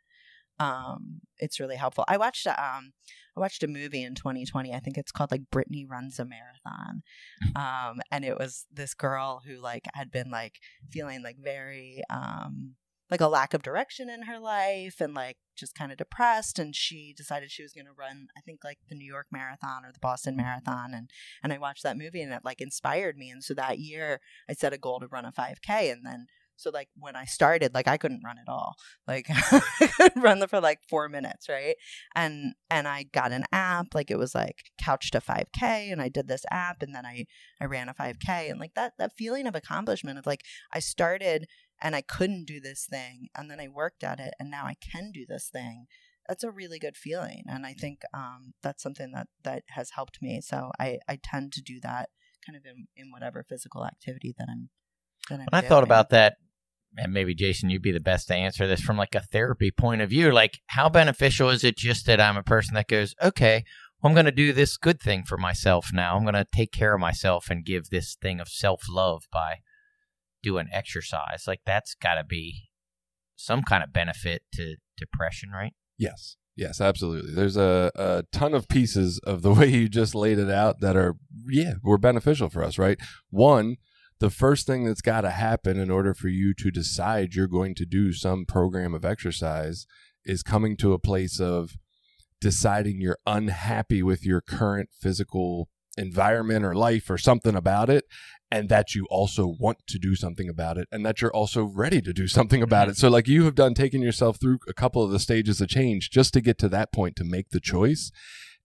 um 0.58 1.20
it's 1.38 1.60
really 1.60 1.76
helpful 1.76 2.04
i 2.08 2.16
watched 2.16 2.46
a, 2.46 2.50
um 2.50 2.92
i 3.36 3.40
watched 3.40 3.62
a 3.62 3.68
movie 3.68 4.02
in 4.02 4.14
2020 4.14 4.72
i 4.72 4.78
think 4.78 4.96
it's 4.96 5.12
called 5.12 5.30
like 5.30 5.50
brittany 5.50 5.84
runs 5.84 6.18
a 6.18 6.24
marathon 6.24 7.02
um 7.54 8.00
and 8.10 8.24
it 8.24 8.38
was 8.38 8.64
this 8.72 8.94
girl 8.94 9.42
who 9.46 9.58
like 9.58 9.86
had 9.94 10.10
been 10.10 10.30
like 10.30 10.54
feeling 10.90 11.22
like 11.22 11.36
very 11.38 12.02
um 12.08 12.74
like 13.10 13.20
a 13.20 13.28
lack 13.28 13.54
of 13.54 13.62
direction 13.62 14.08
in 14.10 14.22
her 14.22 14.38
life 14.38 15.00
and 15.00 15.14
like 15.14 15.36
just 15.56 15.74
kind 15.74 15.90
of 15.90 15.98
depressed 15.98 16.58
and 16.58 16.74
she 16.74 17.14
decided 17.16 17.50
she 17.50 17.62
was 17.62 17.72
going 17.72 17.86
to 17.86 17.92
run 17.98 18.26
i 18.36 18.40
think 18.40 18.60
like 18.64 18.78
the 18.88 18.94
new 18.94 19.06
york 19.06 19.26
marathon 19.30 19.84
or 19.84 19.92
the 19.92 20.00
boston 20.00 20.36
marathon 20.36 20.92
and 20.92 21.10
and 21.42 21.52
i 21.52 21.58
watched 21.58 21.82
that 21.82 21.96
movie 21.96 22.20
and 22.20 22.32
it 22.32 22.42
like 22.44 22.60
inspired 22.60 23.16
me 23.16 23.30
and 23.30 23.42
so 23.42 23.54
that 23.54 23.78
year 23.78 24.20
i 24.48 24.52
set 24.52 24.72
a 24.72 24.78
goal 24.78 25.00
to 25.00 25.06
run 25.06 25.24
a 25.24 25.32
5k 25.32 25.92
and 25.92 26.04
then 26.04 26.26
So 26.56 26.70
like 26.70 26.88
when 26.98 27.16
I 27.16 27.24
started, 27.26 27.74
like 27.74 27.86
I 27.86 27.96
couldn't 27.96 28.22
run 28.24 28.38
at 28.38 28.48
all. 28.48 28.74
Like 29.06 29.28
run 30.16 30.46
for 30.48 30.60
like 30.60 30.80
four 30.88 31.08
minutes, 31.08 31.48
right? 31.48 31.76
And 32.14 32.54
and 32.70 32.88
I 32.88 33.04
got 33.04 33.32
an 33.32 33.44
app, 33.52 33.88
like 33.94 34.10
it 34.10 34.18
was 34.18 34.34
like 34.34 34.64
couch 34.78 35.10
to 35.12 35.20
5K, 35.20 35.92
and 35.92 36.00
I 36.00 36.08
did 36.08 36.28
this 36.28 36.44
app, 36.50 36.82
and 36.82 36.94
then 36.94 37.04
I 37.04 37.26
I 37.60 37.66
ran 37.66 37.88
a 37.88 37.94
5K, 37.94 38.50
and 38.50 38.58
like 38.58 38.74
that 38.74 38.94
that 38.98 39.12
feeling 39.16 39.46
of 39.46 39.54
accomplishment 39.54 40.18
of 40.18 40.26
like 40.26 40.42
I 40.72 40.80
started 40.80 41.46
and 41.80 41.94
I 41.94 42.00
couldn't 42.00 42.46
do 42.46 42.60
this 42.60 42.86
thing, 42.88 43.28
and 43.34 43.50
then 43.50 43.60
I 43.60 43.68
worked 43.68 44.02
at 44.02 44.20
it, 44.20 44.34
and 44.38 44.50
now 44.50 44.64
I 44.64 44.76
can 44.80 45.10
do 45.12 45.24
this 45.28 45.48
thing. 45.52 45.86
That's 46.28 46.44
a 46.44 46.50
really 46.50 46.78
good 46.78 46.96
feeling, 46.96 47.44
and 47.46 47.64
I 47.66 47.72
think 47.72 48.00
um, 48.12 48.54
that's 48.62 48.82
something 48.82 49.12
that 49.12 49.28
that 49.44 49.62
has 49.70 49.90
helped 49.90 50.18
me. 50.20 50.40
So 50.40 50.70
I 50.78 50.98
I 51.08 51.18
tend 51.22 51.52
to 51.52 51.62
do 51.62 51.80
that 51.82 52.08
kind 52.44 52.56
of 52.56 52.64
in 52.64 52.86
in 52.96 53.12
whatever 53.12 53.44
physical 53.48 53.84
activity 53.84 54.34
that 54.38 54.48
I'm. 54.50 54.70
That 55.28 55.40
I'm 55.40 55.46
When 55.50 55.64
I 55.64 55.68
thought 55.68 55.84
about 55.84 56.10
that, 56.10 56.36
and 56.96 57.12
maybe 57.12 57.34
Jason, 57.34 57.70
you'd 57.70 57.82
be 57.82 57.92
the 57.92 58.00
best 58.00 58.28
to 58.28 58.34
answer 58.34 58.66
this 58.66 58.80
from 58.80 58.96
like 58.96 59.14
a 59.14 59.20
therapy 59.20 59.70
point 59.70 60.00
of 60.00 60.10
view. 60.10 60.32
Like, 60.32 60.60
how 60.68 60.88
beneficial 60.88 61.50
is 61.50 61.62
it 61.64 61.76
just 61.76 62.06
that 62.06 62.20
I'm 62.20 62.36
a 62.36 62.42
person 62.42 62.74
that 62.74 62.88
goes, 62.88 63.14
okay, 63.22 63.64
well, 64.00 64.10
I'm 64.10 64.14
going 64.14 64.26
to 64.26 64.32
do 64.32 64.52
this 64.52 64.76
good 64.76 65.00
thing 65.00 65.24
for 65.24 65.36
myself 65.36 65.90
now. 65.92 66.16
I'm 66.16 66.22
going 66.22 66.34
to 66.34 66.46
take 66.50 66.72
care 66.72 66.94
of 66.94 67.00
myself 67.00 67.50
and 67.50 67.64
give 67.64 67.90
this 67.90 68.16
thing 68.20 68.40
of 68.40 68.48
self 68.48 68.84
love 68.88 69.24
by 69.32 69.56
doing 70.46 70.68
exercise. 70.72 71.44
Like, 71.46 71.60
that's 71.66 71.94
got 71.94 72.14
to 72.14 72.24
be 72.24 72.68
some 73.34 73.62
kind 73.62 73.82
of 73.82 73.92
benefit 73.92 74.42
to 74.54 74.76
depression, 74.96 75.50
right? 75.50 75.72
Yes. 75.98 76.36
Yes, 76.56 76.80
absolutely. 76.80 77.34
There's 77.34 77.56
a, 77.56 77.90
a 77.96 78.24
ton 78.32 78.54
of 78.54 78.68
pieces 78.68 79.20
of 79.26 79.42
the 79.42 79.52
way 79.54 79.66
you 79.68 79.88
just 79.88 80.14
laid 80.14 80.38
it 80.38 80.50
out 80.50 80.80
that 80.80 80.96
are, 80.96 81.16
yeah, 81.48 81.74
were 81.82 81.98
beneficial 81.98 82.48
for 82.48 82.62
us, 82.62 82.78
right? 82.78 82.98
One, 83.28 83.76
the 84.20 84.30
first 84.30 84.66
thing 84.66 84.84
that's 84.84 85.02
got 85.02 85.22
to 85.22 85.30
happen 85.30 85.78
in 85.78 85.90
order 85.90 86.14
for 86.14 86.28
you 86.28 86.54
to 86.54 86.70
decide 86.70 87.34
you're 87.34 87.46
going 87.46 87.74
to 87.74 87.84
do 87.84 88.12
some 88.12 88.46
program 88.46 88.94
of 88.94 89.04
exercise 89.04 89.86
is 90.24 90.42
coming 90.42 90.76
to 90.78 90.94
a 90.94 90.98
place 90.98 91.38
of 91.38 91.76
deciding 92.40 93.00
you're 93.00 93.18
unhappy 93.26 94.02
with 94.02 94.24
your 94.24 94.40
current 94.40 94.88
physical 94.98 95.68
environment 95.98 96.64
or 96.64 96.74
life 96.74 97.08
or 97.08 97.18
something 97.18 97.54
about 97.54 97.88
it 97.88 98.04
and 98.56 98.70
that 98.70 98.94
you 98.94 99.06
also 99.10 99.46
want 99.46 99.76
to 99.86 99.98
do 99.98 100.14
something 100.14 100.48
about 100.48 100.78
it 100.78 100.88
and 100.90 101.04
that 101.04 101.20
you're 101.20 101.34
also 101.34 101.62
ready 101.62 102.00
to 102.00 102.12
do 102.14 102.26
something 102.38 102.62
about 102.62 102.88
it. 102.88 102.96
So 102.96 103.08
like 103.08 103.28
you 103.28 103.44
have 103.44 103.54
done 103.54 103.74
taking 103.74 104.00
yourself 104.00 104.40
through 104.40 104.60
a 104.66 104.72
couple 104.72 105.02
of 105.02 105.10
the 105.10 105.18
stages 105.18 105.60
of 105.60 105.68
change 105.68 106.10
just 106.10 106.32
to 106.32 106.40
get 106.40 106.58
to 106.60 106.68
that 106.70 106.90
point 106.90 107.16
to 107.16 107.24
make 107.24 107.50
the 107.50 107.60
choice 107.60 108.10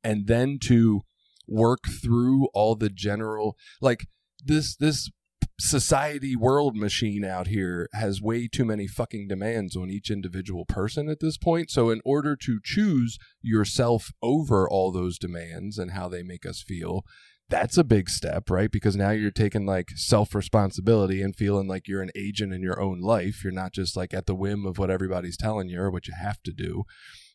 and 0.02 0.28
then 0.28 0.60
to 0.64 1.02
work 1.46 1.84
through 2.02 2.48
all 2.54 2.76
the 2.76 2.90
general 2.90 3.58
like 3.82 4.08
this 4.46 4.78
this 4.78 5.10
society 5.60 6.36
world 6.36 6.76
machine 6.76 7.26
out 7.26 7.48
here 7.48 7.90
has 7.94 8.22
way 8.22 8.48
too 8.48 8.64
many 8.64 8.88
fucking 8.88 9.28
demands 9.28 9.76
on 9.76 9.90
each 9.90 10.10
individual 10.10 10.66
person 10.66 11.08
at 11.10 11.20
this 11.20 11.38
point. 11.38 11.70
So, 11.70 11.92
in 11.92 12.02
order 12.04 12.36
to 12.38 12.60
choose 12.64 13.20
yourself 13.42 14.12
over 14.24 14.68
all 14.68 14.92
those 14.92 15.20
demands 15.20 15.78
and 15.78 15.92
how 15.92 16.10
they 16.10 16.24
make 16.24 16.48
us 16.48 16.64
feel, 16.64 17.04
that's 17.52 17.78
a 17.78 17.84
big 17.84 18.10
step, 18.10 18.50
right? 18.50 18.72
Because 18.72 18.96
now 18.96 19.12
you're 19.12 19.30
taking 19.30 19.66
like 19.66 19.90
self 19.96 20.34
responsibility 20.34 21.22
and 21.22 21.36
feeling 21.36 21.68
like 21.68 21.88
you're 21.88 22.02
an 22.02 22.12
agent 22.16 22.54
in 22.54 22.64
your 22.64 22.82
own 22.82 23.02
life. 23.02 23.44
You're 23.44 23.54
not 23.54 23.74
just 23.74 23.96
like 23.96 24.14
at 24.14 24.26
the 24.26 24.34
whim 24.34 24.66
of 24.66 24.80
what 24.80 24.90
everybody's 24.90 25.38
telling 25.38 25.70
you 25.70 25.82
or 25.82 25.92
what 25.92 26.08
you 26.08 26.14
have 26.20 26.42
to 26.44 26.52
do. 26.52 26.86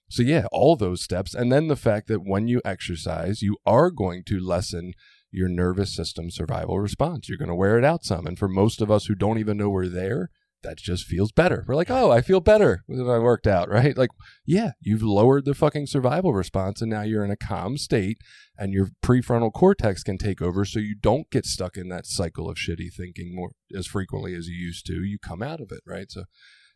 So, 0.08 0.22
yeah, 0.22 0.46
all 0.50 0.76
those 0.76 1.02
steps. 1.02 1.34
And 1.34 1.52
then 1.52 1.68
the 1.68 1.76
fact 1.76 2.08
that 2.08 2.24
when 2.24 2.48
you 2.48 2.62
exercise, 2.64 3.42
you 3.42 3.56
are 3.66 3.90
going 3.90 4.22
to 4.24 4.40
lessen 4.40 4.94
your 5.30 5.48
nervous 5.48 5.94
system 5.94 6.30
survival 6.30 6.80
response. 6.80 7.28
You're 7.28 7.38
going 7.38 7.48
to 7.48 7.54
wear 7.54 7.76
it 7.76 7.84
out 7.84 8.04
some. 8.04 8.26
And 8.26 8.38
for 8.38 8.48
most 8.48 8.80
of 8.80 8.90
us 8.90 9.06
who 9.06 9.14
don't 9.14 9.38
even 9.38 9.58
know 9.58 9.68
we're 9.68 9.88
there, 9.88 10.30
that 10.62 10.78
just 10.78 11.04
feels 11.04 11.32
better. 11.32 11.64
We're 11.66 11.76
like, 11.76 11.90
oh, 11.90 12.10
I 12.10 12.20
feel 12.20 12.40
better 12.40 12.82
when 12.86 13.08
I 13.08 13.18
worked 13.18 13.46
out, 13.46 13.68
right? 13.68 13.96
Like, 13.96 14.10
yeah, 14.44 14.72
you've 14.80 15.02
lowered 15.02 15.44
the 15.44 15.54
fucking 15.54 15.86
survival 15.86 16.32
response 16.32 16.80
and 16.80 16.90
now 16.90 17.02
you're 17.02 17.24
in 17.24 17.30
a 17.30 17.36
calm 17.36 17.76
state 17.76 18.18
and 18.58 18.72
your 18.72 18.88
prefrontal 19.02 19.52
cortex 19.52 20.02
can 20.02 20.18
take 20.18 20.42
over 20.42 20.64
so 20.64 20.80
you 20.80 20.94
don't 20.94 21.30
get 21.30 21.46
stuck 21.46 21.76
in 21.76 21.88
that 21.88 22.06
cycle 22.06 22.48
of 22.48 22.56
shitty 22.56 22.92
thinking 22.92 23.34
more 23.34 23.52
as 23.74 23.86
frequently 23.86 24.34
as 24.34 24.48
you 24.48 24.56
used 24.56 24.86
to. 24.86 25.04
You 25.04 25.18
come 25.18 25.42
out 25.42 25.60
of 25.60 25.70
it, 25.70 25.80
right? 25.86 26.10
So, 26.10 26.24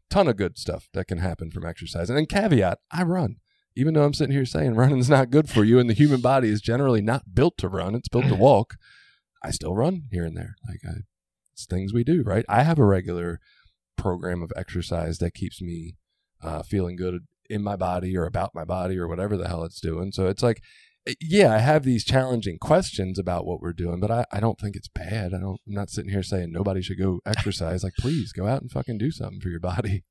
ton 0.08 0.28
of 0.28 0.36
good 0.36 0.58
stuff 0.58 0.88
that 0.92 1.06
can 1.06 1.18
happen 1.18 1.50
from 1.50 1.64
exercise. 1.64 2.10
And 2.10 2.18
then 2.18 2.26
caveat, 2.26 2.78
I 2.90 3.04
run 3.04 3.36
even 3.76 3.94
though 3.94 4.04
I'm 4.04 4.14
sitting 4.14 4.34
here 4.34 4.44
saying 4.44 4.74
running's 4.76 5.10
not 5.10 5.30
good 5.30 5.48
for 5.48 5.64
you 5.64 5.78
and 5.78 5.88
the 5.88 5.94
human 5.94 6.20
body 6.20 6.48
is 6.48 6.60
generally 6.60 7.00
not 7.00 7.34
built 7.34 7.56
to 7.58 7.68
run, 7.68 7.94
it's 7.94 8.08
built 8.08 8.26
to 8.26 8.34
walk, 8.36 8.74
I 9.42 9.50
still 9.50 9.74
run 9.74 10.02
here 10.10 10.24
and 10.24 10.36
there. 10.36 10.56
Like 10.68 10.80
I, 10.86 11.00
it's 11.52 11.66
things 11.66 11.92
we 11.92 12.04
do, 12.04 12.22
right? 12.22 12.44
I 12.48 12.62
have 12.62 12.78
a 12.78 12.84
regular 12.84 13.40
program 14.00 14.42
of 14.42 14.52
exercise 14.56 15.18
that 15.18 15.34
keeps 15.34 15.60
me 15.60 15.96
uh, 16.42 16.62
feeling 16.62 16.96
good 16.96 17.26
in 17.48 17.62
my 17.62 17.76
body 17.76 18.16
or 18.16 18.24
about 18.24 18.54
my 18.54 18.64
body 18.64 18.98
or 18.98 19.06
whatever 19.08 19.36
the 19.36 19.48
hell 19.48 19.64
it's 19.64 19.80
doing. 19.80 20.12
So 20.12 20.26
it's 20.26 20.42
like, 20.42 20.62
eh, 21.06 21.14
yeah, 21.20 21.52
I 21.52 21.58
have 21.58 21.84
these 21.84 22.04
challenging 22.04 22.58
questions 22.58 23.18
about 23.18 23.44
what 23.44 23.60
we're 23.60 23.72
doing, 23.72 24.00
but 24.00 24.10
I, 24.10 24.24
I 24.32 24.40
don't 24.40 24.58
think 24.58 24.76
it's 24.76 24.88
bad. 24.88 25.34
I 25.34 25.40
don't, 25.40 25.60
I'm 25.66 25.74
not 25.74 25.90
sitting 25.90 26.10
here 26.10 26.22
saying 26.22 26.52
nobody 26.52 26.80
should 26.80 26.98
go 26.98 27.20
exercise. 27.26 27.84
like, 27.84 27.94
please 27.98 28.32
go 28.32 28.46
out 28.46 28.62
and 28.62 28.70
fucking 28.70 28.98
do 28.98 29.10
something 29.10 29.40
for 29.40 29.48
your 29.48 29.60
body. 29.60 30.04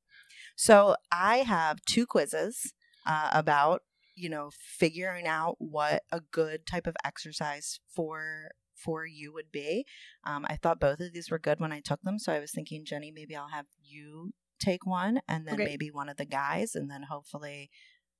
So 0.56 0.96
I 1.10 1.38
have 1.38 1.80
two 1.86 2.06
quizzes 2.06 2.74
uh, 3.06 3.30
about 3.32 3.80
you 4.14 4.28
know 4.28 4.50
figuring 4.52 5.26
out 5.26 5.56
what 5.58 6.02
a 6.12 6.20
good 6.20 6.66
type 6.66 6.86
of 6.86 6.96
exercise 7.02 7.80
for 7.88 8.50
for 8.80 9.06
you 9.06 9.32
would 9.32 9.50
be. 9.52 9.84
Um, 10.24 10.46
I 10.48 10.56
thought 10.56 10.80
both 10.80 11.00
of 11.00 11.12
these 11.12 11.30
were 11.30 11.38
good 11.38 11.60
when 11.60 11.72
I 11.72 11.80
took 11.80 12.00
them, 12.02 12.18
so 12.18 12.32
I 12.32 12.40
was 12.40 12.52
thinking, 12.52 12.84
Jenny, 12.84 13.10
maybe 13.10 13.36
I'll 13.36 13.48
have 13.48 13.66
you 13.80 14.32
take 14.58 14.84
one, 14.86 15.20
and 15.28 15.46
then 15.46 15.54
Okay. 15.54 15.64
maybe 15.64 15.90
one 15.90 16.08
of 16.08 16.16
the 16.16 16.24
guys, 16.26 16.74
and 16.74 16.90
then 16.90 17.04
hopefully, 17.10 17.70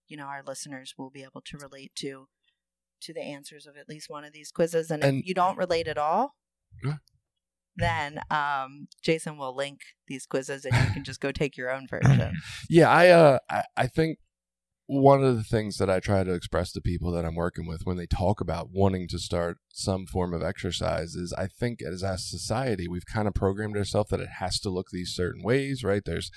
you 0.08 0.16
know, 0.16 0.24
our 0.26 0.42
listeners 0.46 0.94
will 0.96 1.10
be 1.10 1.22
able 1.22 1.42
to 1.46 1.58
relate 1.58 1.92
to 1.96 2.28
to 3.02 3.14
the 3.14 3.22
answers 3.22 3.66
of 3.66 3.76
at 3.78 3.88
least 3.88 4.10
one 4.10 4.24
of 4.24 4.32
these 4.34 4.50
quizzes. 4.50 4.90
And, 4.90 5.02
And- 5.02 5.20
if 5.20 5.26
you 5.26 5.32
don't 5.34 5.56
relate 5.56 5.88
at 5.88 5.96
all, 5.96 6.34
Yeah. 6.84 6.96
then 7.76 8.20
um, 8.30 8.88
Jason 9.02 9.38
will 9.38 9.54
link 9.54 9.80
these 10.06 10.26
quizzes, 10.26 10.64
and 10.66 10.74
you 10.74 10.92
can 10.92 11.04
just 11.04 11.20
go 11.20 11.32
take 11.32 11.56
your 11.56 11.70
own 11.70 11.86
version. 11.90 12.34
Yeah, 12.68 12.90
I 12.90 13.08
uh 13.08 13.38
I, 13.48 13.64
I 13.76 13.86
think 13.86 14.18
one 14.92 15.22
of 15.22 15.36
the 15.36 15.44
things 15.44 15.76
that 15.76 15.88
I 15.88 16.00
try 16.00 16.24
to 16.24 16.32
express 16.32 16.72
to 16.72 16.80
people 16.80 17.12
that 17.12 17.24
I'm 17.24 17.36
working 17.36 17.64
with 17.64 17.82
when 17.84 17.96
they 17.96 18.08
talk 18.08 18.40
about 18.40 18.70
wanting 18.72 19.06
to 19.10 19.20
start 19.20 19.58
some 19.72 20.04
form 20.04 20.34
of 20.34 20.42
exercise 20.42 21.14
is 21.14 21.32
I 21.32 21.46
think 21.46 21.80
as 21.80 22.02
a 22.02 22.18
society 22.18 22.88
we've 22.88 23.06
kind 23.06 23.28
of 23.28 23.34
programmed 23.34 23.76
ourselves 23.76 24.10
that 24.10 24.18
it 24.18 24.40
has 24.40 24.58
to 24.60 24.68
look 24.68 24.88
these 24.90 25.14
certain 25.14 25.44
ways, 25.44 25.84
right? 25.84 26.02
There's 26.04 26.32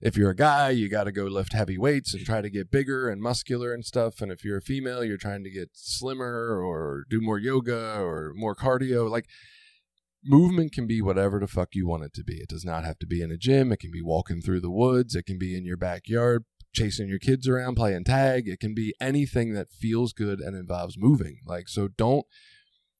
if 0.00 0.16
you're 0.16 0.30
a 0.30 0.36
guy, 0.36 0.70
you 0.70 0.88
got 0.88 1.04
to 1.04 1.12
go 1.12 1.24
lift 1.24 1.54
heavy 1.54 1.76
weights 1.76 2.14
and 2.14 2.24
try 2.24 2.40
to 2.40 2.48
get 2.48 2.70
bigger 2.70 3.08
and 3.08 3.20
muscular 3.20 3.74
and 3.74 3.84
stuff. 3.84 4.20
And 4.20 4.30
if 4.30 4.44
you're 4.44 4.58
a 4.58 4.62
female, 4.62 5.02
you're 5.02 5.16
trying 5.16 5.42
to 5.42 5.50
get 5.50 5.70
slimmer 5.72 6.64
or 6.64 7.04
do 7.10 7.20
more 7.20 7.40
yoga 7.40 7.98
or 7.98 8.32
more 8.36 8.54
cardio. 8.54 9.10
Like 9.10 9.26
movement 10.24 10.70
can 10.72 10.86
be 10.86 11.02
whatever 11.02 11.40
the 11.40 11.48
fuck 11.48 11.70
you 11.72 11.88
want 11.88 12.04
it 12.04 12.14
to 12.14 12.22
be. 12.22 12.36
It 12.36 12.48
does 12.48 12.64
not 12.64 12.84
have 12.84 13.00
to 13.00 13.08
be 13.08 13.22
in 13.22 13.32
a 13.32 13.36
gym. 13.36 13.72
It 13.72 13.80
can 13.80 13.90
be 13.90 14.02
walking 14.02 14.40
through 14.40 14.60
the 14.60 14.70
woods. 14.70 15.16
It 15.16 15.26
can 15.26 15.36
be 15.36 15.56
in 15.56 15.64
your 15.64 15.76
backyard, 15.76 16.44
chasing 16.72 17.08
your 17.08 17.18
kids 17.18 17.48
around, 17.48 17.76
playing 17.76 18.04
tag. 18.04 18.48
It 18.48 18.60
can 18.60 18.74
be 18.74 18.94
anything 19.00 19.54
that 19.54 19.70
feels 19.70 20.12
good 20.12 20.40
and 20.40 20.56
involves 20.56 20.96
moving. 20.98 21.38
Like, 21.46 21.68
so 21.68 21.88
don't 21.88 22.26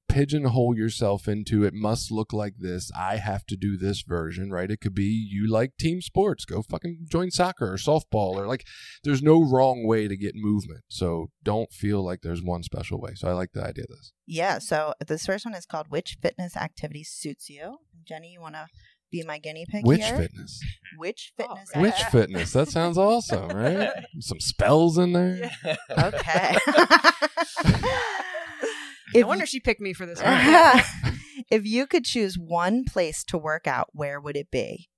pigeonhole 0.09 0.75
yourself 0.75 1.29
into 1.29 1.65
it 1.65 1.75
must 1.75 2.11
look 2.11 2.33
like 2.33 2.55
this. 2.59 2.91
I 2.99 3.17
have 3.17 3.45
to 3.47 3.57
do 3.57 3.77
this 3.77 4.03
version, 4.03 4.51
right? 4.51 4.71
It 4.71 4.81
could 4.81 4.95
be 4.95 5.05
you 5.05 5.49
like 5.49 5.77
team 5.79 6.01
sports, 6.01 6.45
go 6.45 6.63
fucking 6.63 7.07
join 7.11 7.31
soccer 7.31 7.73
or 7.73 7.77
softball 7.77 8.35
or 8.35 8.47
like 8.47 8.65
there's 9.05 9.23
no 9.23 9.43
wrong 9.43 9.87
way 9.87 10.09
to 10.09 10.17
get 10.17 10.33
movement. 10.35 10.85
So 10.89 11.31
don't 11.43 11.73
feel 11.73 12.03
like 12.03 12.23
there's 12.23 12.43
one 12.43 12.63
special 12.63 13.01
way. 13.01 13.13
So 13.15 13.29
I 13.29 13.33
like 13.33 13.53
the 13.53 13.65
idea 13.65 13.85
of 13.85 13.97
this. 13.97 14.13
Yeah, 14.27 14.59
so 14.59 14.95
this 15.07 15.27
first 15.27 15.45
one 15.45 15.55
is 15.55 15.67
called 15.67 15.89
Which 15.89 16.17
Fitness 16.21 16.57
Activity 16.57 17.05
Suits 17.05 17.49
You? 17.49 17.79
Jenny, 18.05 18.33
you 18.33 18.41
want 18.41 18.55
to 18.55 18.67
be 19.11 19.23
my 19.25 19.39
guinea 19.39 19.67
pig 19.69 19.85
Which 19.87 20.05
here? 20.05 20.17
fitness? 20.17 20.61
Which 20.97 21.33
oh, 21.39 21.43
fitness 21.45 21.71
Which 21.77 21.93
activity? 22.05 22.33
fitness? 22.33 22.53
That 22.53 22.69
sounds 22.69 22.99
awesome, 22.99 23.49
right? 23.49 23.91
Some 24.21 24.41
spells 24.41 24.99
in 24.99 25.13
there. 25.13 25.51
Okay. 25.91 26.57
I 26.67 27.13
if, 29.15 29.27
wonder 29.27 29.47
she 29.47 29.61
picked 29.61 29.81
me 29.81 29.93
for 29.93 30.07
this 30.07 30.23
one. 30.23 31.15
if 31.51 31.65
you 31.67 31.87
could 31.87 32.05
choose 32.05 32.37
one 32.39 32.85
place 32.85 33.25
to 33.25 33.39
work 33.39 33.67
out, 33.67 33.89
where 33.93 34.21
would 34.21 34.37
it 34.37 34.51
be? 34.51 34.89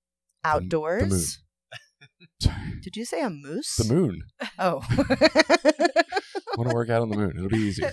Outdoors? 0.44 1.38
Did 2.82 2.96
you 2.96 3.04
say 3.04 3.22
a 3.22 3.30
moose? 3.30 3.76
The 3.76 3.92
moon. 3.94 4.22
Oh. 4.58 4.80
I 4.90 6.56
want 6.56 6.70
to 6.70 6.74
work 6.74 6.88
out 6.88 7.02
on 7.02 7.10
the 7.10 7.16
moon. 7.16 7.34
It'll 7.36 7.48
be 7.50 7.58
easy. 7.58 7.84
Ah, 7.84 7.90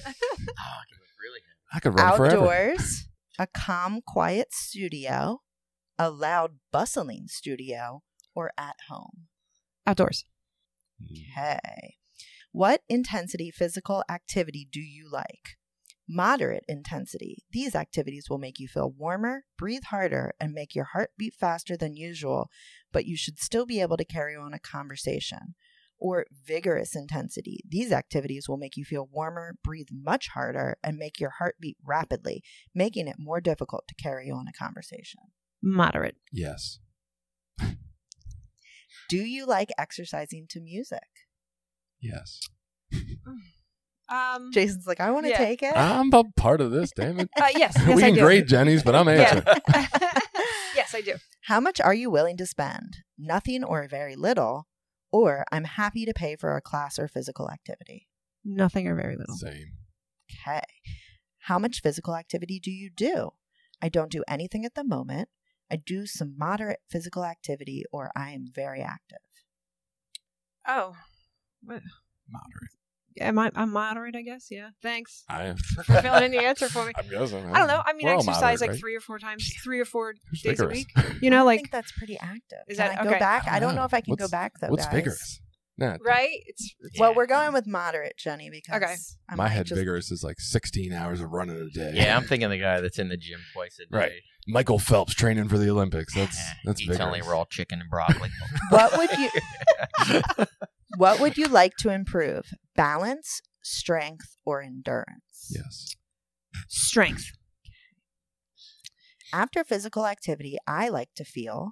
really? 1.22 1.40
I 1.74 1.80
could 1.80 1.98
run 2.00 2.16
forever. 2.18 2.38
Outdoors, 2.38 3.08
a 3.38 3.48
calm, 3.48 4.00
quiet 4.06 4.54
studio, 4.54 5.42
a 6.00 6.10
loud, 6.10 6.60
bustling 6.72 7.28
studio, 7.28 8.04
or 8.36 8.52
at 8.58 8.76
home? 8.90 9.28
Outdoors. 9.86 10.26
Okay. 11.02 11.96
What 12.52 12.82
intensity 12.90 13.52
physical 13.52 14.04
activity 14.10 14.68
do 14.72 14.80
you 14.80 15.10
like? 15.12 15.58
Moderate 16.10 16.64
intensity. 16.68 17.44
These 17.52 17.76
activities 17.76 18.30
will 18.30 18.38
make 18.38 18.60
you 18.60 18.68
feel 18.68 18.90
warmer, 18.90 19.44
breathe 19.58 19.84
harder, 19.90 20.34
and 20.40 20.54
make 20.54 20.74
your 20.74 20.86
heart 20.86 21.12
beat 21.18 21.34
faster 21.34 21.76
than 21.76 21.98
usual, 21.98 22.50
but 22.94 23.06
you 23.06 23.18
should 23.18 23.40
still 23.40 23.66
be 23.66 23.82
able 23.82 23.98
to 23.98 24.06
carry 24.06 24.36
on 24.36 24.54
a 24.54 24.60
conversation. 24.60 25.56
Or 26.00 26.26
vigorous 26.46 26.96
intensity. 26.96 27.62
These 27.68 27.92
activities 27.92 28.48
will 28.48 28.58
make 28.58 28.78
you 28.78 28.86
feel 28.86 29.10
warmer, 29.12 29.58
breathe 29.64 29.90
much 29.92 30.30
harder, 30.30 30.78
and 30.84 30.96
make 30.98 31.20
your 31.20 31.32
heart 31.40 31.56
beat 31.60 31.78
rapidly, 31.84 32.44
making 32.74 33.08
it 33.08 33.16
more 33.18 33.42
difficult 33.42 33.88
to 33.88 33.96
carry 33.96 34.30
on 34.30 34.48
a 34.48 34.54
conversation. 34.54 35.22
Moderate. 35.62 36.16
Yes. 36.32 36.80
Do 39.10 39.18
you 39.18 39.46
like 39.46 39.70
exercising 39.78 40.46
to 40.50 40.60
music? 40.62 41.00
Yes. 42.02 42.40
Um, 44.10 44.52
Jason's 44.54 44.88
like, 44.88 45.00
I 45.00 45.12
want 45.12 45.26
to 45.26 45.32
Yeah. 45.32 45.38
take 45.38 45.64
it. 45.64 45.76
I'm 45.76 46.14
a 46.14 46.24
part 46.36 46.62
of 46.62 46.72
this, 46.72 46.92
damn 46.96 47.20
it. 47.20 47.30
uh, 47.42 47.48
yes. 47.56 47.74
yes 47.78 47.88
we 47.88 48.04
I 48.04 48.08
can 48.08 48.16
do. 48.16 48.22
grade 48.22 48.48
Jenny's, 48.48 48.84
but 48.84 48.96
I'm 48.96 49.08
answering. 49.08 49.44
Yeah. 49.46 49.88
yes, 50.76 50.96
I 50.96 51.02
do. 51.04 51.16
How 51.46 51.60
much 51.60 51.82
are 51.82 51.94
you 51.94 52.10
willing 52.10 52.38
to 52.38 52.46
spend? 52.46 52.98
Nothing 53.18 53.64
or 53.64 53.88
very 53.90 54.16
little, 54.16 54.68
or 55.12 55.44
I'm 55.52 55.66
happy 55.66 56.06
to 56.06 56.14
pay 56.14 56.36
for 56.36 56.56
a 56.56 56.62
class 56.62 56.98
or 57.00 57.08
physical 57.08 57.50
activity. 57.50 58.08
Nothing 58.46 58.88
or 58.88 58.96
very 58.96 59.18
little. 59.18 59.36
Same. 59.36 59.74
Okay. 60.46 60.62
How 61.40 61.60
much 61.60 61.82
physical 61.82 62.16
activity 62.16 62.60
do 62.62 62.72
you 62.72 62.90
do? 62.90 63.32
I 63.82 63.90
don't 63.90 64.12
do 64.12 64.24
anything 64.28 64.64
at 64.66 64.76
the 64.76 64.84
moment. 64.86 65.30
I 65.72 65.76
do 65.76 66.06
some 66.06 66.36
moderate 66.38 66.80
physical 66.90 67.26
activity, 67.26 67.84
or 67.92 68.12
I 68.16 68.32
am 68.32 68.46
very 68.54 68.82
active. 68.82 69.18
Oh. 70.68 70.96
What? 71.64 71.82
Moderate. 72.30 72.72
Am 73.20 73.40
I? 73.40 73.50
I'm 73.56 73.72
moderate, 73.74 74.16
I 74.16 74.22
guess. 74.22 74.48
Yeah. 74.52 74.70
Thanks 74.84 75.24
I 75.28 75.46
am. 75.46 75.58
for 75.58 75.82
filling 75.84 76.24
in 76.26 76.32
the 76.32 76.38
answer 76.44 76.70
for 76.70 76.86
me. 76.86 76.92
I'm 76.98 77.10
guessing. 77.10 77.46
I 77.52 77.58
don't 77.60 77.68
know. 77.68 77.82
I 77.84 77.94
mean, 77.94 78.06
We're 78.06 78.12
I 78.12 78.14
all 78.14 78.20
exercise 78.20 78.42
moderate, 78.42 78.62
like 78.62 78.70
right? 78.72 78.80
three 78.80 78.96
or 78.96 79.00
four 79.00 79.18
times, 79.18 79.52
three 79.64 79.80
or 79.80 79.86
four 79.86 80.14
Who's 80.30 80.42
days 80.44 80.60
vigorous? 80.60 80.86
a 80.96 81.02
week. 81.02 81.22
You 81.24 81.32
know, 81.32 81.40
I 81.40 81.42
like 81.42 81.60
think 81.62 81.72
that's 81.72 81.92
pretty 81.94 82.18
active. 82.20 82.60
Is 82.68 82.78
Can 82.78 82.90
that- 82.92 83.00
I 83.00 83.04
go 83.04 83.10
okay. 83.10 83.20
back? 83.20 83.48
I 83.48 83.60
don't 83.60 83.74
know 83.76 83.86
if 83.86 83.94
I 83.94 84.02
can 84.02 84.14
go 84.16 84.24
What's- 84.26 84.32
back 84.32 84.54
though. 84.62 84.68
What's 84.68 84.86
guys. 84.86 84.94
vigorous? 84.94 85.40
Nah, 85.80 85.98
right. 86.04 86.40
It's 86.48 86.74
Well, 87.00 87.14
we're 87.14 87.28
going 87.28 87.54
with 87.54 87.68
moderate, 87.68 88.18
Jenny, 88.18 88.50
because 88.50 88.82
Okay. 88.82 88.96
I 89.30 89.36
my 89.36 89.44
might 89.46 89.50
head 89.50 89.68
just- 89.68 89.78
vigorous 89.78 90.12
is 90.12 90.24
like 90.24 90.40
16 90.40 90.92
hours 90.92 91.22
of 91.22 91.30
running 91.32 91.56
a 91.62 91.70
day. 91.70 91.92
Yeah, 91.94 92.18
I'm 92.18 92.24
thinking 92.26 92.50
the 92.50 92.58
guy 92.58 92.82
that's 92.82 92.98
in 92.98 93.10
the 93.10 93.18
gym 93.18 93.40
twice 93.54 93.78
a 93.80 93.84
day. 93.84 93.98
Right. 93.98 94.12
Michael 94.48 94.80
Phelps 94.80 95.14
training 95.14 95.50
for 95.50 95.58
the 95.58 95.70
Olympics. 95.70 96.16
That's 96.16 96.38
that's 96.66 96.82
Eats 96.82 96.90
vigorous. 96.90 97.06
only 97.06 97.22
raw 97.22 97.46
chicken 97.50 97.82
and 97.82 97.90
broccoli. 97.90 98.30
What 98.70 98.98
would 98.98 99.12
you 99.20 99.30
What 100.98 101.20
would 101.20 101.38
you 101.38 101.48
like 101.48 101.76
to 101.80 101.90
improve? 101.90 102.46
Balance, 102.76 103.42
strength, 103.62 104.38
or 104.46 104.62
endurance? 104.64 105.52
Yes. 105.52 105.96
strength. 106.70 107.26
After 109.34 109.64
physical 109.64 110.06
activity, 110.08 110.58
I 110.66 110.88
like 110.90 111.10
to 111.16 111.26
feel 111.26 111.72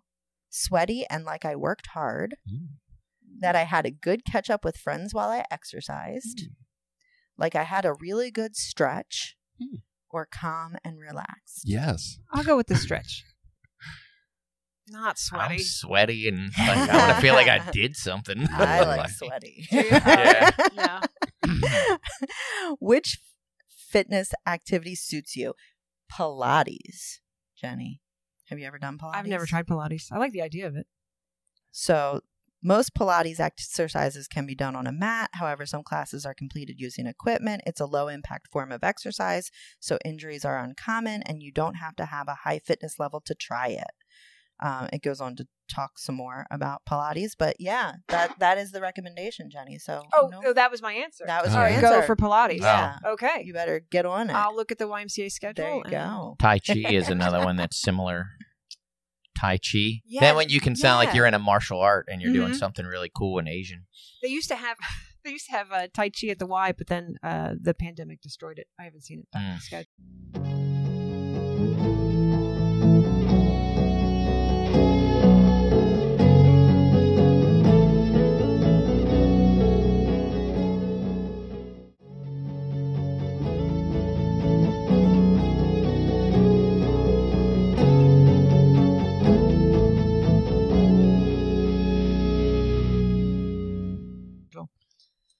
sweaty 0.49 1.05
and 1.09 1.23
like 1.23 1.45
I 1.45 1.55
worked 1.55 1.87
hard, 1.87 2.35
Mm. 2.47 2.67
That 3.41 3.55
I 3.55 3.63
had 3.63 3.85
a 3.85 3.91
good 3.91 4.23
catch 4.25 4.49
up 4.49 4.63
with 4.65 4.77
friends 4.77 5.13
while 5.13 5.29
I 5.29 5.43
exercised, 5.51 6.39
Mm. 6.39 6.55
like 7.37 7.55
I 7.55 7.63
had 7.63 7.85
a 7.85 7.93
really 7.93 8.31
good 8.31 8.55
stretch, 8.55 9.35
Mm. 9.61 9.81
or 10.09 10.25
calm 10.25 10.75
and 10.83 10.97
relaxed. 10.99 11.61
Yes. 11.65 12.17
I'll 12.31 12.43
go 12.43 12.55
with 12.57 12.67
the 12.67 12.75
stretch. 12.87 13.23
Not 14.87 15.09
I'm 15.09 15.15
sweaty. 15.17 15.63
sweaty 15.63 16.27
and 16.27 16.51
like, 16.59 16.89
I 16.89 16.97
want 16.97 17.15
to 17.15 17.21
feel 17.21 17.33
like 17.33 17.47
I 17.47 17.71
did 17.71 17.95
something. 17.95 18.45
I 18.51 18.81
like 18.97 19.09
sweaty. 19.09 19.67
Yeah. 19.71 20.51
yeah. 20.73 21.01
Which 22.79 23.19
fitness 23.89 24.33
activity 24.45 24.95
suits 24.95 25.35
you? 25.35 25.53
Pilates, 26.11 27.19
Jenny. 27.59 28.01
Have 28.49 28.59
you 28.59 28.67
ever 28.67 28.77
done 28.77 28.97
Pilates? 28.99 29.15
I've 29.15 29.25
never 29.27 29.45
tried 29.47 29.65
Pilates. 29.65 30.11
I 30.11 30.17
like 30.19 30.31
the 30.33 30.41
idea 30.43 30.67
of 30.67 30.75
it. 30.75 30.85
So, 31.71 32.21
most 32.65 32.95
Pilates 32.95 33.39
exercises 33.39 34.27
can 34.27 34.45
be 34.47 34.55
done 34.55 34.75
on 34.75 34.87
a 34.87 34.91
mat. 34.91 35.29
However, 35.33 35.65
some 35.65 35.83
classes 35.83 36.25
are 36.25 36.33
completed 36.33 36.75
using 36.79 37.05
equipment. 37.05 37.61
It's 37.67 37.79
a 37.79 37.85
low 37.85 38.07
impact 38.07 38.47
form 38.51 38.71
of 38.71 38.83
exercise, 38.83 39.51
so 39.79 39.97
injuries 40.03 40.43
are 40.43 40.57
uncommon 40.57 41.21
and 41.23 41.43
you 41.43 41.51
don't 41.51 41.75
have 41.75 41.95
to 41.97 42.05
have 42.05 42.27
a 42.27 42.39
high 42.43 42.59
fitness 42.59 42.95
level 42.99 43.21
to 43.25 43.35
try 43.35 43.67
it. 43.67 43.91
Um, 44.63 44.87
it 44.93 45.01
goes 45.03 45.19
on 45.19 45.35
to 45.35 45.47
talk 45.69 45.99
some 45.99 46.15
more 46.15 46.45
about 46.49 46.81
Pilates, 46.89 47.31
but 47.37 47.57
yeah, 47.59 47.93
that 48.07 48.39
that 48.39 48.57
is 48.57 48.71
the 48.71 48.79
recommendation, 48.79 49.49
Jenny. 49.51 49.77
So, 49.77 50.03
Oh, 50.13 50.29
no- 50.31 50.41
oh, 50.45 50.53
that 50.53 50.71
was 50.71 50.81
my 50.81 50.93
answer. 50.93 51.25
that 51.27 51.43
was 51.43 51.51
Oh, 51.51 51.55
your 51.55 51.59
All 51.65 51.65
right, 51.69 51.83
answer. 51.83 51.99
go 52.01 52.05
for 52.05 52.15
Pilates. 52.15 52.61
Yeah, 52.61 52.95
Okay. 53.05 53.41
you 53.43 53.51
better 53.53 53.81
get 53.91 54.05
on 54.05 54.29
it. 54.29 54.33
I'll 54.33 54.55
look 54.55 54.71
at 54.71 54.77
the 54.77 54.87
YMCA 54.87 55.29
schedule. 55.29 55.65
there 55.65 55.73
you 55.75 55.81
and- 55.81 55.91
go. 55.91 56.35
Tai 56.39 56.59
Chi 56.59 56.73
is 56.89 57.09
another 57.09 57.43
one 57.43 57.57
that's 57.57 57.81
similar. 57.81 58.27
Tai 59.37 59.57
Chi. 59.57 60.01
Yeah, 60.05 60.21
then 60.21 60.35
when 60.35 60.49
you 60.49 60.59
can 60.61 60.75
sound 60.75 61.01
yeah. 61.01 61.07
like 61.07 61.15
you're 61.15 61.25
in 61.25 61.33
a 61.33 61.39
martial 61.39 61.79
art 61.81 62.07
and 62.09 62.21
you're 62.21 62.33
doing 62.33 62.51
Mhm. 62.53 62.55
something 62.59 62.85
really 62.85 63.11
cool 63.15 63.37
and 63.39 63.47
Asian. 63.47 63.85
They 64.21 64.29
used 64.29 64.47
to 64.49 64.55
have 64.55 64.77
they 65.23 65.31
used 65.31 65.45
to 65.47 65.51
have 65.51 65.71
uh, 65.71 65.87
Tai 65.93 66.09
Chi 66.09 66.27
at 66.27 66.39
the 66.39 66.45
Y, 66.45 66.71
but 66.77 66.87
then 66.87 67.15
uh, 67.23 67.55
the 67.59 67.73
pandemic 67.73 68.21
destroyed 68.21 68.59
it. 68.59 68.67
I 68.79 68.83
haven't 68.83 69.01
seen 69.01 69.19
it 69.19 69.31
back 69.31 69.87
Mm. 70.33 70.74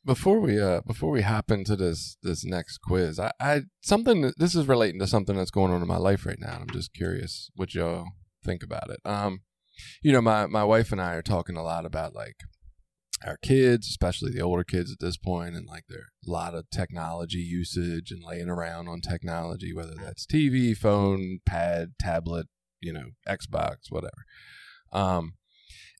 Before 0.06 0.40
we 0.40 0.62
uh 0.62 0.82
before 0.86 1.12
we 1.12 1.22
hop 1.22 1.50
into 1.50 1.76
this 1.76 2.18
this 2.22 2.46
next 2.46 2.78
quiz, 2.80 3.20
I, 3.20 3.32
I 3.40 3.62
something 3.82 4.32
this 4.38 4.54
is 4.56 4.68
relating 4.68 5.00
to 5.00 5.08
something 5.08 5.36
that's 5.36 5.52
going 5.52 5.74
on 5.74 5.82
in 5.82 5.88
my 5.88 5.98
life 5.98 6.26
right 6.26 6.40
now. 6.40 6.54
and 6.54 6.64
I'm 6.64 6.70
just 6.70 6.94
curious 6.94 7.50
what 7.56 7.74
y'all 7.74 8.06
think 8.44 8.62
about 8.64 8.90
it. 8.90 9.00
Um, 9.04 9.42
you 10.02 10.12
know, 10.12 10.22
my 10.22 10.46
my 10.46 10.64
wife 10.64 10.92
and 10.92 11.02
I 11.02 11.16
are 11.16 11.22
talking 11.22 11.58
a 11.58 11.64
lot 11.64 11.86
about 11.86 12.14
like 12.14 12.38
our 13.26 13.38
kids, 13.38 13.88
especially 13.88 14.32
the 14.32 14.42
older 14.42 14.64
kids 14.64 14.92
at 14.92 15.00
this 15.00 15.18
point, 15.18 15.56
and 15.56 15.68
like 15.68 15.86
their 15.88 16.08
a 16.28 16.32
lot 16.32 16.54
of 16.54 16.70
technology 16.70 17.40
usage 17.40 18.12
and 18.12 18.24
laying 18.24 18.50
around 18.50 18.88
on 18.88 19.02
technology, 19.02 19.74
whether 19.74 19.96
that's 19.96 20.26
TV, 20.26 20.78
phone, 20.78 21.40
pad, 21.46 21.94
tablet, 22.00 22.48
you 22.80 22.94
know, 22.94 23.12
Xbox, 23.28 23.90
whatever. 23.90 24.26
Um, 24.92 25.34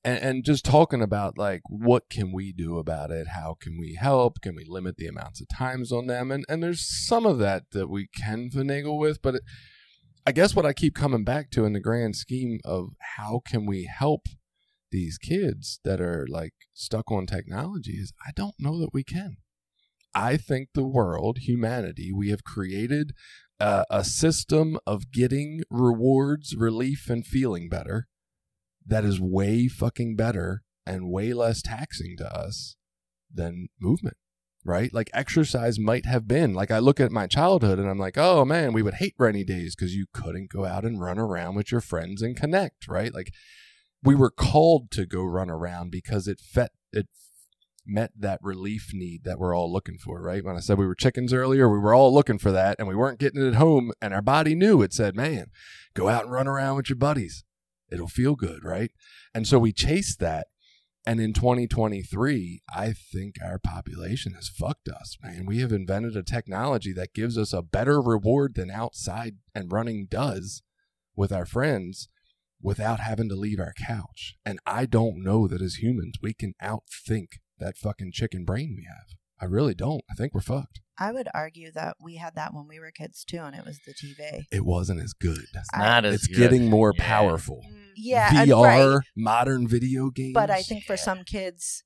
and, 0.06 0.22
and 0.22 0.44
just 0.44 0.64
talking 0.64 1.02
about 1.02 1.36
like 1.36 1.62
what 1.68 2.08
can 2.08 2.32
we 2.32 2.52
do 2.52 2.78
about 2.78 3.10
it? 3.10 3.28
How 3.28 3.56
can 3.60 3.76
we 3.78 3.98
help? 4.00 4.40
Can 4.40 4.54
we 4.54 4.64
limit 4.64 4.96
the 4.96 5.08
amounts 5.08 5.40
of 5.40 5.48
times 5.48 5.90
on 5.92 6.06
them? 6.06 6.30
And 6.30 6.46
and 6.48 6.62
there's 6.62 6.80
some 6.80 7.26
of 7.26 7.38
that 7.38 7.64
that 7.72 7.90
we 7.90 8.08
can 8.16 8.48
finagle 8.48 8.98
with 8.98 9.20
but 9.20 9.36
it, 9.36 9.42
i 10.24 10.32
guess 10.32 10.54
what 10.54 10.66
i 10.66 10.72
keep 10.72 10.94
coming 10.94 11.24
back 11.24 11.50
to 11.50 11.64
in 11.64 11.72
the 11.72 11.80
grand 11.80 12.14
scheme 12.14 12.60
of 12.64 12.90
how 13.16 13.40
can 13.44 13.66
we 13.66 13.84
help 13.84 14.26
these 14.92 15.18
kids 15.18 15.80
that 15.84 16.00
are 16.00 16.26
like 16.28 16.54
stuck 16.72 17.10
on 17.10 17.26
technology 17.26 17.92
is 17.92 18.12
i 18.26 18.30
don't 18.34 18.54
know 18.58 18.78
that 18.78 18.94
we 18.94 19.02
can. 19.02 19.36
I 20.14 20.38
think 20.38 20.70
the 20.72 20.86
world 20.86 21.38
humanity 21.42 22.10
we 22.12 22.30
have 22.30 22.42
created 22.42 23.12
uh, 23.60 23.84
a 23.90 24.02
system 24.02 24.78
of 24.86 25.10
getting 25.12 25.62
rewards 25.68 26.54
relief 26.56 27.10
and 27.10 27.26
feeling 27.26 27.68
better 27.68 28.06
that 28.86 29.04
is 29.04 29.20
way 29.20 29.68
fucking 29.68 30.16
better 30.16 30.62
and 30.86 31.10
way 31.10 31.32
less 31.32 31.60
taxing 31.60 32.16
to 32.18 32.26
us 32.26 32.76
than 33.32 33.68
movement, 33.80 34.16
right? 34.64 34.92
Like 34.94 35.10
exercise 35.12 35.78
might 35.78 36.06
have 36.06 36.28
been. 36.28 36.54
Like 36.54 36.70
I 36.70 36.78
look 36.78 37.00
at 37.00 37.10
my 37.10 37.26
childhood 37.26 37.78
and 37.78 37.88
I'm 37.88 37.98
like, 37.98 38.16
oh 38.16 38.44
man, 38.44 38.72
we 38.72 38.82
would 38.82 38.94
hate 38.94 39.14
rainy 39.18 39.44
days 39.44 39.74
because 39.74 39.94
you 39.94 40.06
couldn't 40.12 40.50
go 40.50 40.64
out 40.64 40.84
and 40.84 41.00
run 41.00 41.18
around 41.18 41.56
with 41.56 41.72
your 41.72 41.80
friends 41.80 42.22
and 42.22 42.36
connect, 42.36 42.86
right? 42.88 43.12
Like 43.12 43.32
we 44.02 44.14
were 44.14 44.30
called 44.30 44.90
to 44.92 45.06
go 45.06 45.24
run 45.24 45.50
around 45.50 45.90
because 45.90 46.28
it 46.28 46.40
fet 46.40 46.70
it 46.92 47.08
met 47.84 48.10
that 48.16 48.40
relief 48.42 48.90
need 48.92 49.22
that 49.24 49.38
we're 49.38 49.54
all 49.54 49.72
looking 49.72 49.98
for, 49.98 50.20
right? 50.20 50.44
When 50.44 50.56
I 50.56 50.60
said 50.60 50.78
we 50.78 50.86
were 50.86 50.94
chickens 50.94 51.32
earlier, 51.32 51.68
we 51.68 51.78
were 51.78 51.94
all 51.94 52.12
looking 52.14 52.38
for 52.38 52.52
that 52.52 52.76
and 52.78 52.88
we 52.88 52.96
weren't 52.96 53.20
getting 53.20 53.42
it 53.42 53.48
at 53.48 53.54
home 53.54 53.92
and 54.00 54.14
our 54.14 54.22
body 54.22 54.54
knew 54.54 54.82
it 54.82 54.92
said, 54.92 55.14
man, 55.16 55.46
go 55.94 56.08
out 56.08 56.24
and 56.24 56.32
run 56.32 56.48
around 56.48 56.76
with 56.76 56.88
your 56.88 56.96
buddies 56.96 57.44
it'll 57.90 58.08
feel 58.08 58.34
good, 58.34 58.64
right? 58.64 58.90
And 59.34 59.46
so 59.46 59.58
we 59.58 59.72
chase 59.72 60.16
that. 60.16 60.48
And 61.08 61.20
in 61.20 61.32
2023, 61.32 62.62
I 62.74 62.92
think 62.92 63.36
our 63.40 63.60
population 63.60 64.32
has 64.34 64.48
fucked 64.48 64.88
us, 64.88 65.16
man. 65.22 65.46
We 65.46 65.60
have 65.60 65.70
invented 65.70 66.16
a 66.16 66.22
technology 66.24 66.92
that 66.94 67.14
gives 67.14 67.38
us 67.38 67.52
a 67.52 67.62
better 67.62 68.00
reward 68.00 68.56
than 68.56 68.72
outside 68.72 69.36
and 69.54 69.70
running 69.70 70.06
does 70.10 70.62
with 71.14 71.30
our 71.30 71.46
friends 71.46 72.08
without 72.60 72.98
having 72.98 73.28
to 73.28 73.36
leave 73.36 73.60
our 73.60 73.74
couch. 73.86 74.34
And 74.44 74.58
I 74.66 74.86
don't 74.86 75.22
know 75.22 75.46
that 75.46 75.62
as 75.62 75.76
humans 75.76 76.16
we 76.20 76.34
can 76.34 76.54
outthink 76.60 77.38
that 77.58 77.78
fucking 77.78 78.10
chicken 78.12 78.44
brain 78.44 78.74
we 78.76 78.84
have. 78.88 79.16
I 79.40 79.44
really 79.44 79.74
don't. 79.74 80.02
I 80.10 80.14
think 80.14 80.34
we're 80.34 80.40
fucked. 80.40 80.80
I 80.98 81.12
would 81.12 81.28
argue 81.34 81.70
that 81.72 81.96
we 82.02 82.16
had 82.16 82.34
that 82.36 82.54
when 82.54 82.66
we 82.68 82.78
were 82.80 82.90
kids 82.90 83.24
too, 83.24 83.38
and 83.38 83.54
it 83.54 83.64
was 83.66 83.78
the 83.86 83.92
TV. 83.92 84.46
It 84.50 84.64
wasn't 84.64 85.02
as 85.02 85.12
good. 85.12 85.38
It's 85.54 85.68
I- 85.74 85.78
not 85.78 86.04
as 86.04 86.14
It's 86.16 86.26
good. 86.26 86.36
getting 86.38 86.70
more 86.70 86.92
Yeah. 86.96 87.04
powerful. 87.06 87.60
Mm, 87.68 87.92
yeah, 87.96 88.30
VR, 88.44 88.96
right. 88.96 89.06
modern 89.14 89.68
video 89.68 90.10
games. 90.10 90.32
But 90.34 90.50
I 90.50 90.62
think 90.62 90.84
for 90.84 90.96
some 90.96 91.22
kids, 91.24 91.82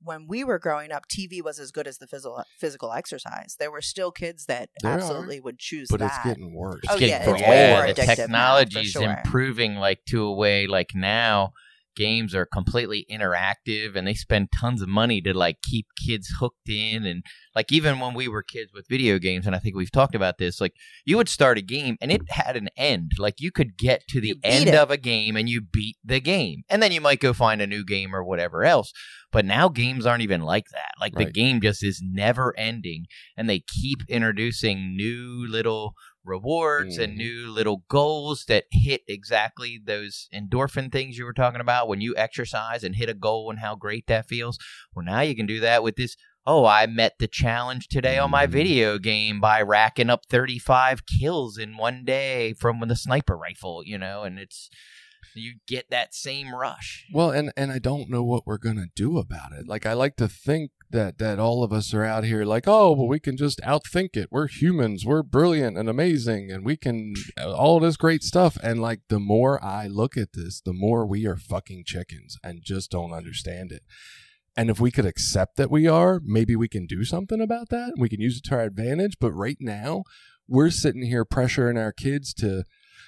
when 0.00 0.26
we 0.26 0.44
were 0.44 0.58
growing 0.58 0.92
up, 0.92 1.08
TV 1.08 1.40
was 1.42 1.58
as 1.58 1.70
good 1.70 1.86
as 1.86 1.98
the 1.98 2.06
physical 2.06 2.42
physical 2.58 2.92
exercise. 2.92 3.56
There 3.58 3.70
were 3.70 3.80
still 3.80 4.10
kids 4.10 4.46
that 4.46 4.68
There 4.82 4.90
are, 4.90 4.94
absolutely 4.98 5.40
would 5.40 5.58
choose 5.58 5.88
but 5.88 6.00
that. 6.00 6.04
Oh, 6.12 6.16
it's 6.16 6.24
getting 6.26 6.54
worse. 6.54 6.80
It's 6.82 6.92
Oh, 6.92 6.98
getting 6.98 7.08
yeah, 7.14 7.24
for 7.24 7.34
it's 7.36 7.42
all. 7.42 7.48
way 7.50 7.70
more 7.72 7.86
the 7.86 7.94
addictive 7.94 8.06
now, 8.06 8.58
technology's 8.58 8.90
sure. 8.90 9.10
improving 9.24 9.76
like 9.76 10.04
to 10.06 10.24
a 10.24 10.32
way 10.34 10.66
like 10.66 10.94
now 10.94 11.52
games 11.94 12.34
are 12.34 12.46
completely 12.46 13.06
interactive 13.10 13.96
and 13.96 14.06
they 14.06 14.14
spend 14.14 14.48
tons 14.52 14.82
of 14.82 14.88
money 14.88 15.20
to 15.20 15.32
like 15.32 15.62
keep 15.62 15.86
kids 15.96 16.28
hooked 16.38 16.68
in 16.68 17.04
and 17.04 17.22
like 17.54 17.72
even 17.72 18.00
when 18.00 18.14
we 18.14 18.28
were 18.28 18.42
kids 18.42 18.72
with 18.72 18.88
video 18.88 19.18
games 19.18 19.46
and 19.46 19.54
I 19.54 19.58
think 19.58 19.76
we've 19.76 19.90
talked 19.90 20.14
about 20.14 20.38
this 20.38 20.60
like 20.60 20.74
you 21.04 21.16
would 21.16 21.28
start 21.28 21.58
a 21.58 21.62
game 21.62 21.96
and 22.00 22.10
it 22.10 22.22
had 22.30 22.56
an 22.56 22.68
end. 22.76 23.12
Like 23.18 23.40
you 23.40 23.50
could 23.50 23.76
get 23.76 24.06
to 24.08 24.20
the 24.20 24.36
end 24.42 24.68
it. 24.68 24.74
of 24.74 24.90
a 24.90 24.96
game 24.96 25.36
and 25.36 25.48
you 25.48 25.60
beat 25.60 25.96
the 26.04 26.20
game 26.20 26.62
and 26.68 26.82
then 26.82 26.92
you 26.92 27.00
might 27.00 27.20
go 27.20 27.32
find 27.32 27.60
a 27.60 27.66
new 27.66 27.84
game 27.84 28.14
or 28.14 28.24
whatever 28.24 28.64
else. 28.64 28.92
But 29.32 29.44
now 29.44 29.68
games 29.68 30.06
aren't 30.06 30.22
even 30.22 30.42
like 30.42 30.68
that. 30.70 30.92
Like 31.00 31.14
the 31.14 31.24
game 31.24 31.60
just 31.60 31.82
is 31.82 32.00
never 32.04 32.54
ending 32.56 33.06
and 33.36 33.50
they 33.50 33.60
keep 33.60 33.98
introducing 34.08 34.96
new 34.96 35.46
little 35.48 35.94
rewards 36.24 36.98
and 36.98 37.14
Mhm. 37.14 37.16
new 37.18 37.50
little 37.50 37.84
goals 37.88 38.44
that 38.48 38.64
hit 38.70 39.02
exactly 39.06 39.80
those 39.84 40.28
endorphin 40.34 40.90
things 40.90 41.18
you 41.18 41.24
were 41.24 41.32
talking 41.32 41.60
about 41.60 41.88
when 41.88 42.00
you 42.00 42.14
exercise 42.16 42.82
and 42.82 42.96
hit 42.96 43.08
a 43.08 43.14
goal 43.14 43.50
and 43.50 43.58
how 43.60 43.74
great 43.76 44.06
that 44.06 44.26
feels. 44.26 44.58
Well, 44.94 45.04
now 45.04 45.20
you 45.20 45.36
can 45.36 45.46
do 45.46 45.60
that 45.60 45.82
with 45.82 45.96
this. 45.96 46.16
Oh, 46.46 46.66
I 46.66 46.86
met 46.86 47.14
the 47.18 47.26
challenge 47.26 47.88
today 47.88 48.18
on 48.18 48.30
my 48.30 48.46
Mhm. 48.46 48.50
video 48.50 48.98
game 48.98 49.40
by 49.40 49.62
racking 49.62 50.10
up 50.10 50.26
35 50.28 51.06
kills 51.06 51.56
in 51.56 51.76
one 51.76 52.04
day 52.04 52.52
from 52.54 52.80
the 52.80 52.96
sniper 52.96 53.36
rifle, 53.36 53.82
you 53.84 53.96
know, 53.96 54.24
and 54.24 54.38
it's 54.38 54.68
you 55.34 55.54
get 55.66 55.90
that 55.90 56.14
same 56.14 56.54
rush. 56.54 57.06
Well, 57.12 57.30
and 57.30 57.52
and 57.56 57.72
I 57.72 57.78
don't 57.78 58.10
know 58.10 58.22
what 58.22 58.46
we're 58.46 58.58
gonna 58.58 58.86
do 58.94 59.18
about 59.18 59.52
it. 59.52 59.66
Like 59.66 59.86
I 59.86 59.92
like 59.92 60.16
to 60.16 60.28
think 60.28 60.70
that 60.90 61.18
that 61.18 61.38
all 61.38 61.62
of 61.62 61.72
us 61.72 61.92
are 61.92 62.04
out 62.04 62.24
here 62.24 62.44
like, 62.44 62.68
oh, 62.68 62.92
well, 62.92 63.08
we 63.08 63.20
can 63.20 63.36
just 63.36 63.60
outthink 63.62 64.16
it. 64.16 64.28
We're 64.30 64.48
humans. 64.48 65.04
We're 65.04 65.22
brilliant 65.22 65.76
and 65.76 65.88
amazing, 65.88 66.50
and 66.50 66.64
we 66.64 66.76
can 66.76 67.14
all 67.38 67.80
this 67.80 67.96
great 67.96 68.22
stuff. 68.22 68.56
And 68.62 68.80
like 68.80 69.00
the 69.08 69.20
more 69.20 69.62
I 69.62 69.86
look 69.86 70.16
at 70.16 70.32
this, 70.34 70.60
the 70.60 70.72
more 70.72 71.06
we 71.06 71.26
are 71.26 71.36
fucking 71.36 71.84
chickens 71.86 72.36
and 72.42 72.62
just 72.62 72.90
don't 72.90 73.12
understand 73.12 73.72
it. 73.72 73.82
And 74.56 74.70
if 74.70 74.78
we 74.78 74.90
could 74.90 75.06
accept 75.06 75.56
that 75.56 75.70
we 75.70 75.88
are, 75.88 76.20
maybe 76.24 76.54
we 76.54 76.68
can 76.68 76.86
do 76.86 77.04
something 77.04 77.40
about 77.40 77.70
that. 77.70 77.94
We 77.98 78.08
can 78.08 78.20
use 78.20 78.38
it 78.38 78.44
to 78.48 78.54
our 78.54 78.62
advantage. 78.62 79.16
But 79.20 79.32
right 79.32 79.58
now, 79.58 80.04
we're 80.46 80.70
sitting 80.70 81.02
here 81.02 81.24
pressuring 81.24 81.80
our 81.80 81.92
kids 81.92 82.32
to 82.34 82.64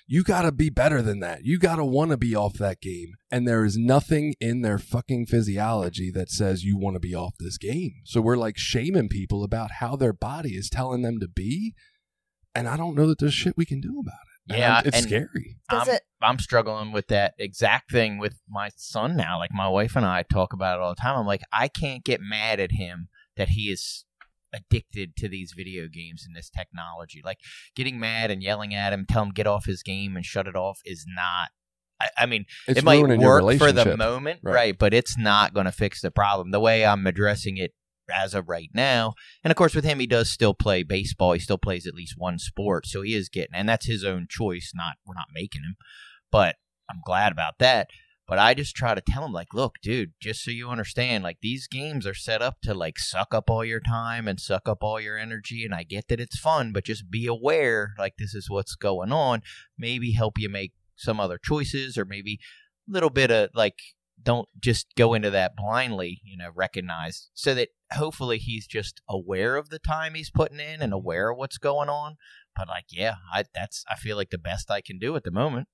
you 0.06 0.22
got 0.22 0.42
to 0.42 0.52
be 0.52 0.70
better 0.70 1.02
than 1.02 1.18
that. 1.20 1.44
You 1.44 1.58
got 1.58 1.76
to 1.76 1.84
want 1.84 2.12
to 2.12 2.16
be 2.16 2.34
off 2.36 2.54
that 2.54 2.80
game. 2.80 3.14
And 3.30 3.46
there 3.46 3.64
is 3.64 3.76
nothing 3.76 4.34
in 4.40 4.62
their 4.62 4.78
fucking 4.78 5.26
physiology 5.26 6.10
that 6.12 6.30
says 6.30 6.62
you 6.64 6.78
want 6.78 6.94
to 6.94 7.00
be 7.00 7.14
off 7.14 7.34
this 7.40 7.58
game. 7.58 7.94
So 8.04 8.20
we're 8.20 8.36
like 8.36 8.56
shaming 8.56 9.08
people 9.08 9.42
about 9.42 9.72
how 9.80 9.96
their 9.96 10.12
body 10.12 10.50
is 10.54 10.70
telling 10.70 11.02
them 11.02 11.18
to 11.18 11.26
be. 11.28 11.74
And 12.54 12.68
I 12.68 12.76
don't 12.76 12.94
know 12.94 13.06
that 13.08 13.18
there's 13.18 13.34
shit 13.34 13.56
we 13.56 13.66
can 13.66 13.80
do 13.80 13.98
about 14.00 14.14
it. 14.14 14.52
And 14.54 14.58
Yeah, 14.60 14.74
I'm- 14.76 14.82
it's 14.86 14.96
and- 14.98 15.06
scary. 15.06 15.58
Does 15.68 15.88
I'm, 15.88 15.94
it- 15.96 16.02
I'm 16.22 16.38
struggling 16.38 16.92
with 16.92 17.08
that 17.08 17.34
exact 17.38 17.90
thing 17.90 18.18
with 18.18 18.40
my 18.48 18.70
son 18.76 19.16
now. 19.16 19.38
Like 19.38 19.50
my 19.52 19.68
wife 19.68 19.96
and 19.96 20.06
I 20.06 20.22
talk 20.22 20.52
about 20.54 20.78
it 20.78 20.82
all 20.82 20.94
the 20.94 21.00
time. 21.00 21.18
I'm 21.18 21.26
like, 21.26 21.42
I 21.52 21.68
can't 21.68 22.02
get 22.04 22.20
mad 22.22 22.58
at 22.60 22.72
him 22.72 23.08
that 23.36 23.50
he 23.50 23.64
is 23.70 24.05
addicted 24.52 25.16
to 25.16 25.28
these 25.28 25.52
video 25.56 25.88
games 25.88 26.24
and 26.26 26.34
this 26.36 26.50
technology. 26.50 27.20
Like 27.24 27.38
getting 27.74 27.98
mad 27.98 28.30
and 28.30 28.42
yelling 28.42 28.74
at 28.74 28.92
him, 28.92 29.06
tell 29.08 29.22
him 29.22 29.30
get 29.30 29.46
off 29.46 29.64
his 29.66 29.82
game 29.82 30.16
and 30.16 30.24
shut 30.24 30.46
it 30.46 30.56
off 30.56 30.80
is 30.84 31.04
not. 31.08 31.50
I, 32.00 32.24
I 32.24 32.26
mean, 32.26 32.44
It's 32.68 32.78
it 32.78 32.84
might 32.84 33.00
work 33.00 33.58
for 33.58 33.72
the 33.72 33.96
moment, 33.96 34.40
Right. 34.42 34.54
right. 34.54 34.78
But 34.78 34.92
it's 34.92 35.16
not 35.16 35.54
going 35.54 35.66
to 35.66 35.72
fix 35.72 36.02
the 36.02 36.10
problem. 36.10 36.50
The 36.50 36.60
way 36.60 36.84
I'm 36.84 37.06
addressing 37.06 37.56
it 37.56 37.72
as 38.14 38.34
of 38.34 38.48
right 38.48 38.68
now, 38.74 39.14
and 39.42 39.50
of 39.50 39.56
course 39.56 39.74
with 39.74 39.84
him, 39.84 39.98
he 39.98 40.06
does 40.06 40.30
still 40.30 40.54
play 40.54 40.82
baseball. 40.82 41.32
He 41.32 41.40
still 41.40 41.58
plays 41.58 41.86
at 41.86 41.94
least 41.94 42.14
one 42.16 42.38
sport, 42.38 42.86
so 42.86 43.02
he 43.02 43.14
is 43.14 43.28
getting, 43.28 43.54
and 43.54 43.68
that's 43.68 43.86
his 43.86 44.04
own 44.04 44.26
choice. 44.28 44.72
Not 44.74 44.96
we're 45.06 45.14
not 45.14 45.28
making 45.34 45.62
him, 45.62 45.76
but 46.30 46.56
I'm 46.90 47.00
glad 47.04 47.32
about 47.32 47.54
that. 47.58 47.88
But 48.28 48.40
I 48.40 48.54
just 48.54 48.74
try 48.74 48.94
to 48.94 49.00
tell 49.00 49.24
him, 49.24 49.32
like, 49.32 49.54
look, 49.54 49.76
dude, 49.80 50.12
just 50.20 50.42
so 50.42 50.50
you 50.50 50.68
understand, 50.68 51.22
like 51.22 51.38
these 51.40 51.68
games 51.68 52.06
are 52.06 52.14
set 52.14 52.42
up 52.42 52.56
to 52.62 52.74
like 52.74 52.98
suck 52.98 53.32
up 53.32 53.48
all 53.48 53.64
your 53.64 53.80
time 53.80 54.26
and 54.26 54.40
suck 54.40 54.68
up 54.68 54.82
all 54.82 55.00
your 55.00 55.16
energy. 55.16 55.64
And 55.64 55.72
I 55.72 55.84
get 55.84 56.08
that 56.08 56.20
it's 56.20 56.38
fun, 56.38 56.72
but 56.72 56.84
just 56.84 57.10
be 57.10 57.26
aware, 57.26 57.92
like 57.98 58.14
this 58.18 58.34
is 58.34 58.50
what's 58.50 58.74
going 58.74 59.12
on. 59.12 59.42
Maybe 59.78 60.12
help 60.12 60.38
you 60.38 60.48
make 60.48 60.72
some 60.96 61.20
other 61.20 61.38
choices, 61.42 61.96
or 61.96 62.04
maybe 62.04 62.40
a 62.88 62.92
little 62.92 63.10
bit 63.10 63.30
of 63.30 63.50
like, 63.54 63.78
don't 64.20 64.48
just 64.58 64.86
go 64.96 65.14
into 65.14 65.30
that 65.30 65.54
blindly. 65.54 66.20
You 66.24 66.36
know, 66.36 66.50
recognize 66.52 67.28
so 67.34 67.54
that 67.54 67.68
hopefully 67.92 68.38
he's 68.38 68.66
just 68.66 69.00
aware 69.08 69.56
of 69.56 69.68
the 69.68 69.78
time 69.78 70.14
he's 70.14 70.30
putting 70.30 70.58
in 70.58 70.82
and 70.82 70.92
aware 70.92 71.30
of 71.30 71.38
what's 71.38 71.58
going 71.58 71.88
on. 71.88 72.16
But 72.56 72.66
like, 72.66 72.86
yeah, 72.90 73.16
I 73.32 73.44
that's 73.54 73.84
I 73.88 73.94
feel 73.94 74.16
like 74.16 74.30
the 74.30 74.38
best 74.38 74.68
I 74.70 74.80
can 74.80 74.98
do 74.98 75.14
at 75.14 75.22
the 75.22 75.30
moment. 75.30 75.68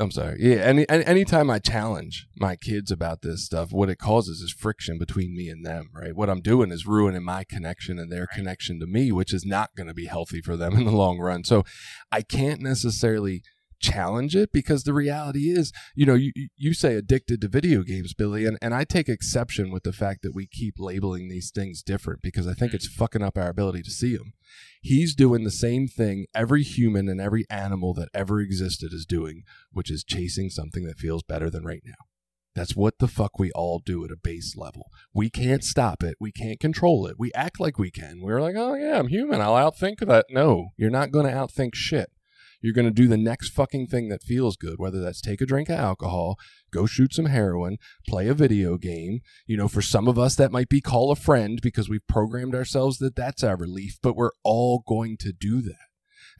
I'm 0.00 0.10
sorry. 0.10 0.38
Yeah, 0.40 0.56
any, 0.56 0.88
any 0.88 1.04
anytime 1.04 1.48
I 1.50 1.60
challenge 1.60 2.26
my 2.36 2.56
kids 2.56 2.90
about 2.90 3.22
this 3.22 3.44
stuff, 3.44 3.70
what 3.70 3.88
it 3.88 3.98
causes 3.98 4.40
is 4.40 4.52
friction 4.52 4.98
between 4.98 5.36
me 5.36 5.48
and 5.48 5.64
them, 5.64 5.90
right? 5.94 6.16
What 6.16 6.28
I'm 6.28 6.40
doing 6.40 6.72
is 6.72 6.84
ruining 6.84 7.22
my 7.22 7.44
connection 7.44 8.00
and 8.00 8.10
their 8.10 8.26
connection 8.26 8.80
to 8.80 8.86
me, 8.86 9.12
which 9.12 9.32
is 9.32 9.46
not 9.46 9.70
going 9.76 9.86
to 9.86 9.94
be 9.94 10.06
healthy 10.06 10.40
for 10.40 10.56
them 10.56 10.74
in 10.74 10.84
the 10.84 10.90
long 10.90 11.18
run. 11.18 11.44
So 11.44 11.62
I 12.10 12.22
can't 12.22 12.60
necessarily 12.60 13.42
challenge 13.80 14.34
it 14.36 14.52
because 14.52 14.84
the 14.84 14.92
reality 14.92 15.50
is, 15.50 15.72
you 15.94 16.06
know, 16.06 16.14
you 16.14 16.32
you 16.56 16.74
say 16.74 16.94
addicted 16.94 17.40
to 17.40 17.48
video 17.48 17.82
games, 17.82 18.14
Billy, 18.14 18.46
and, 18.46 18.58
and 18.60 18.74
I 18.74 18.84
take 18.84 19.08
exception 19.08 19.70
with 19.70 19.82
the 19.82 19.92
fact 19.92 20.22
that 20.22 20.34
we 20.34 20.46
keep 20.46 20.74
labeling 20.78 21.28
these 21.28 21.50
things 21.50 21.82
different 21.82 22.22
because 22.22 22.46
I 22.46 22.54
think 22.54 22.74
it's 22.74 22.88
mm. 22.88 22.94
fucking 22.94 23.22
up 23.22 23.38
our 23.38 23.48
ability 23.48 23.82
to 23.82 23.90
see 23.90 24.16
them. 24.16 24.32
He's 24.80 25.14
doing 25.14 25.44
the 25.44 25.50
same 25.50 25.88
thing 25.88 26.26
every 26.34 26.62
human 26.62 27.08
and 27.08 27.20
every 27.20 27.44
animal 27.50 27.94
that 27.94 28.08
ever 28.14 28.40
existed 28.40 28.92
is 28.92 29.06
doing, 29.06 29.42
which 29.72 29.90
is 29.90 30.04
chasing 30.04 30.50
something 30.50 30.84
that 30.84 30.98
feels 30.98 31.22
better 31.22 31.50
than 31.50 31.64
right 31.64 31.82
now. 31.84 31.94
That's 32.54 32.76
what 32.76 32.98
the 32.98 33.08
fuck 33.08 33.38
we 33.38 33.50
all 33.52 33.80
do 33.80 34.04
at 34.04 34.12
a 34.12 34.16
base 34.16 34.56
level. 34.56 34.90
We 35.12 35.28
can't 35.28 35.64
stop 35.64 36.04
it. 36.04 36.16
We 36.20 36.30
can't 36.30 36.60
control 36.60 37.06
it. 37.06 37.16
We 37.18 37.32
act 37.34 37.58
like 37.58 37.78
we 37.78 37.90
can. 37.90 38.20
We're 38.20 38.40
like, 38.40 38.54
oh 38.56 38.74
yeah, 38.74 38.98
I'm 38.98 39.08
human. 39.08 39.40
I'll 39.40 39.54
outthink 39.54 39.98
that. 40.06 40.26
No, 40.30 40.68
you're 40.76 40.90
not 40.90 41.10
going 41.10 41.26
to 41.26 41.32
outthink 41.32 41.74
shit. 41.74 42.10
You're 42.64 42.72
going 42.72 42.86
to 42.86 42.90
do 42.90 43.08
the 43.08 43.18
next 43.18 43.50
fucking 43.50 43.88
thing 43.88 44.08
that 44.08 44.22
feels 44.22 44.56
good, 44.56 44.76
whether 44.78 44.98
that's 44.98 45.20
take 45.20 45.42
a 45.42 45.46
drink 45.46 45.68
of 45.68 45.78
alcohol, 45.78 46.38
go 46.70 46.86
shoot 46.86 47.12
some 47.12 47.26
heroin, 47.26 47.76
play 48.08 48.26
a 48.26 48.32
video 48.32 48.78
game. 48.78 49.20
You 49.46 49.58
know, 49.58 49.68
for 49.68 49.82
some 49.82 50.08
of 50.08 50.18
us, 50.18 50.34
that 50.36 50.50
might 50.50 50.70
be 50.70 50.80
call 50.80 51.10
a 51.10 51.16
friend 51.16 51.60
because 51.60 51.90
we've 51.90 52.06
programmed 52.08 52.54
ourselves 52.54 52.96
that 53.00 53.16
that's 53.16 53.44
our 53.44 53.54
relief, 53.54 53.98
but 54.02 54.16
we're 54.16 54.30
all 54.44 54.82
going 54.88 55.18
to 55.18 55.30
do 55.30 55.60
that. 55.60 55.88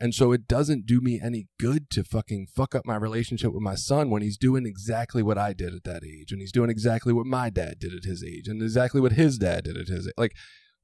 And 0.00 0.14
so 0.14 0.32
it 0.32 0.48
doesn't 0.48 0.86
do 0.86 1.02
me 1.02 1.20
any 1.22 1.48
good 1.60 1.90
to 1.90 2.02
fucking 2.02 2.46
fuck 2.56 2.74
up 2.74 2.86
my 2.86 2.96
relationship 2.96 3.52
with 3.52 3.62
my 3.62 3.74
son 3.74 4.08
when 4.08 4.22
he's 4.22 4.38
doing 4.38 4.64
exactly 4.64 5.22
what 5.22 5.36
I 5.36 5.52
did 5.52 5.74
at 5.74 5.84
that 5.84 6.04
age 6.04 6.32
and 6.32 6.40
he's 6.40 6.52
doing 6.52 6.70
exactly 6.70 7.12
what 7.12 7.26
my 7.26 7.50
dad 7.50 7.78
did 7.78 7.94
at 7.94 8.04
his 8.04 8.24
age 8.24 8.48
and 8.48 8.62
exactly 8.62 9.02
what 9.02 9.12
his 9.12 9.36
dad 9.36 9.64
did 9.64 9.76
at 9.76 9.88
his 9.88 10.06
age. 10.06 10.14
Like 10.16 10.34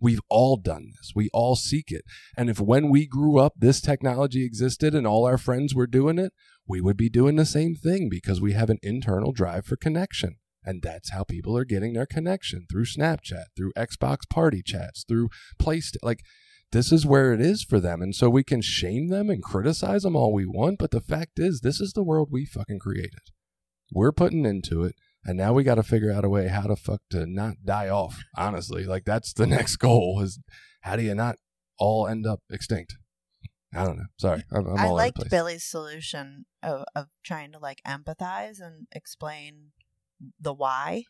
we've 0.00 0.20
all 0.28 0.56
done 0.56 0.90
this. 0.96 1.12
We 1.14 1.28
all 1.32 1.56
seek 1.56 1.90
it. 1.90 2.04
And 2.36 2.48
if 2.48 2.60
when 2.60 2.88
we 2.88 3.06
grew 3.06 3.38
up 3.38 3.54
this 3.56 3.80
technology 3.80 4.44
existed 4.44 4.94
and 4.94 5.06
all 5.06 5.26
our 5.26 5.38
friends 5.38 5.74
were 5.74 5.86
doing 5.86 6.18
it, 6.18 6.32
we 6.66 6.80
would 6.80 6.96
be 6.96 7.08
doing 7.08 7.36
the 7.36 7.46
same 7.46 7.74
thing 7.74 8.08
because 8.08 8.40
we 8.40 8.52
have 8.52 8.70
an 8.70 8.78
internal 8.82 9.32
drive 9.32 9.66
for 9.66 9.76
connection. 9.76 10.36
And 10.64 10.82
that's 10.82 11.10
how 11.10 11.24
people 11.24 11.56
are 11.56 11.64
getting 11.64 11.94
their 11.94 12.06
connection 12.06 12.66
through 12.70 12.84
Snapchat, 12.84 13.46
through 13.56 13.72
Xbox 13.76 14.28
party 14.28 14.62
chats, 14.64 15.04
through 15.08 15.28
PlayStation. 15.60 15.96
Like 16.02 16.20
this 16.72 16.92
is 16.92 17.06
where 17.06 17.32
it 17.32 17.40
is 17.40 17.64
for 17.64 17.80
them. 17.80 18.02
And 18.02 18.14
so 18.14 18.30
we 18.30 18.44
can 18.44 18.60
shame 18.60 19.08
them 19.08 19.30
and 19.30 19.42
criticize 19.42 20.02
them 20.02 20.16
all 20.16 20.32
we 20.32 20.46
want. 20.46 20.78
But 20.78 20.90
the 20.90 21.00
fact 21.00 21.38
is, 21.38 21.60
this 21.60 21.80
is 21.80 21.92
the 21.92 22.04
world 22.04 22.28
we 22.30 22.44
fucking 22.44 22.78
created. 22.78 23.30
We're 23.92 24.12
putting 24.12 24.44
into 24.44 24.84
it. 24.84 24.94
And 25.24 25.36
now 25.36 25.52
we 25.52 25.64
got 25.64 25.74
to 25.74 25.82
figure 25.82 26.10
out 26.10 26.24
a 26.24 26.28
way 26.30 26.48
how 26.48 26.62
to 26.62 26.76
fuck 26.76 27.02
to 27.10 27.26
not 27.26 27.56
die 27.64 27.88
off. 27.88 28.22
Honestly, 28.36 28.84
like 28.84 29.04
that's 29.04 29.32
the 29.32 29.46
next 29.56 29.76
goal 29.76 30.20
is 30.22 30.38
how 30.82 30.96
do 30.96 31.02
you 31.02 31.14
not 31.14 31.36
all 31.78 32.06
end 32.06 32.26
up 32.26 32.40
extinct? 32.50 32.96
I 33.74 33.84
don't 33.84 33.98
know. 33.98 34.06
Sorry, 34.18 34.42
I'm, 34.50 34.66
I'm 34.66 34.78
I 34.78 34.84
all 34.84 34.92
over 34.94 34.96
liked 34.96 35.16
place. 35.16 35.28
Billy's 35.28 35.64
solution 35.64 36.46
of, 36.62 36.84
of 36.96 37.06
trying 37.22 37.52
to 37.52 37.58
like 37.58 37.80
empathize 37.86 38.60
and 38.60 38.86
explain 38.92 39.72
the 40.40 40.52
why, 40.52 41.04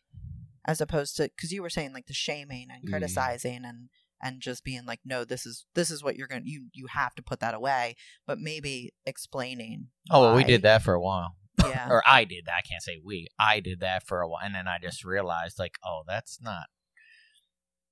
as 0.65 0.79
opposed 0.79 1.15
to 1.17 1.23
because 1.23 1.51
you 1.51 1.61
were 1.61 1.69
saying 1.69 1.93
like 1.93 2.07
the 2.07 2.13
shaming 2.13 2.67
and 2.71 2.83
Mm. 2.83 2.89
criticizing 2.91 3.65
and 3.65 3.89
and 4.23 4.39
just 4.39 4.63
being 4.63 4.85
like, 4.85 4.99
no, 5.03 5.23
this 5.25 5.45
is 5.47 5.65
this 5.73 5.89
is 5.89 6.03
what 6.03 6.15
you're 6.17 6.27
gonna 6.27 6.43
you 6.45 6.67
you 6.73 6.85
have 6.87 7.15
to 7.15 7.23
put 7.23 7.39
that 7.39 7.55
away, 7.55 7.95
but 8.27 8.37
maybe 8.39 8.93
explaining. 9.05 9.87
Oh, 10.11 10.21
well, 10.21 10.35
we 10.35 10.43
did 10.43 10.61
that 10.61 10.83
for 10.83 10.93
a 10.93 11.01
while. 11.01 11.35
Yeah, 11.69 11.87
or 11.89 12.03
I 12.05 12.23
did 12.25 12.45
that. 12.45 12.55
I 12.57 12.61
can't 12.61 12.81
say 12.81 12.99
we. 13.03 13.27
I 13.39 13.59
did 13.59 13.79
that 13.81 14.07
for 14.07 14.21
a 14.21 14.27
while, 14.27 14.41
and 14.43 14.55
then 14.55 14.67
I 14.67 14.77
just 14.81 15.03
realized, 15.03 15.59
like, 15.59 15.77
oh, 15.85 16.03
that's 16.07 16.39
not 16.41 16.65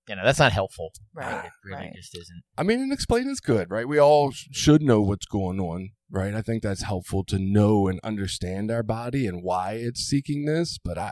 you 0.09 0.15
know 0.15 0.23
that's 0.23 0.39
not 0.39 0.51
helpful. 0.51 0.91
Right, 1.13 1.45
It 1.45 1.51
really 1.63 1.83
right. 1.85 1.93
just 1.95 2.17
isn't. 2.17 2.43
I 2.57 2.63
mean, 2.63 2.79
and 2.79 2.91
explain 2.91 3.29
is 3.29 3.39
good, 3.39 3.69
right? 3.69 3.87
We 3.87 3.99
all 3.99 4.31
sh- 4.31 4.47
should 4.51 4.81
know 4.81 5.01
what's 5.01 5.27
going 5.27 5.59
on, 5.59 5.91
right? 6.09 6.33
I 6.33 6.41
think 6.41 6.63
that's 6.63 6.83
helpful 6.83 7.23
to 7.25 7.37
know 7.37 7.87
and 7.87 7.99
understand 8.03 8.71
our 8.71 8.81
body 8.81 9.27
and 9.27 9.43
why 9.43 9.73
it's 9.73 10.01
seeking 10.01 10.45
this. 10.45 10.79
But 10.83 10.97
I, 10.97 11.11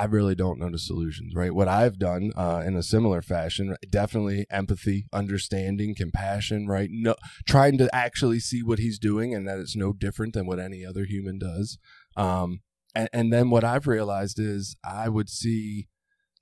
I 0.00 0.04
really 0.04 0.34
don't 0.34 0.58
know 0.58 0.70
the 0.70 0.78
solutions, 0.78 1.34
right? 1.34 1.54
What 1.54 1.68
I've 1.68 1.98
done 1.98 2.32
uh, 2.34 2.62
in 2.64 2.74
a 2.74 2.82
similar 2.82 3.20
fashion, 3.20 3.76
definitely 3.86 4.46
empathy, 4.50 5.04
understanding, 5.12 5.94
compassion, 5.94 6.66
right? 6.66 6.88
No, 6.90 7.16
trying 7.46 7.76
to 7.76 7.94
actually 7.94 8.40
see 8.40 8.62
what 8.62 8.78
he's 8.78 8.98
doing 8.98 9.34
and 9.34 9.46
that 9.46 9.58
it's 9.58 9.76
no 9.76 9.92
different 9.92 10.32
than 10.32 10.46
what 10.46 10.58
any 10.58 10.86
other 10.86 11.04
human 11.04 11.38
does. 11.38 11.76
Um, 12.16 12.60
and, 12.94 13.10
and 13.12 13.30
then 13.30 13.50
what 13.50 13.62
I've 13.62 13.86
realized 13.86 14.38
is 14.38 14.74
I 14.82 15.10
would 15.10 15.28
see 15.28 15.88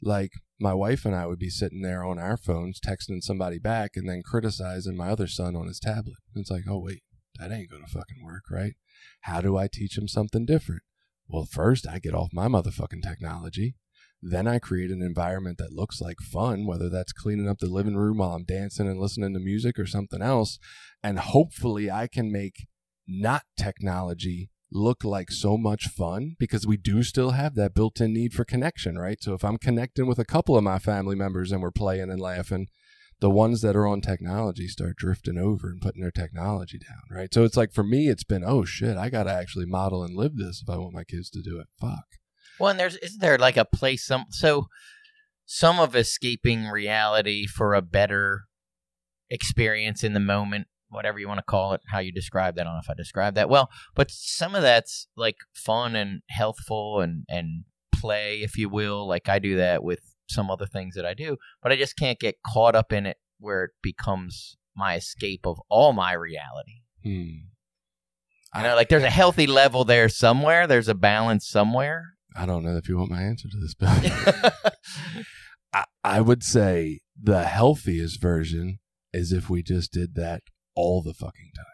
like 0.01 0.31
my 0.61 0.73
wife 0.73 1.05
and 1.05 1.17
I 1.17 1.27
would 1.27 1.41
be 1.41 1.51
sitting 1.51 1.83
there 1.83 2.05
on 2.05 2.17
our 2.17 2.37
phones 2.37 2.79
texting 2.79 3.21
somebody 3.23 3.59
back 3.59 3.97
and 3.97 4.09
then 4.09 4.23
criticizing 4.25 4.97
my 4.97 5.09
other 5.09 5.27
son 5.27 5.57
on 5.57 5.67
his 5.67 5.81
tablet. 5.81 6.19
And 6.33 6.43
it's 6.43 6.51
like, 6.51 6.67
oh 6.69 6.79
wait, 6.79 7.03
that 7.41 7.51
ain't 7.51 7.73
gonna 7.73 7.89
fucking 7.89 8.23
work, 8.25 8.45
right? 8.53 8.75
How 9.23 9.41
do 9.41 9.57
I 9.57 9.67
teach 9.67 9.99
him 9.99 10.07
something 10.07 10.47
different? 10.47 10.83
Well, 11.29 11.45
first 11.45 11.87
I 11.87 11.99
get 11.99 12.15
off 12.15 12.33
my 12.33 12.49
motherfucking 12.49 13.03
technology. 13.03 13.75
Then 14.21 14.49
I 14.49 14.59
create 14.59 14.91
an 14.91 15.03
environment 15.03 15.59
that 15.59 15.73
looks 15.73 16.01
like 16.01 16.19
fun, 16.21 16.67
whether 16.67 16.89
that's 16.89 17.13
cleaning 17.13 17.49
up 17.49 17.59
the 17.59 17.67
living 17.67 17.97
room 17.97 18.19
while 18.19 18.33
I'm 18.33 18.45
dancing 18.45 18.89
and 18.89 18.99
listening 18.99 19.35
to 19.35 19.41
music 19.41 19.79
or 19.79 19.87
something 19.87 20.23
else. 20.23 20.59
And 21.03 21.21
hopefully 21.21 21.91
I 21.91 22.09
can 22.09 22.33
make 22.33 22.67
not 23.07 23.43
technology 23.57 24.51
look 24.71 25.05
like 25.05 25.31
so 25.31 25.57
much 25.57 25.89
fun 25.89 26.37
because 26.39 26.67
we 26.67 26.77
do 26.77 27.03
still 27.03 27.31
have 27.31 27.55
that 27.55 27.75
built-in 27.75 28.13
need 28.13 28.35
for 28.35 28.45
connection, 28.45 28.99
right? 28.99 29.23
So 29.23 29.35
if 29.35 29.45
I'm 29.45 29.57
connecting 29.57 30.07
with 30.07 30.19
a 30.19 30.25
couple 30.25 30.57
of 30.57 30.65
my 30.65 30.79
family 30.79 31.17
members 31.17 31.53
and 31.53 31.63
we're 31.63 31.71
playing 31.71 32.11
and 32.11 32.21
laughing, 32.21 32.67
the 33.21 33.31
ones 33.31 33.63
that 33.63 33.75
are 33.77 33.87
on 33.87 34.01
technology 34.01 34.69
start 34.69 34.97
drifting 34.97 35.39
over 35.39 35.69
and 35.69 35.81
putting 35.81 36.01
their 36.01 36.11
technology 36.11 36.79
down, 36.79 37.17
right? 37.17 37.33
So 37.33 37.45
it's 37.45 37.57
like 37.57 37.73
for 37.73 37.83
me, 37.83 38.09
it's 38.09 38.25
been, 38.25 38.45
oh 38.45 38.65
shit, 38.65 38.97
I 38.97 39.11
got 39.11 39.25
to 39.25 39.33
actually 39.33 39.67
model 39.67 40.05
and 40.05 40.17
live 40.17 40.37
this 40.37 40.63
if 40.63 40.73
I 40.73 40.79
want 40.79 40.95
my 40.95 41.05
kids 41.05 41.29
to 41.31 41.43
do 41.43 41.59
it. 41.59 41.67
Fuck. 41.81 42.05
Well, 42.59 42.71
and 42.71 42.79
there's 42.79 42.97
isn't 42.97 43.21
there 43.21 43.39
like 43.39 43.57
a 43.57 43.65
place 43.65 44.05
some 44.05 44.27
so 44.31 44.67
some 45.47 45.81
of 45.81 45.97
escaping 45.97 46.67
reality 46.67 47.47
for 47.47 47.75
a 47.75 47.83
better 47.83 48.43
experience 49.31 50.05
in 50.05 50.13
the 50.13 50.21
moment, 50.21 50.67
whatever 50.89 51.19
you 51.19 51.29
want 51.29 51.39
to 51.39 51.45
call 51.45 51.73
it, 51.73 51.81
how 51.89 51.99
you 51.99 52.13
describe 52.13 52.55
that. 52.55 52.63
I 52.63 52.65
don't 52.65 52.75
know 52.75 52.81
if 52.83 52.91
I 52.91 52.95
describe 52.95 53.35
that 53.35 53.49
well, 53.49 53.71
but 53.95 54.11
some 54.11 54.55
of 54.55 54.63
that's 54.63 55.09
like 55.17 55.37
fun 55.55 55.97
and 55.97 56.23
healthful 56.29 57.01
and 57.01 57.25
and 57.29 57.65
play, 57.95 58.43
if 58.43 58.57
you 58.57 58.69
will. 58.69 59.07
Like 59.07 59.29
I 59.29 59.39
do 59.39 59.57
that 59.57 59.83
with 59.83 60.01
some 60.31 60.51
other 60.51 60.67
things 60.67 60.95
that 60.95 61.07
I 61.07 61.15
do, 61.15 61.37
but 61.63 61.73
I 61.73 61.77
just 61.77 61.97
can't 61.97 62.19
get 62.19 62.37
caught 62.47 62.75
up 62.75 62.93
in 62.93 63.07
it 63.07 63.17
where 63.39 63.65
it 63.65 63.71
becomes 63.83 64.57
my 64.77 64.97
escape 64.97 65.47
of 65.47 65.61
all 65.69 65.93
my 65.93 66.13
reality. 66.13 66.83
Hmm. 67.03 67.49
You 68.57 68.63
know, 68.63 68.75
like 68.75 68.89
there's 68.89 69.03
a 69.03 69.11
healthy 69.11 69.47
level 69.47 69.85
there 69.85 70.09
somewhere. 70.09 70.67
There's 70.67 70.89
a 70.89 70.95
balance 70.95 71.47
somewhere. 71.49 72.15
I 72.35 72.47
don't 72.47 72.65
know 72.65 72.77
if 72.77 72.89
you 72.89 72.97
want 72.97 73.11
my 73.11 73.23
answer 73.23 73.49
to 73.49 73.57
this, 73.59 73.75
Bill. 73.75 73.91
I, 75.73 75.85
I 76.03 76.21
would 76.21 76.43
say 76.43 77.01
the 77.21 77.45
healthiest 77.45 78.21
version 78.21 78.79
is 79.13 79.33
if 79.33 79.51
we 79.51 79.63
just 79.63 79.93
did 79.93 80.15
that 80.15 80.43
all 80.75 81.03
the 81.03 81.15
fucking 81.15 81.51
time. 81.57 81.65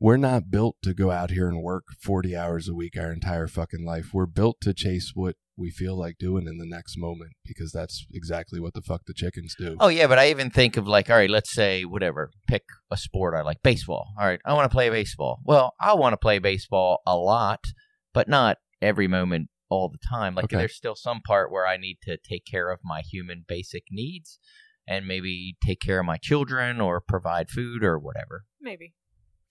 We're 0.00 0.16
not 0.16 0.50
built 0.50 0.76
to 0.84 0.94
go 0.94 1.10
out 1.10 1.30
here 1.30 1.48
and 1.48 1.60
work 1.60 1.84
40 2.00 2.36
hours 2.36 2.68
a 2.68 2.74
week 2.74 2.96
our 2.96 3.12
entire 3.12 3.48
fucking 3.48 3.84
life. 3.84 4.14
We're 4.14 4.26
built 4.26 4.60
to 4.60 4.72
chase 4.72 5.12
what 5.14 5.34
we 5.58 5.70
feel 5.70 5.98
like 5.98 6.16
doing 6.18 6.46
in 6.46 6.56
the 6.58 6.66
next 6.66 6.96
moment 6.96 7.32
because 7.44 7.72
that's 7.72 8.06
exactly 8.14 8.60
what 8.60 8.74
the 8.74 8.80
fuck 8.80 9.02
the 9.06 9.12
chickens 9.12 9.54
do. 9.58 9.76
Oh 9.80 9.88
yeah, 9.88 10.06
but 10.06 10.18
I 10.18 10.30
even 10.30 10.50
think 10.50 10.76
of 10.76 10.86
like, 10.86 11.10
all 11.10 11.16
right, 11.16 11.28
let's 11.28 11.52
say 11.52 11.84
whatever, 11.84 12.30
pick 12.46 12.62
a 12.90 12.96
sport 12.96 13.34
I 13.34 13.42
like, 13.42 13.62
baseball. 13.62 14.06
All 14.18 14.26
right, 14.26 14.40
I 14.44 14.54
want 14.54 14.70
to 14.70 14.74
play 14.74 14.88
baseball. 14.88 15.40
Well, 15.44 15.74
I 15.80 15.94
want 15.94 16.12
to 16.12 16.16
play 16.18 16.38
baseball 16.38 17.00
a 17.06 17.16
lot, 17.16 17.64
but 18.14 18.28
not 18.28 18.58
every 18.80 19.08
moment 19.08 19.48
all 19.68 19.88
the 19.88 19.98
time. 20.08 20.34
Like 20.34 20.44
Okay. 20.44 20.56
there's 20.56 20.76
still 20.76 20.94
some 20.94 21.20
part 21.26 21.50
where 21.50 21.66
I 21.66 21.76
need 21.76 21.98
to 22.04 22.16
take 22.16 22.44
care 22.46 22.70
of 22.70 22.78
my 22.84 23.00
human 23.02 23.44
basic 23.46 23.84
needs 23.90 24.38
and 24.86 25.06
maybe 25.06 25.56
take 25.66 25.80
care 25.80 25.98
of 26.00 26.06
my 26.06 26.16
children 26.16 26.80
or 26.80 27.00
provide 27.00 27.50
food 27.50 27.82
or 27.84 27.98
whatever. 27.98 28.44
Maybe. 28.60 28.94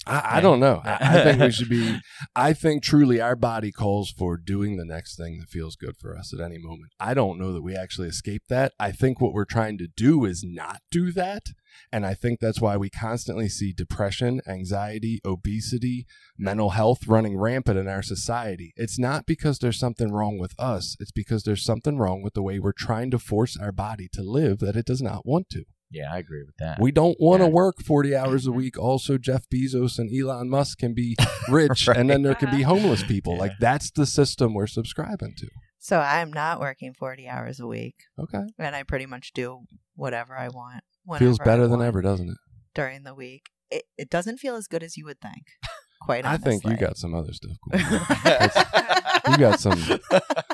I, 0.07 0.37
I 0.37 0.41
don't 0.41 0.59
know. 0.59 0.81
I, 0.83 0.97
I 1.01 1.23
think 1.23 1.41
we 1.41 1.51
should 1.51 1.69
be. 1.69 1.99
I 2.35 2.53
think 2.53 2.83
truly 2.83 3.19
our 3.21 3.35
body 3.35 3.71
calls 3.71 4.11
for 4.11 4.37
doing 4.37 4.77
the 4.77 4.85
next 4.85 5.17
thing 5.17 5.39
that 5.39 5.49
feels 5.49 5.75
good 5.75 5.97
for 5.97 6.17
us 6.17 6.33
at 6.33 6.39
any 6.39 6.57
moment. 6.57 6.93
I 6.99 7.13
don't 7.13 7.39
know 7.39 7.53
that 7.53 7.63
we 7.63 7.75
actually 7.75 8.07
escape 8.07 8.43
that. 8.49 8.73
I 8.79 8.91
think 8.91 9.19
what 9.19 9.33
we're 9.33 9.45
trying 9.45 9.77
to 9.79 9.87
do 9.87 10.25
is 10.25 10.43
not 10.45 10.81
do 10.91 11.11
that. 11.13 11.47
And 11.91 12.05
I 12.05 12.13
think 12.13 12.39
that's 12.39 12.61
why 12.61 12.77
we 12.77 12.89
constantly 12.89 13.49
see 13.49 13.73
depression, 13.73 14.41
anxiety, 14.47 15.19
obesity, 15.25 16.05
mental 16.37 16.71
health 16.71 17.07
running 17.07 17.37
rampant 17.37 17.77
in 17.77 17.87
our 17.87 18.01
society. 18.01 18.73
It's 18.75 18.97
not 18.97 19.25
because 19.25 19.59
there's 19.59 19.79
something 19.79 20.11
wrong 20.11 20.37
with 20.39 20.53
us, 20.57 20.95
it's 20.99 21.11
because 21.11 21.43
there's 21.43 21.63
something 21.63 21.97
wrong 21.97 22.21
with 22.21 22.33
the 22.33 22.43
way 22.43 22.59
we're 22.59 22.71
trying 22.71 23.11
to 23.11 23.19
force 23.19 23.57
our 23.57 23.71
body 23.71 24.07
to 24.13 24.21
live 24.21 24.59
that 24.59 24.75
it 24.75 24.85
does 24.85 25.01
not 25.01 25.25
want 25.25 25.49
to. 25.51 25.65
Yeah, 25.89 26.13
I 26.13 26.17
agree 26.17 26.43
with 26.43 26.55
that. 26.59 26.79
We 26.81 26.91
don't 26.91 27.17
want 27.19 27.41
to 27.41 27.47
Yeah. 27.47 27.53
work 27.53 27.75
40 27.85 28.15
hours 28.15 28.45
a 28.45 28.49
mm-hmm. 28.49 28.57
week. 28.57 28.77
Also, 28.79 29.17
Jeff 29.17 29.45
Bezos 29.49 29.97
and 29.99 30.09
Elon 30.13 30.49
Musk 30.49 30.79
can 30.79 30.93
be 30.93 31.15
rich, 31.49 31.87
and 31.87 32.09
then 32.09 32.23
there 32.23 32.35
can 32.35 32.51
be 32.51 32.63
homeless 32.63 33.03
people. 33.03 33.33
Yeah. 33.33 33.39
Like, 33.39 33.51
that's 33.59 33.91
the 33.91 34.05
system 34.05 34.53
we're 34.53 34.67
subscribing 34.67 35.33
to. 35.37 35.47
So 35.79 35.99
I'm 35.99 36.33
not 36.33 36.59
working 36.59 36.93
40 36.93 37.27
hours 37.29 37.59
a 37.59 37.67
week, 37.67 37.95
Okay. 38.19 38.43
and 38.59 38.75
I 38.75 38.83
pretty 38.83 39.05
much 39.05 39.31
do 39.33 39.61
whatever 39.95 40.35
I 40.37 40.49
want. 40.49 40.83
Feels 41.17 41.39
whenever 41.39 41.41
I 41.41 41.45
better 41.45 41.67
than 41.67 41.81
ever, 41.81 42.01
doesn't 42.01 42.29
it? 42.29 42.37
during 42.77 43.03
the 43.03 43.15
week. 43.15 43.49
It, 43.71 43.83
it 43.97 44.09
doesn't 44.09 44.37
feel 44.37 44.55
as 44.55 44.67
good 44.67 44.83
as 44.83 44.95
you 44.95 45.03
would 45.05 45.19
think. 45.19 45.43
Quite 46.01 46.25
honestly. 46.25 46.47
I 46.47 46.57
think 46.59 46.63
you 46.65 46.77
got 46.77 46.95
some 46.95 47.13
other 47.15 47.33
stuff 47.33 47.57
going 47.69 47.83
on. 47.83 48.83
You 49.31 49.37
got 49.37 49.59
some. 49.59 49.77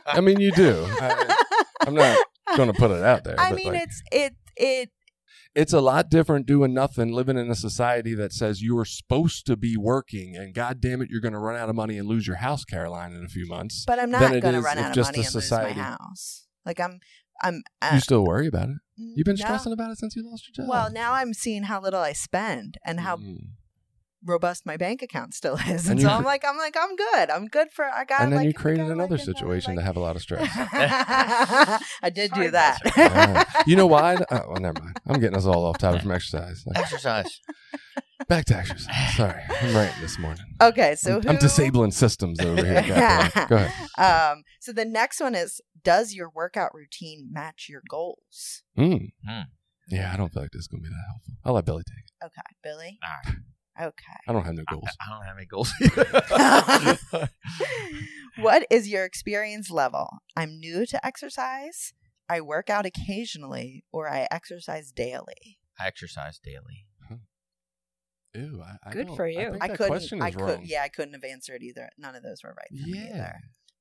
I 0.08 0.20
mean, 0.22 0.40
you 0.40 0.52
do. 0.54 0.84
I, 1.00 1.36
I'm 1.82 1.94
not 1.94 2.18
going 2.58 2.72
to 2.72 2.80
put 2.80 2.90
it 2.90 3.04
out 3.04 3.24
there. 3.24 3.40
I 3.40 3.52
mean, 3.52 3.74
like, 3.74 3.84
it's 3.84 4.02
it 4.12 4.36
it 4.56 4.90
it's 5.56 5.74
a 5.74 5.82
lot 5.82 6.10
different 6.10 6.46
doing 6.46 6.74
nothing, 6.74 7.12
living 7.12 7.38
in 7.38 7.50
a 7.50 7.56
society 7.56 8.16
that 8.16 8.34
says 8.34 8.62
you're 8.62 8.86
supposed 8.86 9.46
to 9.48 9.56
be 9.56 9.78
working, 9.78 10.36
and 10.36 10.54
God 10.54 10.82
damn 10.82 11.02
it, 11.02 11.10
you're 11.12 11.22
going 11.22 11.34
to 11.34 11.40
run 11.40 11.56
out 11.56 11.70
of 11.70 11.76
money 11.76 11.98
and 11.98 12.08
lose 12.08 12.26
your 12.26 12.38
house, 12.38 12.66
Caroline, 12.66 13.14
in 13.14 13.24
a 13.24 13.28
few 13.30 13.48
months. 13.48 13.84
But 13.86 14.00
I'm 14.00 14.10
not 14.12 14.20
going 14.42 14.42
to 14.42 14.62
run 14.62 14.78
out 14.78 14.98
of 14.98 15.04
money 15.04 15.18
a 15.20 15.22
and 15.22 15.26
lose 15.26 15.32
society- 15.32 15.80
my 15.80 15.84
house. 15.86 16.48
Like 16.66 16.80
I'm 16.80 17.00
I'm 17.42 17.62
uh, 17.82 17.92
you 17.96 18.00
still 18.00 18.24
worry 18.26 18.48
about 18.48 18.70
it. 18.70 18.78
You've 18.96 19.26
been 19.26 19.36
no. 19.38 19.44
stressing 19.46 19.74
about 19.74 19.92
it 19.92 19.98
since 19.98 20.16
you 20.16 20.24
lost 20.30 20.48
your 20.48 20.66
job. 20.66 20.72
Well, 20.72 20.92
now 20.92 21.14
I'm 21.14 21.34
seeing 21.34 21.64
how 21.64 21.82
little 21.82 22.00
I 22.00 22.14
spend 22.14 22.78
and 22.86 23.02
how 23.02 23.18
Mm. 23.18 23.38
Robust 24.26 24.66
my 24.66 24.78
bank 24.78 25.02
account 25.02 25.34
still 25.34 25.56
is, 25.68 25.88
And 25.88 26.00
and, 26.00 26.02
so 26.02 26.08
I'm 26.10 26.24
like, 26.24 26.44
I'm 26.48 26.58
like, 26.58 26.76
I'm 26.80 26.96
good. 26.96 27.30
I'm 27.30 27.48
good 27.48 27.72
for. 27.72 27.86
I 27.86 28.06
got. 28.06 28.22
and 28.22 28.32
then 28.32 28.40
like, 28.40 28.48
you 28.48 28.54
created 28.54 28.84
got, 28.88 28.92
another 28.92 29.16
like, 29.16 29.22
another, 29.22 29.24
situation 29.34 29.76
to 29.76 29.82
have 29.82 29.98
a 29.98 30.00
lot 30.00 30.16
of 30.16 30.22
stress. 30.22 30.50
I 30.56 32.10
did 32.14 32.32
do 32.34 32.52
that. 32.52 32.80
Yeah. 32.98 33.44
you 33.66 33.76
know 33.76 33.88
why? 33.88 34.18
Oh, 34.32 34.42
well, 34.50 34.60
never 34.62 34.82
mind. 34.82 34.98
I'm 35.08 35.20
getting 35.20 35.38
us 35.38 35.46
all 35.46 35.66
off 35.66 35.78
topic 35.78 36.02
from 36.02 36.12
exercise. 36.20 36.64
Exercise. 36.76 37.40
back 38.28 38.46
to 38.46 38.56
exercise. 38.56 39.16
Sorry, 39.16 39.42
I'm 39.62 39.76
ranting 39.76 40.02
this 40.02 40.18
morning. 40.20 40.46
okay, 40.62 40.96
so 40.96 41.18
I'm, 41.18 41.30
I'm 41.32 41.38
disabling 41.38 41.92
systems 41.92 42.40
over 42.40 42.64
here. 42.64 42.84
Go 43.50 43.56
ahead. 43.58 43.72
Um, 43.98 44.44
so 44.60 44.72
the 44.72 44.86
next 44.86 45.20
one 45.20 45.36
is: 45.36 45.62
Does 45.84 46.14
your 46.14 46.30
workout 46.34 46.74
routine 46.74 47.30
match 47.32 47.68
your 47.70 47.82
goals? 47.90 48.64
Mm. 48.78 49.10
Hmm. 49.28 49.42
Yeah, 49.90 50.12
I 50.14 50.18
don't 50.18 50.32
feel 50.32 50.44
like 50.44 50.52
this 50.52 50.62
is 50.62 50.68
gonna 50.68 50.82
be 50.84 50.90
that 50.90 51.04
helpful. 51.10 51.34
I'll 51.44 51.54
let 51.54 51.66
Billy 51.66 51.84
take 51.86 52.06
it. 52.06 52.26
Okay, 52.26 52.56
Billy. 52.64 53.00
All 53.04 53.32
right. 53.32 53.40
Okay. 53.82 54.18
I 54.28 54.34
don't 54.34 54.44
have 54.46 54.54
no 54.56 54.64
goals. 54.70 54.90
I 55.02 55.10
don't 55.10 55.26
have 55.26 55.38
any 55.38 55.46
goals. 55.48 55.72
what 58.44 58.66
is 58.70 58.88
your 58.88 59.06
experience 59.06 59.70
level? 59.72 60.10
I'm 60.36 60.60
new 60.60 60.86
to 60.86 61.06
exercise. 61.06 61.94
I 62.30 62.42
work 62.42 62.70
out 62.70 62.86
occasionally, 62.86 63.84
or 63.92 64.10
I 64.10 64.28
exercise 64.32 64.92
daily. 64.92 65.58
I 65.80 65.88
exercise 65.88 66.40
daily. 66.44 66.86
Ew, 68.36 68.64
I, 68.64 68.78
I 68.90 68.92
Good 68.94 69.08
don't- 69.08 69.16
for 69.16 69.26
I 69.26 69.30
you. 69.30 69.52
think 69.52 69.64
I 69.64 69.68
that 69.68 69.78
couldn't. 69.78 69.92
question 69.92 70.22
I 70.22 70.30
is 70.30 70.36
could. 70.36 70.60
Yeah, 70.64 70.82
I 70.84 70.88
couldn't 70.90 71.14
have 71.14 71.24
answered 71.24 71.62
either. 71.62 71.90
None 72.00 72.16
of 72.16 72.24
those 72.24 72.42
were 72.44 72.56
right 72.58 72.68
for 72.70 72.88
me 72.90 72.98
Yeah. 73.00 73.14
either. 73.16 73.36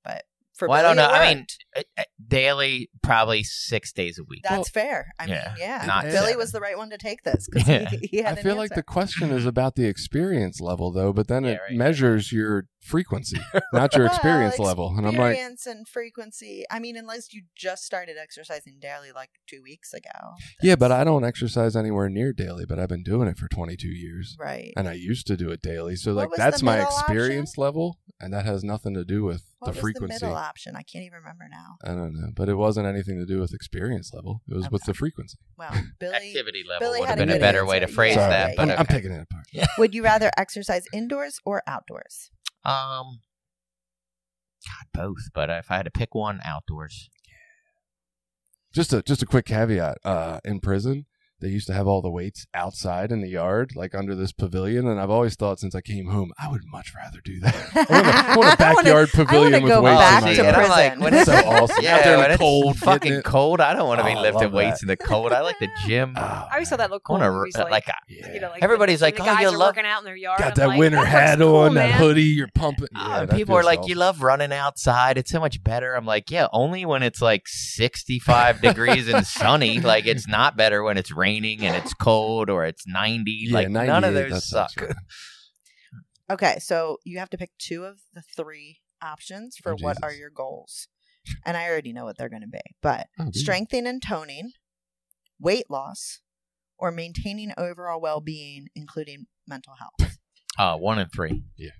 But 0.04 0.24
for 0.54 0.68
Well, 0.68 0.78
I 0.78 0.82
don't 0.82 0.96
Billy, 0.96 1.08
know. 1.08 1.14
it 1.14 1.18
I 1.18 1.28
mean, 1.28 1.38
worked. 1.38 1.64
uh, 1.76 1.82
uh, 1.98 2.04
daily, 2.28 2.90
probably 3.02 3.42
six 3.42 3.92
days 3.92 4.18
a 4.18 4.24
week. 4.24 4.42
that's 4.42 4.56
Well, 4.56 4.64
fair. 4.64 5.12
I 5.18 5.26
yeah, 5.26 5.48
mean, 5.48 5.56
yeah, 5.58 5.84
not 5.86 6.04
Billy 6.04 6.16
seven. 6.16 6.38
was 6.38 6.52
the 6.52 6.60
right 6.60 6.76
one 6.76 6.90
to 6.90 6.98
take 6.98 7.22
this 7.24 7.48
because 7.50 7.68
Yeah. 7.68 7.88
he, 7.88 8.06
he 8.10 8.16
had 8.18 8.36
I 8.36 8.40
an 8.40 8.42
feel 8.44 8.56
like 8.56 8.74
the 8.74 8.82
question 8.82 9.30
is 9.30 9.46
about 9.46 9.76
the 9.76 9.86
experience 9.86 10.60
level, 10.60 10.92
though, 10.92 11.12
but 11.12 11.28
then 11.28 11.44
Yeah, 11.44 11.50
it 11.52 11.60
right. 11.68 11.76
measures 11.78 12.32
your 12.32 12.66
frequency, 12.82 13.38
not 13.72 13.94
your 13.94 14.04
Well, 14.06 14.12
experience 14.14 14.58
level. 14.58 14.94
And 14.96 15.06
I'm 15.06 15.14
like, 15.14 15.30
experience 15.32 15.66
and 15.66 15.88
frequency. 15.88 16.64
I 16.70 16.78
mean, 16.80 16.96
unless 16.96 17.32
you 17.32 17.42
just 17.56 17.84
started 17.84 18.16
exercising 18.20 18.78
daily 18.80 19.12
like 19.14 19.30
two 19.46 19.62
weeks 19.62 19.94
ago. 19.94 20.34
yeah, 20.62 20.76
but 20.76 20.90
I 20.92 21.04
don't 21.04 21.24
exercise 21.24 21.76
anywhere 21.76 22.08
near 22.08 22.32
daily, 22.32 22.64
but 22.66 22.78
I've 22.78 22.88
been 22.88 23.02
doing 23.04 23.28
it 23.28 23.38
for 23.38 23.48
22 23.48 23.86
years. 23.88 24.36
right. 24.38 24.72
and 24.76 24.88
I 24.88 24.94
used 24.94 25.26
to 25.28 25.36
do 25.36 25.50
it 25.50 25.62
daily. 25.62 25.96
So 25.96 26.12
like 26.12 26.28
that's 26.36 26.62
my 26.62 26.76
middle 26.78 26.90
experience 26.90 27.56
level, 27.56 27.98
and 28.20 28.32
that 28.34 28.44
has 28.44 28.62
nothing 28.64 28.94
to 28.94 29.04
do 29.04 29.22
with 29.24 29.42
What 29.60 29.66
the 29.68 29.72
was 29.72 29.80
frequency. 29.80 30.18
the 30.18 30.26
middle 30.26 30.36
option? 30.38 30.74
I 30.76 30.82
can't 30.82 31.04
even 31.04 31.18
remember 31.18 31.46
now. 31.50 31.76
I 31.84 31.94
don't 31.94 32.14
know, 32.14 32.28
but 32.34 32.48
it 32.48 32.54
wasn't 32.56 32.86
anything 32.86 33.18
to 33.18 33.26
do 33.26 33.38
with 33.40 33.54
experience 33.54 34.12
level. 34.12 34.42
It 34.48 34.54
was 34.54 34.68
with 34.70 34.82
the 34.84 34.94
frequency. 34.94 35.38
Well, 35.56 35.72
Billy, 36.00 36.14
Activity 36.16 36.64
level 36.68 36.88
Billy 36.88 37.00
would 37.00 37.08
had 37.08 37.18
have 37.18 37.26
been 37.28 37.36
a 37.36 37.38
good 37.38 37.40
better 37.40 37.64
way 37.64 37.78
to 37.80 37.86
phrase 37.86 38.16
Yeah, 38.16 38.28
that. 38.28 38.48
yeah, 38.50 38.54
But 38.56 38.62
I'm, 38.62 38.70
I'm 38.70 38.80
okay. 38.82 38.94
picking 38.96 39.12
it 39.12 39.22
apart. 39.30 39.68
would 39.78 39.94
you 39.94 40.02
rather 40.02 40.30
exercise 40.36 40.84
indoors 40.92 41.38
or 41.44 41.62
outdoors? 41.66 42.30
Um, 42.64 43.20
God, 44.66 44.86
both. 44.92 45.30
But 45.34 45.50
if 45.50 45.70
I 45.70 45.76
had 45.76 45.84
to 45.84 45.90
pick 45.90 46.14
one, 46.14 46.40
outdoors. 46.44 47.10
Just 48.72 48.92
a 48.92 49.02
just 49.02 49.22
a 49.22 49.26
quick 49.26 49.44
caveat. 49.46 49.98
Uh, 50.04 50.40
in 50.44 50.60
prison, 50.60 51.06
they 51.42 51.48
used 51.48 51.66
to 51.66 51.74
have 51.74 51.86
all 51.86 52.00
the 52.00 52.10
weights 52.10 52.46
outside 52.54 53.12
in 53.12 53.20
the 53.20 53.28
yard, 53.28 53.72
like 53.76 53.94
under 53.94 54.14
this 54.14 54.32
pavilion, 54.32 54.86
and 54.88 54.98
I've 54.98 55.10
always 55.10 55.34
thought 55.36 55.60
since 55.60 55.74
I 55.74 55.82
came 55.82 56.06
home, 56.06 56.32
I 56.38 56.48
would 56.50 56.62
much 56.64 56.94
rather 56.94 57.20
do 57.22 57.38
that. 57.40 57.54
I 57.74 57.84
want 57.90 57.90
a, 57.90 57.94
I 57.94 57.96
want 57.96 58.08
a 58.08 58.30
I 58.30 58.36
wanna- 58.36 58.56
backyard 58.56 58.86
I 58.86 59.18
wanna 59.18 59.26
pavilion 59.26 59.62
with 59.64 59.72
go 59.72 59.82
weights 59.82 59.98
back 59.98 60.22
in 60.22 60.28
my 60.28 60.34
to 60.34 60.42
yard. 60.42 60.46
and 60.48 60.56
I'm 60.56 60.68
like, 60.70 60.92
prison. 60.92 61.02
when 61.02 61.14
it's 61.14 61.26
so 61.30 61.34
awesome. 61.50 61.76
Yeah, 61.84 61.96
Out 61.96 62.04
there 62.04 62.14
in 62.14 62.18
when 62.20 62.28
the 62.28 62.34
it's 62.34 62.40
cold, 62.40 62.78
fucking 62.78 63.12
it. 63.12 63.24
cold. 63.24 63.60
I 63.60 63.74
don't 63.74 63.86
want 63.88 64.00
to 64.00 64.06
be 64.06 64.12
Oh, 64.12 64.18
I 64.18 64.22
lifting 64.22 64.52
weights 64.52 64.80
that. 64.80 64.84
in 64.84 64.88
the 64.88 64.96
cold. 64.96 65.32
I 65.32 65.40
like 65.40 65.58
the 65.58 65.68
gym. 65.86 66.14
Oh, 66.16 66.20
I 66.20 66.48
always 66.54 66.68
saw 66.68 66.76
that 66.76 66.90
look 66.90 67.02
I 67.04 67.06
cool. 67.08 67.14
wanna 67.18 67.28
in 67.32 67.36
movies, 67.38 67.56
r- 67.56 67.64
like, 67.64 67.72
like, 67.72 67.96
yeah. 68.08 68.32
you 68.32 68.40
know, 68.40 68.48
like 68.50 68.62
Everybody's 68.62 69.00
when 69.00 69.08
like, 69.08 69.16
the 69.16 69.22
"Oh, 69.28 69.40
you 69.40 69.48
are 69.48 69.50
love- 69.50 69.68
working 69.76 69.84
out 69.84 69.98
in 69.98 70.04
their 70.04 70.16
yard. 70.16 70.38
got 70.38 70.48
I'm 70.52 70.54
that 70.54 70.68
like, 70.68 70.78
winter 70.78 71.04
hat 71.04 71.38
cool, 71.38 71.56
on, 71.56 71.74
that 71.74 71.90
hoodie, 71.92 72.22
you're 72.22 72.48
pumping. 72.54 72.86
Yeah, 72.94 73.26
people 73.26 73.56
are 73.56 73.64
like, 73.64 73.86
"You 73.88 73.96
love 73.96 74.22
running 74.22 74.52
outside. 74.52 75.18
It's 75.18 75.30
so 75.32 75.40
much 75.40 75.62
better." 75.64 75.94
I'm 75.94 76.06
like, 76.06 76.30
"Yeah, 76.30 76.46
only 76.52 76.84
when 76.86 77.02
it's 77.02 77.20
like 77.20 77.48
65 77.48 78.60
degrees 78.62 79.08
and 79.08 79.26
sunny. 79.26 79.80
Like 79.80 80.06
it's 80.06 80.28
not 80.28 80.56
better 80.56 80.82
when 80.84 80.96
it's 80.98 81.10
raining 81.10 81.31
and 81.38 81.76
it's 81.76 81.94
cold 81.94 82.50
or 82.50 82.64
it's 82.64 82.86
90. 82.86 83.30
Yeah, 83.30 83.54
like 83.54 83.68
none 83.70 84.04
of 84.04 84.14
those 84.14 84.44
suck." 84.44 84.70
right. 84.80 84.94
Okay, 86.30 86.58
so 86.60 86.98
you 87.04 87.18
have 87.18 87.28
to 87.30 87.36
pick 87.36 87.50
two 87.58 87.84
of 87.84 88.00
the 88.14 88.22
three 88.22 88.80
options 89.02 89.56
for 89.56 89.72
Oh, 89.72 89.76
what 89.80 89.98
are 90.02 90.12
your 90.12 90.30
goals. 90.30 90.88
And 91.44 91.56
I 91.58 91.68
already 91.68 91.92
know 91.92 92.04
what 92.04 92.16
they're 92.16 92.30
going 92.30 92.42
to 92.42 92.48
be. 92.48 92.60
But 92.80 93.08
Oh, 93.18 93.28
strengthening 93.32 93.86
and 93.86 94.02
toning, 94.02 94.52
weight 95.38 95.68
loss, 95.68 96.20
or 96.78 96.90
maintaining 96.90 97.52
overall 97.58 98.00
well 98.00 98.20
being, 98.20 98.68
including 98.74 99.26
mental 99.46 99.74
health. 99.78 100.16
Uh, 100.58 100.76
one 100.76 100.98
and 100.98 101.12
three. 101.12 101.42
Yeah. 101.56 101.70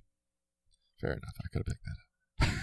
Fair 1.01 1.13
enough. 1.13 1.35
I 1.41 1.49
could 1.51 1.61
have 1.61 1.67
picked 1.67 1.85
that 1.85 2.47
up. 2.47 2.55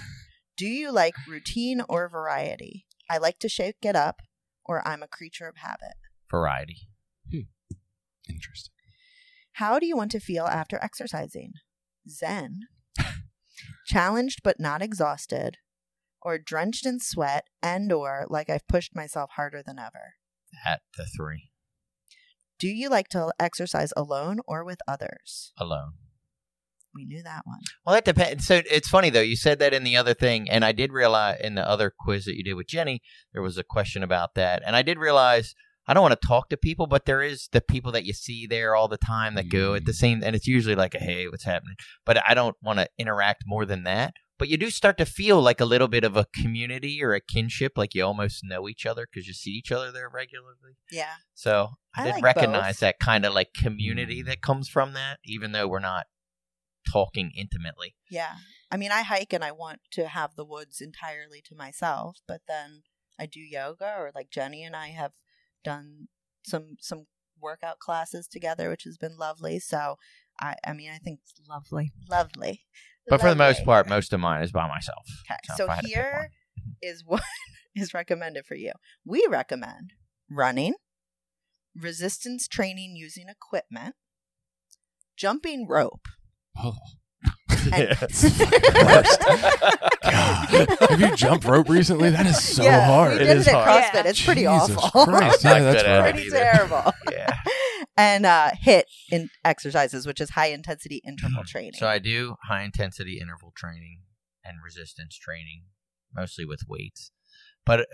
Do 0.58 0.68
you 0.68 0.92
like 0.92 1.16
routine 1.28 1.82
or 1.90 2.08
variety? 2.08 2.86
I 3.10 3.18
like 3.18 3.40
to 3.40 3.50
shake 3.50 3.78
it 3.84 3.96
up, 3.96 4.22
or 4.66 4.88
I'm 4.88 5.02
a 5.02 5.08
creature 5.08 5.48
of 5.48 5.58
habit. 5.58 5.96
Variety. 6.30 6.90
Hmm. 7.32 7.42
Interesting. 8.30 8.74
How 9.54 9.80
do 9.80 9.86
you 9.86 9.98
want 9.98 10.12
to 10.12 10.20
feel 10.20 10.46
after 10.46 10.80
exercising? 10.82 11.54
Zen, 12.08 12.62
challenged 13.88 14.42
but 14.44 14.60
not 14.60 14.82
exhausted, 14.82 15.58
or 16.22 16.38
drenched 16.38 16.86
in 16.86 17.00
sweat 17.00 17.46
and 17.62 17.92
or 17.92 18.26
like 18.30 18.50
I've 18.50 18.68
pushed 18.68 18.96
myself 18.96 19.32
harder 19.36 19.62
than 19.66 19.80
ever. 19.80 20.16
At 20.66 20.82
the 20.98 21.06
three. 21.06 21.52
Do 22.58 22.68
you 22.68 22.90
like 22.90 23.08
to 23.10 23.32
exercise 23.40 23.94
alone 23.96 24.40
or 24.48 24.64
with 24.66 24.80
others? 24.88 25.54
Alone. 25.58 25.94
We 26.94 27.06
knew 27.06 27.22
that 27.24 27.44
one. 27.46 27.60
Well, 27.86 27.96
that 27.96 28.06
depends. 28.06 28.48
So 28.48 28.62
it's 28.70 28.90
funny 28.90 29.10
though. 29.10 29.22
You 29.22 29.36
said 29.36 29.60
that 29.60 29.74
in 29.74 29.84
the 29.84 29.96
other 29.96 30.14
thing, 30.14 30.50
and 30.50 30.66
I 30.66 30.72
did 30.72 30.92
realize 30.92 31.40
in 31.42 31.56
the 31.56 31.68
other 31.68 31.94
quiz 31.98 32.26
that 32.26 32.36
you 32.36 32.44
did 32.44 32.56
with 32.56 32.68
Jenny, 32.68 33.02
there 33.32 33.42
was 33.42 33.58
a 33.58 33.64
question 33.64 34.04
about 34.04 34.36
that, 34.36 34.64
and 34.66 34.76
I 34.76 34.82
did 34.82 34.98
realize 34.98 35.54
I 35.90 35.96
don't 35.96 36.04
want 36.04 36.22
to 36.22 36.28
talk 36.28 36.50
to 36.50 36.58
people, 36.58 36.86
but 36.86 37.06
there 37.06 37.24
is 37.24 37.50
the 37.52 37.62
people 37.62 37.92
that 37.94 38.06
you 38.06 38.14
see 38.14 38.46
there 38.46 38.76
all 38.76 38.88
the 38.88 38.96
time 38.96 39.34
that 39.34 39.50
go 39.50 39.74
at 39.74 39.86
the 39.86 39.92
mm. 39.92 39.96
same, 39.96 40.22
and 40.24 40.36
it's 40.36 40.46
usually 40.46 40.76
like 40.76 40.94
a 40.94 41.00
hey, 41.00 41.28
what's 41.28 41.46
happening? 41.46 41.78
But 42.06 42.22
I 42.30 42.36
don't 42.36 42.56
want 42.62 42.78
to 42.78 42.88
interact 43.00 43.46
more 43.48 43.66
than 43.66 43.86
that. 43.86 44.14
But 44.38 44.50
you 44.50 44.58
do 44.58 44.70
start 44.70 45.00
to 45.00 45.06
feel 45.06 45.42
like 45.42 45.60
a 45.60 45.66
little 45.66 45.88
bit 45.88 46.04
of 46.04 46.16
a 46.16 46.28
community 46.32 47.04
or 47.04 47.16
a 47.16 47.20
kinship, 47.20 47.74
like 47.76 47.96
you 47.96 48.06
almost 48.06 48.44
know 48.44 48.70
each 48.70 48.86
other 48.86 49.08
because 49.12 49.28
you 49.28 49.34
see 49.34 49.50
each 49.50 49.72
other 49.72 49.92
there 49.92 50.08
regularly. 50.08 50.78
Yeah. 50.92 51.16
So 51.34 51.70
I, 51.96 52.04
I 52.04 52.06
did 52.06 52.14
like 52.14 52.24
recognize 52.24 52.76
both. 52.76 52.82
that 52.82 53.00
kind 53.00 53.26
of 53.26 53.34
like 53.34 53.54
community 53.56 54.22
mm. 54.22 54.28
that 54.28 54.44
comes 54.44 54.70
from 54.70 54.94
that, 54.94 55.18
even 55.26 55.54
though 55.54 55.68
we're 55.68 55.80
not 55.80 56.06
talking 56.90 57.32
intimately. 57.36 57.96
Yeah. 58.12 58.36
I 58.70 58.78
mean, 58.78 58.92
I 58.92 59.02
hike 59.02 59.34
and 59.34 59.44
I 59.44 59.52
want 59.52 59.82
to 59.94 60.08
have 60.08 60.36
the 60.36 60.46
woods 60.46 60.82
entirely 60.82 61.42
to 61.46 61.56
myself, 61.56 62.20
but 62.28 62.42
then 62.48 62.84
I 63.20 63.26
do 63.26 63.40
yoga 63.40 63.96
or 63.98 64.12
like 64.14 64.30
Jenny 64.30 64.64
and 64.64 64.76
I 64.76 64.90
have 64.90 65.14
done 65.64 66.08
some 66.44 66.76
some 66.80 67.06
workout 67.42 67.80
classes 67.80 68.28
together, 68.28 68.70
which 68.70 68.84
has 68.84 68.98
been 68.98 69.18
lovely. 69.18 69.60
So 69.60 69.96
I 70.40 70.56
I 70.66 70.74
mean, 70.74 70.92
I 70.92 70.98
think 70.98 71.20
it's 71.24 71.48
Lovely. 71.50 71.92
lovely. 72.10 72.66
But 73.08 73.22
for 73.22 73.30
the 73.30 73.36
most 73.36 73.66
part, 73.66 73.88
most 73.90 74.14
of 74.14 74.20
mine 74.20 74.44
is 74.44 74.52
by 74.52 74.68
myself. 74.68 75.06
Okay, 75.30 75.38
if 75.50 75.56
so 75.56 75.68
I 75.68 75.76
had 75.76 75.82
to 75.82 75.88
pick 75.88 75.96
here 75.96 76.14
one. 76.14 76.24
Mm-hmm. 76.60 76.72
is 76.84 77.04
what 77.06 77.24
is 77.76 77.94
recommended 77.94 78.46
for 78.46 78.56
you. 78.56 78.72
We 79.06 79.26
recommend 79.30 79.94
running, 80.30 80.76
resistance 81.76 82.48
training 82.48 82.96
using 82.96 83.28
equipment, 83.30 83.96
jumping 85.18 85.68
rope. 85.68 86.08
Oh, 86.58 86.64
and- 86.66 86.74
God. 86.74 86.80
Have 90.90 91.00
you 91.00 91.16
jumped 91.16 91.46
rope 91.46 91.70
recently? 91.70 92.10
That 92.10 92.26
is 92.26 92.42
so 92.42 92.64
yeah, 92.64 92.86
hard. 92.86 93.14
We 93.14 93.20
did 93.20 93.38
is 93.38 93.48
it 93.48 93.54
at 93.54 93.64
hard. 93.64 93.84
CrossFit. 93.84 93.94
Yeah. 94.04 94.10
It's 94.10 94.26
pretty 94.26 94.42
Jesus 94.42 94.78
awful. 94.78 95.06
Christ. 95.06 95.44
Yeah, 95.44 95.60
that's 95.60 95.84
good 95.84 95.90
at 95.90 95.98
rough. 96.00 96.08
it 96.08 96.12
pretty 96.14 96.28
either. 96.28 96.38
terrible. 96.38 96.94
yeah. 97.12 97.34
and 97.98 98.26
uh, 98.26 98.52
HIIT 98.66 98.84
in 99.12 99.30
exercises, 99.44 100.08
which 100.08 100.22
is 100.22 100.32
high 100.32 100.48
intensity 100.48 101.02
interval 101.06 101.44
training. 101.46 101.74
So 101.74 101.88
I 101.88 102.00
do 102.00 102.36
high 102.48 102.64
intensity 102.64 103.20
interval 103.22 103.52
training 103.56 104.02
and 104.44 104.58
resistance 104.64 105.18
training, 105.18 105.64
mostly 106.16 106.46
with 106.46 106.62
weights, 106.68 107.12
but 107.66 107.86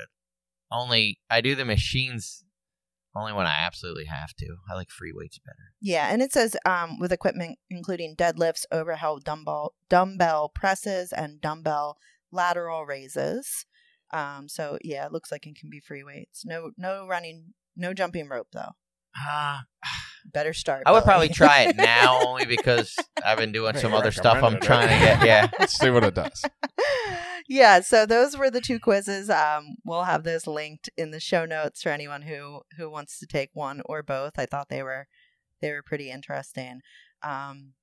only 0.71 1.19
I 1.29 1.41
do 1.41 1.55
the 1.55 1.65
machines 1.65 2.43
only 3.15 3.33
when 3.33 3.45
I 3.47 3.55
absolutely 3.59 4.05
have 4.05 4.33
to. 4.39 4.57
I 4.69 4.75
like 4.75 4.89
free 4.89 5.11
weights 5.13 5.39
better. 5.39 5.73
yeah, 5.81 6.09
and 6.11 6.21
it 6.21 6.31
says 6.33 6.55
um, 6.65 6.99
with 6.99 7.11
equipment 7.11 7.57
including 7.69 8.15
deadlifts, 8.15 8.63
overhead 8.71 9.23
dumbbell 9.23 9.73
dumbbell 9.89 10.49
presses, 10.53 11.11
and 11.13 11.39
dumbbell 11.41 11.97
lateral 12.31 12.85
raises. 12.85 13.65
Um, 14.11 14.47
so 14.47 14.77
yeah, 14.83 15.05
it 15.05 15.11
looks 15.11 15.31
like 15.31 15.45
it 15.47 15.55
can 15.59 15.69
be 15.69 15.79
free 15.79 16.03
weights. 16.03 16.43
No, 16.45 16.71
no 16.77 17.07
running, 17.07 17.53
no 17.75 17.93
jumping 17.93 18.27
rope 18.29 18.47
though. 18.53 18.71
Ah, 19.17 19.63
Better 20.33 20.53
start. 20.53 20.83
I 20.87 20.91
would 20.91 20.99
Billy. 21.01 21.05
probably 21.05 21.29
try 21.29 21.61
it 21.63 21.75
now 21.77 22.19
only 22.27 22.45
because 22.45 22.95
I've 23.23 23.37
been 23.37 23.51
doing 23.51 23.77
some 23.77 23.93
other 23.93 24.11
stuff. 24.11 24.37
I'm 24.43 24.55
Recommended 24.55 24.63
it. 24.63 24.67
trying 24.67 24.87
to 24.87 25.05
get 25.05 25.25
yeah. 25.25 25.47
Let's 25.59 25.77
see 25.77 25.89
what 25.91 26.03
it 26.03 26.15
does. 26.15 26.43
Yeah, 27.47 27.81
so 27.81 28.05
those 28.05 28.37
were 28.37 28.49
the 28.49 28.61
two 28.61 28.79
quizzes. 28.79 29.29
Um, 29.29 29.75
we'll 29.85 30.03
have 30.03 30.23
those 30.23 30.47
linked 30.47 30.89
in 30.97 31.11
the 31.11 31.19
show 31.19 31.45
notes 31.45 31.83
for 31.83 31.89
anyone 31.89 32.23
who 32.23 32.61
who 32.77 32.89
wants 32.89 33.19
to 33.19 33.27
take 33.27 33.49
one 33.53 33.81
or 33.85 34.03
both. 34.03 34.33
I 34.37 34.45
thought 34.45 34.69
they 34.69 34.83
were 34.83 35.07
they 35.61 35.71
were 35.71 35.83
pretty 35.83 36.09
interesting. 36.09 36.81
Um, 37.23 37.73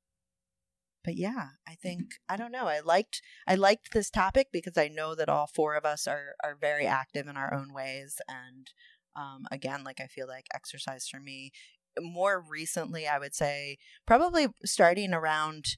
but 1.04 1.16
yeah, 1.16 1.48
I 1.66 1.74
think 1.74 2.14
I 2.28 2.36
don't 2.36 2.52
know. 2.52 2.66
I 2.66 2.80
liked 2.80 3.22
I 3.46 3.54
liked 3.54 3.92
this 3.92 4.10
topic 4.10 4.48
because 4.52 4.78
I 4.78 4.88
know 4.88 5.14
that 5.14 5.28
all 5.28 5.46
four 5.46 5.74
of 5.74 5.84
us 5.84 6.06
are 6.06 6.34
are 6.44 6.56
very 6.60 6.86
active 6.86 7.26
in 7.28 7.36
our 7.36 7.52
own 7.54 7.72
ways, 7.72 8.20
and 8.28 8.68
um, 9.16 9.46
again, 9.50 9.84
like 9.84 10.00
I 10.00 10.06
feel 10.06 10.28
like 10.28 10.46
exercise 10.54 11.08
for 11.08 11.20
me 11.20 11.52
more 12.00 12.40
recently, 12.40 13.06
I 13.06 13.18
would 13.18 13.34
say 13.34 13.78
probably 14.06 14.48
starting 14.64 15.12
around 15.12 15.76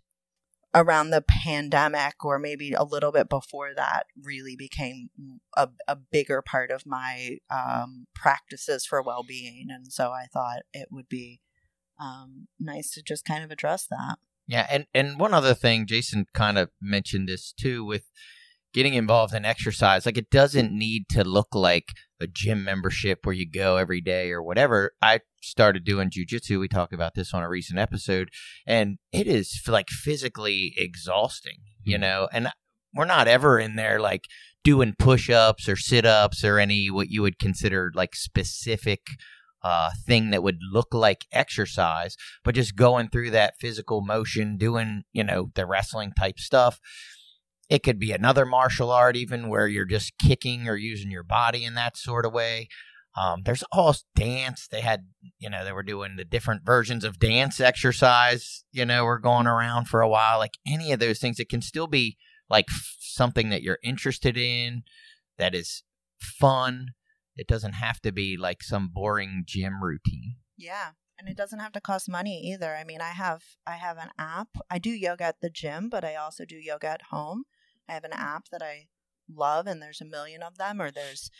around 0.75 1.11
the 1.11 1.22
pandemic 1.22 2.25
or 2.25 2.39
maybe 2.39 2.72
a 2.72 2.83
little 2.83 3.12
bit 3.12 3.29
before 3.29 3.70
that 3.77 4.07
really 4.20 4.57
became 4.57 5.09
a, 5.57 5.68
a 5.87 5.97
bigger 5.97 6.43
part 6.43 6.70
of 6.70 6.83
my 6.85 7.39
um, 7.51 8.07
practices 8.14 8.85
for 8.85 9.01
well-being. 9.03 9.68
And 9.70 9.93
so 9.93 10.11
i 10.11 10.27
thought 10.33 10.62
it 10.72 10.89
would 10.91 11.09
be 11.09 11.41
um, 12.01 12.49
nice 12.59 12.91
to 12.93 13.03
just 13.03 13.25
kind 13.25 13.45
of 13.45 13.51
address 13.51 13.87
that. 13.87 14.16
Yeah, 14.47 14.66
and 14.70 14.87
and 14.93 15.18
one 15.18 15.33
other 15.33 15.55
thing, 15.55 15.87
Jason 15.87 16.27
kind 16.35 16.59
of 16.59 16.70
mentioned 16.81 17.29
this 17.29 17.53
too 17.53 17.85
with 17.85 18.11
getting 18.75 18.95
involved 18.95 19.33
in 19.33 19.45
exercise. 19.45 20.05
Like 20.05 20.18
it 20.18 20.31
doesn't 20.31 20.77
need 20.77 21.09
to 21.11 21.25
look 21.25 21.55
like 21.55 21.93
a 22.20 22.27
gym 22.27 22.64
membership 22.64 23.20
where 23.22 23.35
you 23.35 23.49
go 23.51 23.77
every 23.77 24.01
day 24.01 24.33
or 24.33 24.43
whatever. 24.43 24.93
I 25.01 25.20
started 25.41 25.85
doing 25.85 26.11
jujitsu. 26.11 26.61
We 26.61 26.68
talked 26.68 26.93
about 26.93 27.14
this 27.14 27.33
on 27.33 27.43
a 27.43 27.49
recent 27.49 27.79
episode, 27.79 28.29
and 28.66 28.99
it 29.12 29.27
is 29.27 29.62
like 29.68 29.89
physically 29.89 30.75
exhausting, 30.77 31.59
you 31.83 31.97
know. 31.97 32.29
And 32.33 32.49
we're 32.93 33.05
not 33.07 33.29
ever 33.29 33.59
in 33.59 33.77
there 33.77 34.01
like 34.01 34.25
doing 34.64 34.95
push-ups 34.99 35.68
or 35.68 35.77
sit-ups 35.77 36.45
or 36.45 36.59
any 36.59 36.91
what 36.91 37.11
you 37.11 37.22
would 37.22 37.39
consider 37.39 37.93
like 37.95 38.14
specific 38.14 39.01
uh, 39.62 39.91
thing 40.07 40.31
that 40.31 40.43
would 40.43 40.59
look 40.72 40.93
like 40.93 41.27
exercise 41.33 42.16
but 42.45 42.55
just 42.55 42.77
going 42.77 43.09
through 43.09 43.31
that 43.31 43.55
physical 43.59 44.03
motion, 44.03 44.57
doing, 44.57 45.05
you 45.12 45.25
know, 45.25 45.51
the 45.55 45.66
wrestling 45.66 46.12
type 46.18 46.39
stuff. 46.39 46.81
It 47.71 47.83
could 47.83 47.99
be 47.99 48.12
another 48.12 48.45
martial 48.45 48.91
art, 48.91 49.17
even 49.17 49.49
where 49.49 49.67
you're 49.67 49.87
just 49.87 50.19
kicking 50.19 50.69
or 50.69 50.77
using 50.77 51.11
your 51.11 51.23
body 51.23 51.65
in 51.65 51.75
that 51.75 51.97
sort 51.97 52.27
of 52.27 52.33
way. 52.33 52.69
Um, 53.17 53.43
there's 53.45 53.65
all 53.71 53.95
dance. 54.17 54.67
They 54.67 54.81
had, 54.81 55.07
you 55.39 55.49
know, 55.49 55.65
they 55.65 55.73
were 55.73 55.85
doing 55.85 56.17
the 56.17 56.25
different 56.25 56.62
versions 56.65 57.05
of 57.05 57.19
dance 57.19 57.61
exercise. 57.61 58.65
You 58.73 58.85
know, 58.85 59.05
were 59.05 59.19
going 59.19 59.47
around 59.47 59.87
for 59.87 60.01
a 60.01 60.09
while. 60.09 60.39
Like 60.39 60.59
any 60.67 60.93
of 60.93 61.01
those 61.01 61.21
things, 61.21 61.39
it 61.39 61.49
can 61.49 61.62
still 61.62 61.87
be 61.87 62.19
like 62.51 62.67
f- 62.69 62.97
something 62.99 63.49
that 63.51 63.62
you're 63.62 63.79
interested 63.83 64.37
in, 64.37 64.83
that 65.39 65.55
is 65.55 65.83
fun. 66.19 66.89
It 67.37 67.47
doesn't 67.47 67.75
have 67.75 68.01
to 68.01 68.12
be 68.12 68.37
like 68.37 68.62
some 68.62 68.91
boring 68.93 69.45
gym 69.47 69.83
routine. 69.83 70.37
Yeah. 70.57 70.91
And 71.19 71.29
it 71.29 71.37
doesn't 71.37 71.61
have 71.61 71.73
to 71.73 71.81
cost 71.81 72.09
money 72.09 72.41
either. 72.53 72.75
I 72.75 72.85
mean, 72.85 73.01
I 73.01 73.11
have 73.11 73.43
I 73.67 73.77
have 73.77 73.99
an 73.99 74.11
app. 74.19 74.49
I 74.71 74.79
do 74.79 74.91
yoga 74.91 75.25
at 75.25 75.41
the 75.41 75.51
gym, 75.51 75.89
but 75.89 76.05
I 76.05 76.17
also 76.17 76.45
do 76.45 76.57
yoga 76.57 76.89
at 76.89 77.03
home. 77.11 77.45
I 77.89 77.93
have 77.93 78.05
an 78.05 78.12
app 78.12 78.49
that 78.51 78.62
I 78.62 78.89
love 79.32 79.66
and 79.66 79.80
there's 79.80 80.01
a 80.01 80.07
million 80.07 80.43
of 80.43 80.59
them 80.59 80.80
or 80.80 80.91
there's 80.91 81.30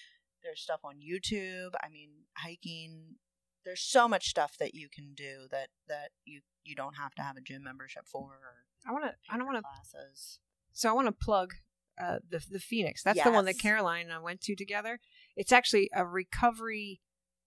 there's 0.43 0.61
stuff 0.61 0.81
on 0.85 0.97
YouTube. 0.97 1.71
I 1.83 1.89
mean, 1.89 2.11
hiking. 2.37 3.17
There's 3.65 3.83
so 3.83 4.07
much 4.07 4.29
stuff 4.29 4.57
that 4.61 4.75
you 4.75 4.89
can 4.95 5.15
do 5.15 5.47
that 5.51 5.69
that 5.89 6.11
you 6.25 6.41
you 6.65 6.75
don't 6.75 6.97
have 6.97 7.15
to 7.15 7.23
have 7.23 7.37
a 7.37 7.41
gym 7.41 7.63
membership 7.65 8.07
for 8.07 8.25
or 8.25 8.65
I 8.87 8.93
want 8.93 9.05
to. 9.05 9.15
I 9.31 9.39
don't 9.39 9.47
want 9.47 9.59
to. 9.59 9.63
classes. 9.63 10.39
So 10.73 10.91
I 10.91 10.93
want 10.93 11.07
to 11.09 11.13
plug 11.13 11.55
uh, 12.03 12.19
the 12.29 12.45
the 12.51 12.59
Phoenix. 12.59 13.03
That's 13.03 13.23
the 13.23 13.31
one 13.31 13.47
that 13.47 13.59
Caroline 13.59 14.07
and 14.07 14.13
I 14.13 14.19
went 14.19 14.43
to 14.43 14.55
together. 14.55 15.01
It's 15.37 15.53
actually 15.53 15.89
a 15.95 16.05
recovery 16.05 17.01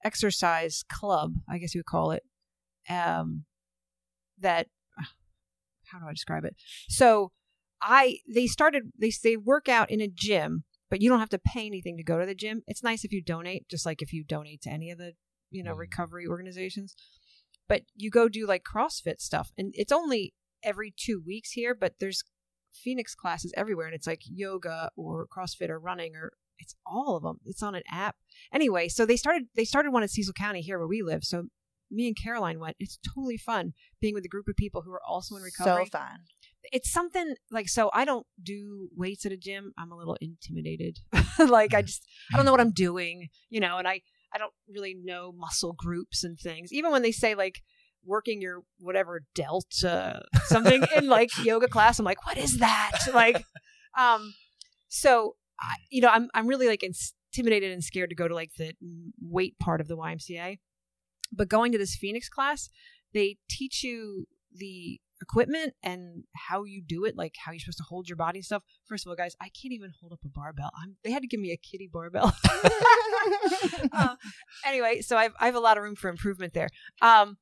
exercise 0.03 0.83
club, 0.89 1.33
I 1.49 1.57
guess 1.57 1.75
you 1.75 1.79
would 1.79 1.85
call 1.85 2.11
it. 2.11 2.23
Um, 2.89 3.45
that 4.39 4.67
how 5.85 5.99
do 5.99 6.05
I 6.07 6.13
describe 6.13 6.45
it? 6.45 6.55
So 6.87 7.31
I 7.81 8.19
they 8.27 8.47
started 8.47 8.91
they 8.99 9.11
they 9.23 9.37
work 9.37 9.69
out 9.69 9.89
in 9.91 10.01
a 10.01 10.07
gym, 10.07 10.63
but 10.89 11.01
you 11.01 11.09
don't 11.09 11.19
have 11.19 11.29
to 11.29 11.39
pay 11.39 11.65
anything 11.65 11.97
to 11.97 12.03
go 12.03 12.19
to 12.19 12.25
the 12.25 12.35
gym. 12.35 12.63
It's 12.67 12.83
nice 12.83 13.03
if 13.03 13.11
you 13.11 13.21
donate, 13.21 13.67
just 13.69 13.85
like 13.85 14.01
if 14.01 14.13
you 14.13 14.23
donate 14.23 14.61
to 14.63 14.69
any 14.69 14.91
of 14.91 14.97
the 14.97 15.13
you 15.49 15.63
know 15.63 15.75
Mm. 15.75 15.79
recovery 15.79 16.27
organizations. 16.27 16.95
But 17.67 17.83
you 17.95 18.09
go 18.09 18.29
do 18.29 18.47
like 18.47 18.63
CrossFit 18.63 19.19
stuff, 19.19 19.51
and 19.57 19.73
it's 19.75 19.91
only 19.91 20.33
every 20.63 20.93
two 20.95 21.21
weeks 21.25 21.51
here. 21.51 21.75
But 21.75 21.95
there's 21.99 22.23
Phoenix 22.73 23.13
classes 23.15 23.53
everywhere, 23.57 23.87
and 23.87 23.95
it's 23.95 24.07
like 24.07 24.21
yoga 24.25 24.89
or 24.95 25.27
CrossFit 25.27 25.69
or 25.69 25.79
running 25.79 26.15
or 26.15 26.33
it's 26.59 26.75
all 26.85 27.15
of 27.15 27.23
them. 27.23 27.37
It's 27.45 27.61
on 27.61 27.75
an 27.75 27.83
app. 27.91 28.15
Anyway, 28.51 28.87
so 28.87 29.05
they 29.05 29.17
started 29.17 29.43
they 29.55 29.65
started 29.65 29.91
one 29.91 30.03
in 30.03 30.09
Cecil 30.09 30.33
County 30.33 30.61
here 30.61 30.79
where 30.79 30.87
we 30.87 31.03
live. 31.03 31.23
So 31.23 31.43
me 31.91 32.07
and 32.07 32.17
Caroline 32.17 32.59
went. 32.59 32.75
It's 32.79 32.97
totally 33.13 33.37
fun 33.37 33.73
being 34.01 34.13
with 34.13 34.25
a 34.25 34.29
group 34.29 34.47
of 34.47 34.55
people 34.55 34.81
who 34.81 34.91
are 34.91 35.01
also 35.07 35.35
in 35.35 35.43
recovery. 35.43 35.85
So 35.85 35.91
fun. 35.91 36.19
It's 36.71 36.91
something 36.91 37.35
like 37.51 37.69
so 37.69 37.89
I 37.93 38.05
don't 38.05 38.25
do 38.41 38.89
weights 38.95 39.25
at 39.25 39.31
a 39.31 39.37
gym. 39.37 39.73
I'm 39.77 39.91
a 39.91 39.97
little 39.97 40.17
intimidated. 40.21 40.99
like 41.39 41.73
I 41.73 41.81
just 41.81 42.05
I 42.33 42.37
don't 42.37 42.45
know 42.45 42.51
what 42.51 42.61
I'm 42.61 42.71
doing, 42.71 43.29
you 43.49 43.59
know, 43.59 43.77
and 43.77 43.87
I 43.87 44.01
I 44.33 44.37
don't 44.37 44.53
really 44.69 44.93
know 44.93 45.33
muscle 45.35 45.73
groups 45.73 46.23
and 46.23 46.37
things. 46.37 46.71
Even 46.71 46.91
when 46.91 47.01
they 47.01 47.11
say 47.11 47.35
like 47.35 47.61
working 48.05 48.41
your 48.41 48.63
whatever 48.79 49.23
delta 49.35 50.23
something 50.45 50.83
in 50.95 51.07
like 51.09 51.29
yoga 51.43 51.67
class, 51.67 51.99
I'm 51.99 52.05
like, 52.05 52.25
what 52.25 52.37
is 52.37 52.59
that? 52.59 52.91
Like, 53.13 53.43
um, 53.97 54.33
so 54.87 55.35
I, 55.59 55.75
you 55.89 56.01
know, 56.01 56.09
I'm 56.09 56.29
I'm 56.33 56.47
really 56.47 56.67
like 56.67 56.83
intimidated 56.83 57.71
and 57.71 57.83
scared 57.83 58.09
to 58.09 58.15
go 58.15 58.27
to 58.27 58.35
like 58.35 58.51
the 58.57 58.73
weight 59.21 59.57
part 59.59 59.81
of 59.81 59.87
the 59.87 59.97
YMCA. 59.97 60.59
But 61.31 61.49
going 61.49 61.71
to 61.73 61.77
this 61.77 61.95
Phoenix 61.95 62.29
class, 62.29 62.69
they 63.13 63.37
teach 63.49 63.83
you 63.83 64.27
the 64.53 64.99
equipment 65.21 65.73
and 65.83 66.23
how 66.35 66.63
you 66.63 66.81
do 66.81 67.05
it, 67.05 67.15
like 67.15 67.35
how 67.43 67.51
you're 67.51 67.59
supposed 67.59 67.77
to 67.79 67.83
hold 67.83 68.07
your 68.07 68.15
body 68.15 68.41
stuff. 68.41 68.63
First 68.85 69.05
of 69.05 69.09
all, 69.09 69.15
guys, 69.15 69.35
I 69.41 69.45
can't 69.45 69.73
even 69.73 69.91
hold 69.99 70.13
up 70.13 70.19
a 70.25 70.29
barbell. 70.29 70.71
I'm, 70.81 70.95
they 71.03 71.11
had 71.11 71.21
to 71.21 71.27
give 71.27 71.39
me 71.39 71.51
a 71.51 71.57
kitty 71.57 71.89
barbell. 71.91 72.35
Uh, 73.91 74.15
anyway, 74.65 75.01
so 75.01 75.17
I've, 75.17 75.33
I 75.39 75.45
have 75.45 75.55
a 75.55 75.59
lot 75.59 75.77
of 75.77 75.83
room 75.83 75.95
for 75.95 76.09
improvement 76.09 76.53
there. 76.53 76.69
Um, 77.01 77.37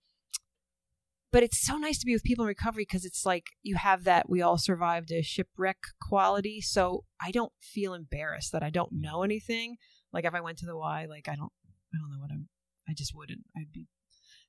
but 1.32 1.44
it's 1.44 1.62
so 1.62 1.78
nice 1.78 2.00
to 2.00 2.06
be 2.06 2.14
with 2.14 2.24
people 2.24 2.46
in 2.46 2.48
recovery 2.48 2.84
because 2.84 3.04
it's 3.06 3.26
like 3.26 3.48
you 3.62 3.76
have 3.76 4.06
that 4.06 4.30
we 4.30 4.42
all 4.42 4.58
survived 4.58 5.12
a 5.12 5.22
shipwreck 5.22 5.78
quality. 6.02 6.62
So 6.62 7.04
I 7.22 7.32
don't 7.32 7.52
feel 7.62 7.94
embarrassed 7.94 8.52
that 8.54 8.64
I 8.64 8.70
don't 8.70 8.92
know 8.94 9.22
anything. 9.24 9.76
Like 10.14 10.26
if 10.26 10.34
I 10.34 10.42
went 10.42 10.58
to 10.60 10.66
the 10.66 10.78
Y, 10.78 11.08
like 11.10 11.28
I 11.28 11.36
don't, 11.36 11.52
I 11.94 11.98
don't 12.00 12.10
know 12.10 12.22
what 12.22 12.32
I'm. 12.32 12.48
I 12.88 12.94
just 12.94 13.14
wouldn't. 13.14 13.42
I'd 13.56 13.72
be. 13.74 13.88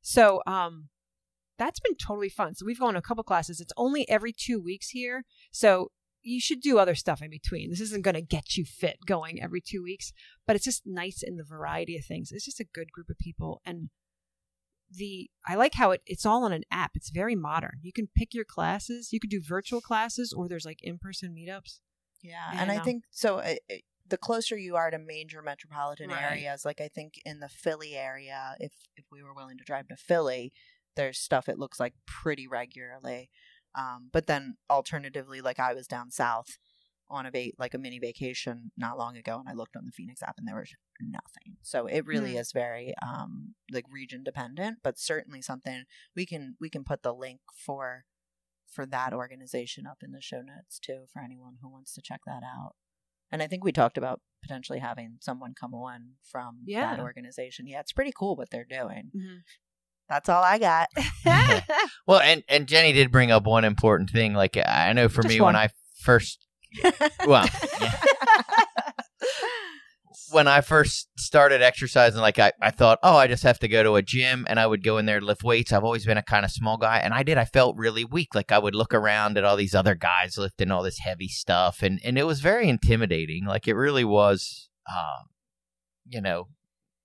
So 0.01 0.43
um, 0.47 0.89
that's 1.59 1.80
been 1.80 1.94
totally 1.96 2.28
fun. 2.28 2.54
So 2.54 2.66
we've 2.66 2.78
gone 2.80 2.94
to 2.94 2.98
a 2.98 3.02
couple 3.02 3.24
classes. 3.24 3.61
It's 3.61 3.72
only 3.76 4.09
every 4.09 4.32
two 4.32 4.61
weeks 4.61 4.90
here. 4.90 5.24
So 5.50 5.90
you 6.22 6.40
should 6.40 6.61
do 6.61 6.78
other 6.78 6.94
stuff 6.94 7.22
in 7.22 7.30
between. 7.30 7.70
This 7.70 7.80
isn't 7.80 8.02
going 8.04 8.14
to 8.14 8.22
get 8.22 8.57
you 8.57 8.64
fit 8.64 8.98
going 9.07 9.40
every 9.42 9.61
two 9.61 9.82
weeks, 9.82 10.12
but 10.46 10.57
it's 10.57 10.64
just 10.64 10.82
nice 10.84 11.22
in 11.22 11.36
the 11.36 11.44
variety 11.44 11.96
of 11.96 12.04
things. 12.04 12.32
It's 12.32 12.44
just 12.44 12.59
a 12.61 12.64
good 12.64 12.90
group 12.92 13.09
of 13.09 13.16
people. 13.18 13.61
And 13.64 13.90
the, 14.90 15.30
I 15.46 15.54
like 15.54 15.74
how 15.74 15.90
it, 15.92 16.02
it's 16.07 16.26
all 16.26 16.44
on 16.44 16.52
an 16.52 16.62
app. 16.70 16.92
It's 16.94 17.11
very 17.11 17.34
modern. 17.34 17.78
You 17.82 17.92
can 17.92 18.09
pick 18.16 18.34
your 18.34 18.44
classes. 18.44 19.12
You 19.12 19.20
could 19.20 19.30
do 19.30 19.40
virtual 19.40 19.80
classes 19.80 20.32
or 20.32 20.48
there's 20.48 20.64
like 20.66 20.78
in-person 20.82 21.34
meetups. 21.34 21.80
Yeah, 22.22 22.52
Yeah, 22.52 22.62
and 22.62 22.72
I 22.72 22.76
know. 22.78 22.84
think 22.84 23.04
so. 23.11 23.38
It, 23.38 23.61
it, 23.68 23.82
the 24.09 24.16
closer 24.16 24.57
you 24.57 24.76
are 24.76 24.90
to 24.90 24.98
major 24.98 25.42
metropolitan 25.42 26.11
Right. 26.11 26.22
areas, 26.22 26.64
like 26.64 26.80
I 26.80 26.88
think 26.88 27.14
in 27.24 27.40
the 27.40 27.48
Philly 27.48 27.94
area, 27.96 28.54
if 28.61 28.72
if 28.96 29.04
we 29.11 29.20
were 29.22 29.34
willing 29.34 29.59
to 29.59 29.64
drive 29.64 29.88
to 29.88 29.96
Philly, 29.96 30.52
there's 30.97 31.18
stuff 31.18 31.49
it 31.49 31.59
looks 31.59 31.78
like 31.80 31.94
pretty 32.07 32.47
regularly. 32.47 33.30
Um, 33.74 34.09
but 34.12 34.26
then 34.26 34.57
alternatively, 34.70 35.40
like 35.40 35.59
I 35.61 35.74
was 35.74 35.86
down 35.86 36.11
south 36.11 36.59
on 37.09 37.24
a 37.26 37.30
va- 37.30 37.53
like 37.59 37.74
a 37.74 37.78
mini 37.78 37.99
vacation 38.01 38.72
not 38.76 38.99
long 38.99 39.16
ago, 39.16 39.38
and 39.38 39.49
I 39.49 39.53
looked 39.53 39.76
on 39.76 39.84
the 39.84 39.92
Phoenix 39.92 40.22
app, 40.22 40.34
and 40.38 40.49
there 40.49 40.57
was 40.57 40.72
nothing. 41.01 41.57
So 41.62 41.86
it 41.86 42.05
really 42.07 42.32
Hmm. 42.32 42.38
is 42.38 42.53
very 42.53 42.94
um 43.03 43.55
like 43.70 43.84
region 43.90 44.24
dependent, 44.24 44.78
but 44.82 44.99
certainly 44.99 45.40
something 45.42 45.84
we 46.16 46.26
can 46.26 46.57
we 46.61 46.68
can 46.70 46.82
put 46.84 47.03
the 47.03 47.14
link 47.14 47.40
for 47.55 48.05
for 48.66 48.86
that 48.86 49.12
organization 49.12 49.86
up 49.86 49.99
in 50.03 50.11
the 50.12 50.20
show 50.20 50.40
notes 50.42 50.78
too 50.80 51.05
for 51.12 51.22
anyone 51.22 51.59
who 51.62 51.70
wants 51.70 51.92
to 51.94 52.03
check 52.03 52.20
that 52.26 52.42
out. 52.42 52.72
And 53.30 53.42
I 53.42 53.47
think 53.47 53.62
we 53.64 53.72
talked 53.72 53.99
about 53.99 54.20
potentially 54.42 54.78
having 54.80 55.18
someone 55.20 55.53
come 55.55 55.74
on 55.74 56.14
from 56.24 56.61
Yeah. 56.64 56.94
that 56.97 57.03
organization. 57.03 57.66
Yeah, 57.66 57.80
it's 57.80 57.92
pretty 57.92 58.12
cool 58.12 58.36
what 58.36 58.51
they're 58.51 58.64
doing. 58.64 59.11
Mhm. 59.14 59.38
That's 60.09 60.28
all 60.28 60.42
I 60.42 60.59
got. 60.59 60.88
Well, 62.07 62.20
and 62.24 62.44
and 62.48 62.68
Jenny 62.68 62.92
did 62.92 63.11
bring 63.11 63.30
up 63.30 63.46
one 63.46 63.64
important 63.64 64.11
thing. 64.11 64.32
Like 64.34 64.57
I 64.57 64.92
know 64.92 65.09
for 65.09 65.22
Just 65.22 65.34
me 65.34 65.40
one. 65.40 65.54
when 65.54 65.62
I 65.62 65.70
first 66.00 66.46
well 67.26 67.48
yeah. 67.80 67.90
when 70.30 70.46
I 70.46 70.61
first 70.61 71.09
started 71.16 71.62
exercising, 71.62 72.20
like 72.20 72.38
I, 72.38 72.52
I 72.61 72.70
thought, 72.70 72.98
oh, 73.02 73.16
I 73.16 73.26
just 73.26 73.42
have 73.42 73.59
to 73.61 73.68
go 73.68 73.82
to 73.82 73.96
a 73.96 74.02
gym 74.02 74.46
and 74.48 74.61
I 74.61 74.66
would 74.66 74.84
go 74.84 74.98
in 74.98 75.07
there 75.07 75.20
to 75.20 75.26
lift 75.26 75.42
weights. 75.42 75.72
I've 75.72 75.84
always 75.84 76.04
been 76.04 76.18
a 76.18 76.22
kind 76.22 76.44
of 76.44 76.50
small 76.50 76.76
guy, 76.76 76.98
and 76.98 77.12
I 77.14 77.22
did. 77.22 77.38
I 77.38 77.44
felt 77.44 77.76
really 77.76 78.04
weak. 78.04 78.34
Like 78.34 78.52
I 78.52 78.59
would 78.59 78.74
look 78.74 78.94
around 78.94 79.36
at 79.36 79.44
all 79.44 79.57
these 79.57 79.74
other 79.74 79.94
guys 79.94 80.38
lifting 80.38 80.70
all 80.70 80.82
this 80.82 80.98
heavy 80.98 81.28
stuff, 81.28 81.82
and 81.82 82.00
and 82.04 82.18
it 82.18 82.24
was 82.24 82.40
very 82.40 82.68
intimidating. 82.68 83.46
Like 83.46 83.66
it 83.66 83.74
really 83.74 84.04
was. 84.04 84.68
Um, 84.88 85.26
you 86.09 86.20
know, 86.20 86.46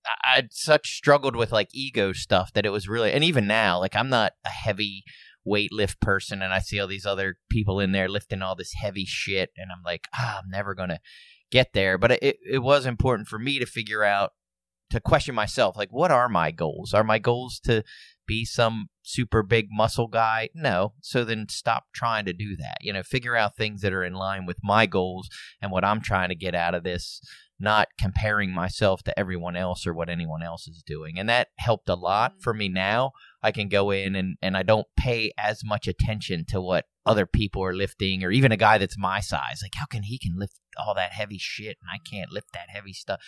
I, 0.06 0.38
I'd 0.38 0.54
such 0.54 0.96
struggled 0.96 1.36
with 1.36 1.52
like 1.52 1.70
ego 1.74 2.14
stuff 2.14 2.54
that 2.54 2.66
it 2.66 2.72
was 2.72 2.88
really, 2.88 3.12
and 3.12 3.24
even 3.24 3.48
now, 3.48 3.80
like 3.80 3.96
I'm 3.96 4.10
not 4.10 4.34
a 4.46 4.50
heavy 4.50 5.04
weight 5.44 5.72
lift 5.72 6.00
person, 6.00 6.42
and 6.42 6.54
I 6.54 6.60
see 6.60 6.80
all 6.80 6.88
these 6.88 7.06
other 7.06 7.38
people 7.50 7.80
in 7.80 7.92
there 7.92 8.10
lifting 8.10 8.42
all 8.42 8.56
this 8.56 8.74
heavy 8.74 9.06
shit, 9.06 9.52
and 9.58 9.72
I'm 9.72 9.84
like, 9.84 10.08
ah, 10.14 10.40
I'm 10.44 10.50
never 10.50 10.76
gonna 10.76 11.00
get 11.52 11.74
there. 11.74 11.98
But 11.98 12.12
it 12.12 12.38
it 12.50 12.60
was 12.60 12.86
important 12.86 13.28
for 13.28 13.40
me 13.40 13.60
to 13.60 13.66
figure 13.66 14.04
out 14.04 14.32
to 14.92 15.00
question 15.00 15.34
myself, 15.34 15.78
like, 15.78 15.90
what 15.92 16.12
are 16.12 16.30
my 16.30 16.52
goals? 16.52 16.94
Are 16.94 17.04
my 17.04 17.18
goals 17.18 17.60
to 17.64 17.84
be 18.28 18.46
some 18.46 18.90
super 19.04 19.44
big 19.44 19.68
muscle 19.72 20.08
guy? 20.08 20.50
No. 20.54 20.94
So 21.02 21.24
then 21.24 21.48
stop 21.50 21.86
trying 21.94 22.26
to 22.26 22.34
do 22.34 22.56
that. 22.58 22.78
You 22.82 22.94
know, 22.94 23.04
figure 23.04 23.36
out 23.36 23.56
things 23.56 23.82
that 23.82 23.94
are 23.94 24.04
in 24.04 24.14
line 24.14 24.46
with 24.46 24.58
my 24.64 24.86
goals 24.86 25.30
and 25.62 25.72
what 25.72 25.84
I'm 25.84 26.02
trying 26.02 26.30
to 26.30 26.36
get 26.36 26.56
out 26.56 26.76
of 26.76 26.84
this 26.84 27.22
not 27.62 27.90
comparing 28.00 28.52
myself 28.52 29.04
to 29.04 29.18
everyone 29.18 29.56
else 29.56 29.86
or 29.86 29.94
what 29.94 30.10
anyone 30.10 30.42
else 30.42 30.68
is 30.68 30.82
doing. 30.84 31.20
And 31.20 31.30
that 31.30 31.50
helped 31.58 31.88
a 31.90 31.96
lot 31.96 32.32
mm-hmm. 32.32 32.42
for 32.42 32.54
me 32.54 32.68
now. 32.68 33.12
I 33.44 33.52
can 33.52 33.70
go 33.70 33.92
in 33.92 34.16
and, 34.16 34.36
and 34.42 34.58
I 34.58 34.64
don't 34.64 34.88
pay 34.98 35.32
as 35.38 35.64
much 35.64 35.88
attention 35.88 36.46
to 36.50 36.60
what 36.60 36.86
other 37.06 37.28
people 37.28 37.64
are 37.64 37.74
lifting 37.74 38.24
or 38.24 38.32
even 38.32 38.52
a 38.52 38.58
guy 38.58 38.80
that's 38.80 38.98
my 38.98 39.20
size. 39.20 39.60
Like, 39.62 39.76
how 39.76 39.86
can 39.86 40.04
he 40.04 40.18
can 40.18 40.38
lift 40.38 40.56
all 40.76 40.96
that 40.96 41.14
heavy 41.14 41.38
shit 41.38 41.78
and 41.82 41.90
I 41.94 42.00
can't 42.00 42.32
lift 42.32 42.54
that 42.54 42.70
heavy 42.70 42.94
stuff? 42.94 43.22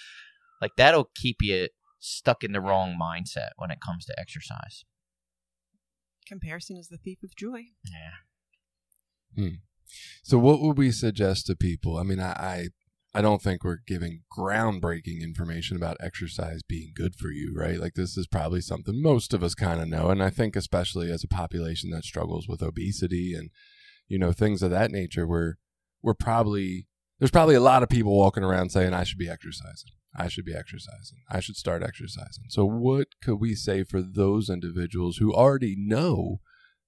Like, 0.60 0.72
that'll 0.78 1.10
keep 1.16 1.38
you 1.42 1.68
stuck 2.04 2.44
in 2.44 2.52
the 2.52 2.60
wrong 2.60 2.98
mindset 3.02 3.52
when 3.56 3.72
it 3.72 3.80
comes 3.80 4.06
to 4.06 4.20
exercise. 4.20 4.84
Comparison 6.28 6.78
is 6.78 6.90
the 6.90 6.98
thief 6.98 7.24
of 7.24 7.36
joy. 7.36 7.64
Yeah. 7.86 9.42
Hmm. 9.42 9.56
So, 10.22 10.38
what 10.38 10.62
would 10.62 10.78
we 10.78 10.92
suggest 10.92 11.48
to 11.48 11.56
people? 11.56 11.98
I 11.98 12.04
mean, 12.04 12.20
I, 12.20 12.32
I, 12.32 12.68
I 13.14 13.22
don't 13.22 13.42
think 13.42 13.64
we're 13.64 13.80
giving 13.86 14.24
groundbreaking 14.36 15.22
information 15.22 15.78
about 15.78 15.98
exercise 16.02 16.62
being 16.64 16.92
good 16.94 17.16
for 17.16 17.30
you, 17.30 17.54
right? 17.56 17.80
Like, 17.80 17.94
this 17.94 18.18
is 18.18 18.28
probably 18.28 18.62
something 18.62 19.02
most 19.02 19.34
of 19.34 19.44
us 19.44 19.56
kind 19.56 19.82
of 19.82 19.88
know. 19.88 20.10
And 20.10 20.22
I 20.22 20.30
think, 20.30 20.56
especially 20.56 21.12
as 21.12 21.24
a 21.24 21.28
population 21.28 21.90
that 21.92 22.04
struggles 22.04 22.48
with 22.48 22.62
obesity 22.62 23.34
and, 23.34 23.50
you 24.08 24.20
know, 24.20 24.32
things 24.32 24.62
of 24.62 24.72
that 24.72 24.92
nature, 24.92 25.28
we're, 25.28 25.56
we're 26.02 26.14
probably, 26.14 26.88
there's 27.20 27.32
probably 27.32 27.56
a 27.56 27.62
lot 27.62 27.84
of 27.84 27.90
people 27.90 28.18
walking 28.18 28.44
around 28.44 28.72
saying, 28.72 28.94
I 28.94 29.04
should 29.04 29.20
be 29.20 29.30
exercising. 29.30 29.92
I 30.16 30.28
should 30.28 30.46
be 30.46 30.56
exercising. 30.56 31.20
I 31.30 31.40
should 31.40 31.56
start 31.56 31.84
exercising. 31.84 32.46
So, 32.50 32.66
what 32.66 33.08
could 33.24 33.40
we 33.40 33.56
say 33.56 33.84
for 33.84 34.02
those 34.02 34.50
individuals 34.50 35.18
who 35.18 35.34
already 35.34 35.76
know 35.78 36.40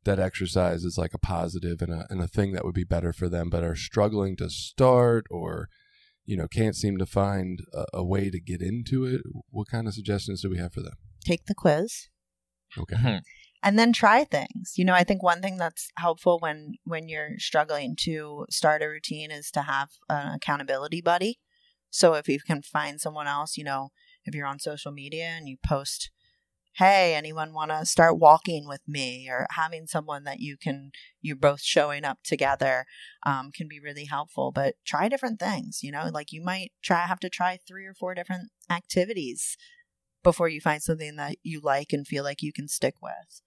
that 0.04 0.20
exercise 0.20 0.84
is 0.84 0.98
like 0.98 1.14
a 1.14 1.20
positive 1.20 1.82
and 1.82 1.92
a, 1.92 2.06
and 2.10 2.22
a 2.22 2.28
thing 2.28 2.52
that 2.54 2.64
would 2.64 2.76
be 2.76 2.84
better 2.84 3.12
for 3.12 3.28
them, 3.28 3.50
but 3.50 3.64
are 3.64 3.76
struggling 3.76 4.36
to 4.38 4.50
start 4.50 5.26
or, 5.32 5.68
you 6.26 6.38
know, 6.38 6.48
can't 6.48 6.76
seem 6.76 6.98
to 7.00 7.06
find 7.08 7.62
a, 7.74 7.86
a 7.96 8.04
way 8.04 8.30
to 8.30 8.40
get 8.40 8.62
into 8.62 9.06
it? 9.06 9.22
What 9.50 9.68
kind 9.68 9.88
of 9.88 9.96
suggestions 9.96 10.42
do 10.42 10.50
we 10.50 10.60
have 10.60 10.74
for 10.74 10.82
them? 10.82 10.94
Take 11.26 11.46
the 11.46 11.56
quiz. 11.56 12.10
Okay. 12.78 12.96
Mhm. 12.96 13.22
and 13.64 13.80
then 13.80 13.94
try 13.94 14.24
things 14.26 14.74
you 14.76 14.84
know 14.84 14.94
i 14.94 15.04
think 15.04 15.24
one 15.24 15.42
thing 15.42 15.58
that's 15.58 15.90
helpful 15.98 16.40
when 16.40 16.74
when 16.84 17.08
you're 17.08 17.38
struggling 17.38 17.96
to 17.98 18.46
start 18.50 18.84
a 18.84 18.88
routine 18.88 19.32
is 19.32 19.50
to 19.50 19.62
have 19.62 19.90
an 20.10 20.34
accountability 20.36 21.02
buddy 21.02 21.40
so 21.96 22.14
if 22.14 22.28
you 22.28 22.40
can 22.40 22.62
find 22.62 23.00
someone 23.00 23.28
else 23.28 23.58
you 23.58 23.64
know 23.64 23.90
if 24.24 24.34
you're 24.34 24.48
on 24.48 24.60
social 24.60 24.92
media 24.92 25.26
and 25.26 25.48
you 25.48 25.58
post 25.66 26.12
hey 26.74 27.16
anyone 27.16 27.54
want 27.54 27.72
to 27.72 27.86
start 27.86 28.20
walking 28.20 28.68
with 28.68 28.82
me? 28.86 29.28
or 29.30 29.48
having 29.52 29.88
someone 29.88 30.24
that 30.26 30.40
you 30.40 30.58
can 30.58 30.92
you're 31.22 31.36
both 31.36 31.62
showing 31.62 32.04
up 32.04 32.20
together 32.24 32.86
um, 33.26 33.50
can 33.52 33.68
be 33.68 33.80
really 33.80 34.06
helpful 34.06 34.52
but 34.52 34.76
try 34.86 35.08
different 35.08 35.40
things 35.40 35.80
you 35.82 35.92
know? 35.92 36.10
Like 36.14 36.32
you 36.32 36.44
might 36.44 36.72
try 36.84 37.06
have 37.06 37.20
to 37.22 37.30
try 37.30 37.58
three 37.68 37.86
or 37.86 37.94
four 37.94 38.14
different 38.14 38.50
activities 38.70 39.58
before 40.26 40.50
you 40.50 40.60
find 40.60 40.82
something 40.82 41.16
that 41.16 41.38
you 41.44 41.62
like 41.62 41.94
and 41.94 42.06
feel 42.06 42.24
like 42.26 42.42
you 42.42 42.52
can 42.52 42.68
stick 42.68 42.96
with. 43.02 43.42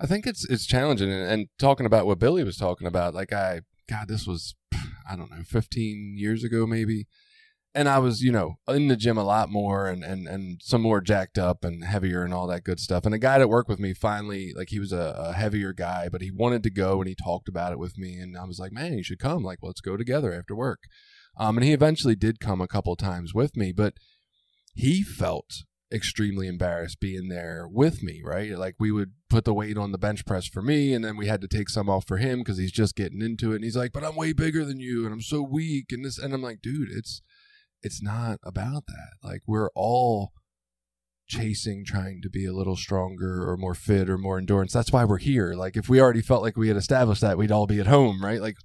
I 0.00 0.06
think 0.06 0.26
it's 0.26 0.48
it's 0.48 0.66
challenging, 0.66 1.12
and, 1.12 1.30
and 1.30 1.48
talking 1.58 1.86
about 1.86 2.06
what 2.06 2.18
Billy 2.18 2.42
was 2.42 2.56
talking 2.56 2.86
about, 2.86 3.14
like 3.14 3.32
I, 3.32 3.60
God, 3.88 4.08
this 4.08 4.26
was, 4.26 4.54
I 4.72 5.16
don't 5.16 5.30
know, 5.30 5.42
fifteen 5.44 6.14
years 6.16 6.42
ago 6.42 6.66
maybe, 6.66 7.06
and 7.76 7.90
I 7.90 7.98
was, 7.98 8.22
you 8.22 8.32
know, 8.32 8.54
in 8.68 8.88
the 8.88 8.96
gym 8.96 9.18
a 9.18 9.24
lot 9.24 9.50
more, 9.50 9.86
and 9.86 10.02
and 10.02 10.26
and 10.26 10.60
some 10.62 10.80
more 10.80 11.02
jacked 11.02 11.36
up 11.36 11.62
and 11.62 11.84
heavier 11.84 12.24
and 12.24 12.32
all 12.32 12.46
that 12.46 12.64
good 12.64 12.80
stuff. 12.80 13.04
And 13.04 13.14
a 13.14 13.18
guy 13.18 13.38
that 13.38 13.48
worked 13.48 13.68
with 13.68 13.78
me 13.78 13.92
finally, 13.92 14.54
like 14.56 14.70
he 14.70 14.80
was 14.80 14.92
a, 14.92 15.14
a 15.18 15.32
heavier 15.34 15.74
guy, 15.74 16.08
but 16.10 16.22
he 16.22 16.30
wanted 16.30 16.62
to 16.62 16.70
go, 16.70 17.00
and 17.00 17.08
he 17.08 17.14
talked 17.14 17.48
about 17.48 17.72
it 17.72 17.78
with 17.78 17.98
me, 17.98 18.14
and 18.14 18.36
I 18.36 18.44
was 18.44 18.58
like, 18.58 18.72
man, 18.72 18.94
you 18.94 19.04
should 19.04 19.18
come, 19.18 19.44
like 19.44 19.58
let's 19.60 19.82
go 19.82 19.98
together 19.98 20.32
after 20.32 20.56
work. 20.56 20.84
Um, 21.38 21.58
and 21.58 21.64
he 21.64 21.72
eventually 21.74 22.16
did 22.16 22.40
come 22.40 22.62
a 22.62 22.68
couple 22.68 22.96
times 22.96 23.34
with 23.34 23.56
me, 23.56 23.72
but 23.72 23.94
he 24.74 25.02
felt 25.02 25.64
extremely 25.92 26.48
embarrassed 26.48 26.98
being 26.98 27.28
there 27.28 27.68
with 27.70 28.02
me, 28.02 28.22
right? 28.24 28.58
Like 28.58 28.74
we 28.78 28.90
would 28.90 29.12
put 29.28 29.44
the 29.44 29.54
weight 29.54 29.76
on 29.76 29.92
the 29.92 29.98
bench 29.98 30.24
press 30.24 30.46
for 30.46 30.62
me 30.62 30.92
and 30.92 31.04
then 31.04 31.16
we 31.16 31.26
had 31.26 31.40
to 31.42 31.48
take 31.48 31.68
some 31.68 31.88
off 31.88 32.06
for 32.06 32.16
him 32.16 32.42
cuz 32.42 32.58
he's 32.58 32.72
just 32.72 32.96
getting 32.96 33.22
into 33.22 33.52
it 33.52 33.56
and 33.56 33.64
he's 33.64 33.76
like, 33.76 33.92
"But 33.92 34.02
I'm 34.02 34.16
way 34.16 34.32
bigger 34.32 34.64
than 34.64 34.80
you 34.80 35.04
and 35.04 35.12
I'm 35.12 35.22
so 35.22 35.42
weak." 35.42 35.92
And 35.92 36.04
this 36.04 36.18
and 36.18 36.34
I'm 36.34 36.42
like, 36.42 36.60
"Dude, 36.60 36.90
it's 36.90 37.22
it's 37.82 38.02
not 38.02 38.38
about 38.44 38.86
that. 38.86 39.12
Like 39.22 39.42
we're 39.46 39.70
all 39.74 40.32
chasing 41.28 41.84
trying 41.84 42.20
to 42.22 42.30
be 42.30 42.46
a 42.46 42.52
little 42.52 42.76
stronger 42.76 43.48
or 43.48 43.56
more 43.56 43.74
fit 43.74 44.08
or 44.08 44.18
more 44.18 44.38
endurance. 44.38 44.72
That's 44.72 44.92
why 44.92 45.04
we're 45.04 45.18
here. 45.18 45.54
Like 45.54 45.76
if 45.76 45.88
we 45.88 46.00
already 46.00 46.22
felt 46.22 46.42
like 46.42 46.56
we 46.56 46.68
had 46.68 46.76
established 46.76 47.20
that, 47.20 47.38
we'd 47.38 47.52
all 47.52 47.66
be 47.66 47.80
at 47.80 47.86
home, 47.86 48.22
right? 48.22 48.40
Like 48.40 48.56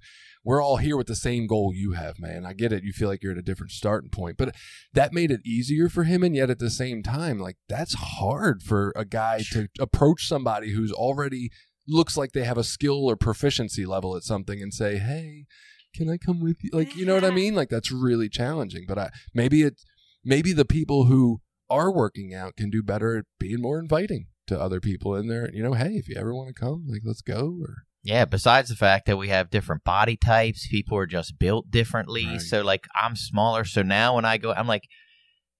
we're 0.44 0.62
all 0.62 0.76
here 0.76 0.96
with 0.96 1.06
the 1.06 1.16
same 1.16 1.46
goal 1.46 1.72
you 1.74 1.92
have, 1.92 2.18
man. 2.18 2.44
I 2.44 2.52
get 2.52 2.72
it. 2.72 2.82
You 2.82 2.92
feel 2.92 3.08
like 3.08 3.22
you're 3.22 3.32
at 3.32 3.38
a 3.38 3.42
different 3.42 3.72
starting 3.72 4.10
point, 4.10 4.36
but 4.36 4.54
that 4.92 5.12
made 5.12 5.30
it 5.30 5.46
easier 5.46 5.88
for 5.88 6.04
him. 6.04 6.22
And 6.22 6.34
yet 6.34 6.50
at 6.50 6.58
the 6.58 6.70
same 6.70 7.02
time, 7.02 7.38
like 7.38 7.56
that's 7.68 7.94
hard 7.94 8.62
for 8.62 8.92
a 8.96 9.04
guy 9.04 9.42
to 9.52 9.68
approach 9.78 10.26
somebody 10.26 10.72
who's 10.72 10.92
already 10.92 11.50
looks 11.86 12.16
like 12.16 12.32
they 12.32 12.44
have 12.44 12.58
a 12.58 12.64
skill 12.64 13.06
or 13.08 13.16
proficiency 13.16 13.84
level 13.86 14.16
at 14.16 14.22
something 14.22 14.60
and 14.60 14.72
say, 14.72 14.98
Hey, 14.98 15.46
can 15.94 16.08
I 16.08 16.16
come 16.16 16.40
with 16.40 16.62
you? 16.62 16.70
Like, 16.72 16.96
you 16.96 17.06
know 17.06 17.14
what 17.14 17.24
I 17.24 17.30
mean? 17.30 17.54
Like 17.54 17.68
that's 17.68 17.90
really 17.90 18.28
challenging, 18.28 18.84
but 18.86 18.98
I, 18.98 19.10
maybe 19.34 19.62
it, 19.62 19.80
maybe 20.24 20.52
the 20.52 20.64
people 20.64 21.04
who 21.04 21.40
are 21.70 21.92
working 21.92 22.34
out 22.34 22.56
can 22.56 22.70
do 22.70 22.82
better 22.82 23.18
at 23.18 23.24
being 23.38 23.62
more 23.62 23.78
inviting 23.78 24.26
to 24.46 24.60
other 24.60 24.80
people 24.80 25.14
in 25.14 25.28
there. 25.28 25.50
You 25.52 25.62
know, 25.62 25.74
Hey, 25.74 25.92
if 25.94 26.08
you 26.08 26.16
ever 26.16 26.34
want 26.34 26.48
to 26.48 26.60
come, 26.60 26.86
like, 26.88 27.02
let's 27.04 27.22
go 27.22 27.58
or, 27.62 27.84
Yeah, 28.02 28.24
besides 28.24 28.68
the 28.68 28.76
fact 28.76 29.06
that 29.06 29.16
we 29.16 29.28
have 29.28 29.50
different 29.50 29.84
body 29.84 30.16
types, 30.16 30.68
people 30.68 30.98
are 30.98 31.06
just 31.06 31.38
built 31.38 31.70
differently. 31.70 32.26
Right. 32.26 32.40
So 32.40 32.62
like 32.62 32.86
I'm 33.00 33.16
smaller, 33.16 33.64
so 33.64 33.82
now 33.82 34.16
when 34.16 34.24
I 34.24 34.38
go 34.38 34.52
I'm 34.52 34.66
like 34.66 34.84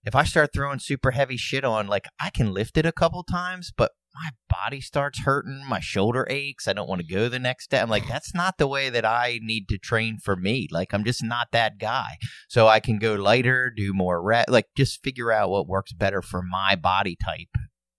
if 0.05 0.15
I 0.15 0.25
start 0.25 0.51
throwing 0.53 0.81
super 0.81 1.13
heavy 1.13 1.37
shit 1.37 1.65
on, 1.65 1.87
like 1.87 2.07
I 2.21 2.31
can 2.31 2.53
lift 2.53 2.77
it 2.77 2.87
a 2.87 2.93
couple 2.93 3.23
times, 3.23 3.73
but 3.77 3.93
my 4.15 4.31
body 4.49 4.81
starts 4.81 5.21
hurting, 5.21 5.65
my 5.69 5.81
shoulder 5.81 6.27
aches, 6.29 6.69
I 6.69 6.73
don't 6.73 6.89
want 6.89 7.01
to 7.01 7.07
go 7.07 7.29
the 7.29 7.39
next 7.39 7.71
day. 7.71 7.81
I'm 7.81 7.89
like 7.89 8.07
that's 8.09 8.35
not 8.35 8.59
the 8.59 8.67
way 8.67 8.91
that 8.91 9.05
I 9.05 9.41
need 9.43 9.69
to 9.69 9.79
train 9.79 10.19
for 10.19 10.37
me. 10.37 10.69
Like 10.71 10.93
I'm 10.93 11.05
just 11.05 11.23
not 11.23 11.49
that 11.53 11.79
guy. 11.79 12.19
So 12.49 12.69
I 12.69 12.81
can 12.81 12.99
go 12.99 13.15
lighter, 13.15 13.73
do 13.75 13.93
more 13.93 14.23
rep, 14.23 14.47
like 14.49 14.67
just 14.77 15.03
figure 15.03 15.33
out 15.33 15.51
what 15.51 15.67
works 15.67 15.93
better 15.93 16.23
for 16.23 16.43
my 16.43 16.77
body 16.77 17.17
type, 17.23 17.57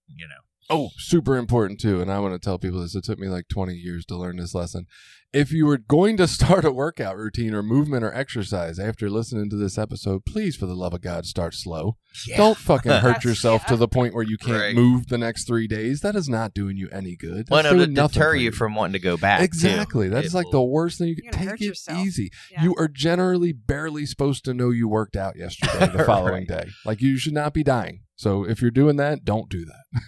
you 0.08 0.28
know. 0.28 0.36
Oh, 0.70 0.90
super 0.98 1.38
important 1.38 1.80
too. 1.80 2.02
And 2.02 2.12
I 2.12 2.20
want 2.20 2.34
to 2.34 2.40
tell 2.40 2.58
people 2.58 2.82
this. 2.82 2.96
It 2.96 3.04
took 3.04 3.20
me 3.20 3.28
like 3.28 3.48
20 3.50 3.74
years 3.74 4.06
to 4.06 4.16
learn 4.18 4.38
this 4.38 4.54
lesson. 4.56 4.86
If 5.34 5.52
you 5.52 5.66
were 5.66 5.80
going 5.80 6.16
to 6.18 6.28
start 6.28 6.64
a 6.64 6.72
workout 6.72 7.18
routine 7.18 7.54
or 7.56 7.64
movement 7.64 8.04
or 8.04 8.14
exercise 8.14 8.78
after 8.78 9.10
listening 9.10 9.50
to 9.50 9.56
this 9.56 9.78
episode, 9.80 10.26
please, 10.26 10.56
for 10.56 10.68
the 10.68 10.76
love 10.76 10.94
of 10.94 11.02
God, 11.02 11.26
start 11.26 11.56
slow. 11.56 11.98
Don't 12.38 12.56
fucking 12.58 12.92
hurt 12.92 13.02
That's- 13.02 13.26
yourself 13.26 13.66
to 13.66 13.76
the 13.76 13.88
point 13.88 14.14
where 14.14 14.24
you 14.24 14.38
can't 14.38 14.62
Right. 14.62 14.76
move 14.76 15.08
the 15.08 15.18
next 15.18 15.46
three 15.48 15.68
days. 15.68 16.02
That 16.02 16.16
is 16.16 16.30
not 16.30 16.54
doing 16.54 16.78
you 16.78 16.88
any 16.92 17.16
good. 17.16 17.48
Well, 17.50 17.64
That's 17.64 17.74
no, 17.74 17.86
to 17.86 17.92
nothing 17.92 18.14
deter 18.14 18.30
for 18.30 18.36
you 18.36 18.52
from 18.52 18.76
wanting 18.76 18.94
to 18.94 19.00
go 19.00 19.18
back. 19.18 19.42
Exactly. 19.42 20.08
That's 20.08 20.28
It 20.28 20.34
like 20.36 20.46
will- 20.46 20.52
the 20.52 20.64
worst 20.64 21.00
thing 21.00 21.08
you 21.10 21.16
can 21.16 21.32
take 21.32 21.50
hurt 21.50 21.62
it 21.62 21.66
yourself. 21.66 21.98
easy. 22.06 22.30
Yeah. 22.52 22.64
You 22.64 22.76
are 22.78 22.88
generally 22.88 23.54
barely 23.54 24.06
supposed 24.06 24.46
to 24.46 24.54
know 24.54 24.70
you 24.70 24.88
worked 24.88 25.16
out 25.16 25.36
yesterday 25.36 25.90
the 25.98 26.04
following 26.06 26.46
day. 26.46 26.68
Like 26.86 27.02
you 27.02 27.18
should 27.18 27.34
not 27.34 27.54
be 27.56 27.64
dying. 27.64 28.02
So 28.16 28.48
if 28.48 28.62
you're 28.62 28.70
doing 28.72 28.98
that, 28.98 29.26
don't 29.26 29.50
do 29.50 29.66
that. 29.66 30.02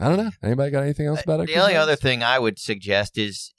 I 0.00 0.08
don't 0.08 0.16
know. 0.16 0.30
Anybody 0.42 0.70
got 0.70 0.82
anything 0.82 1.06
else 1.06 1.22
about 1.22 1.40
it? 1.40 1.42
Uh, 1.44 1.46
the 1.54 1.60
only 1.60 1.76
other 1.76 1.96
thing 1.96 2.22
I 2.22 2.38
would 2.38 2.58
suggest 2.58 3.18
is 3.18 3.52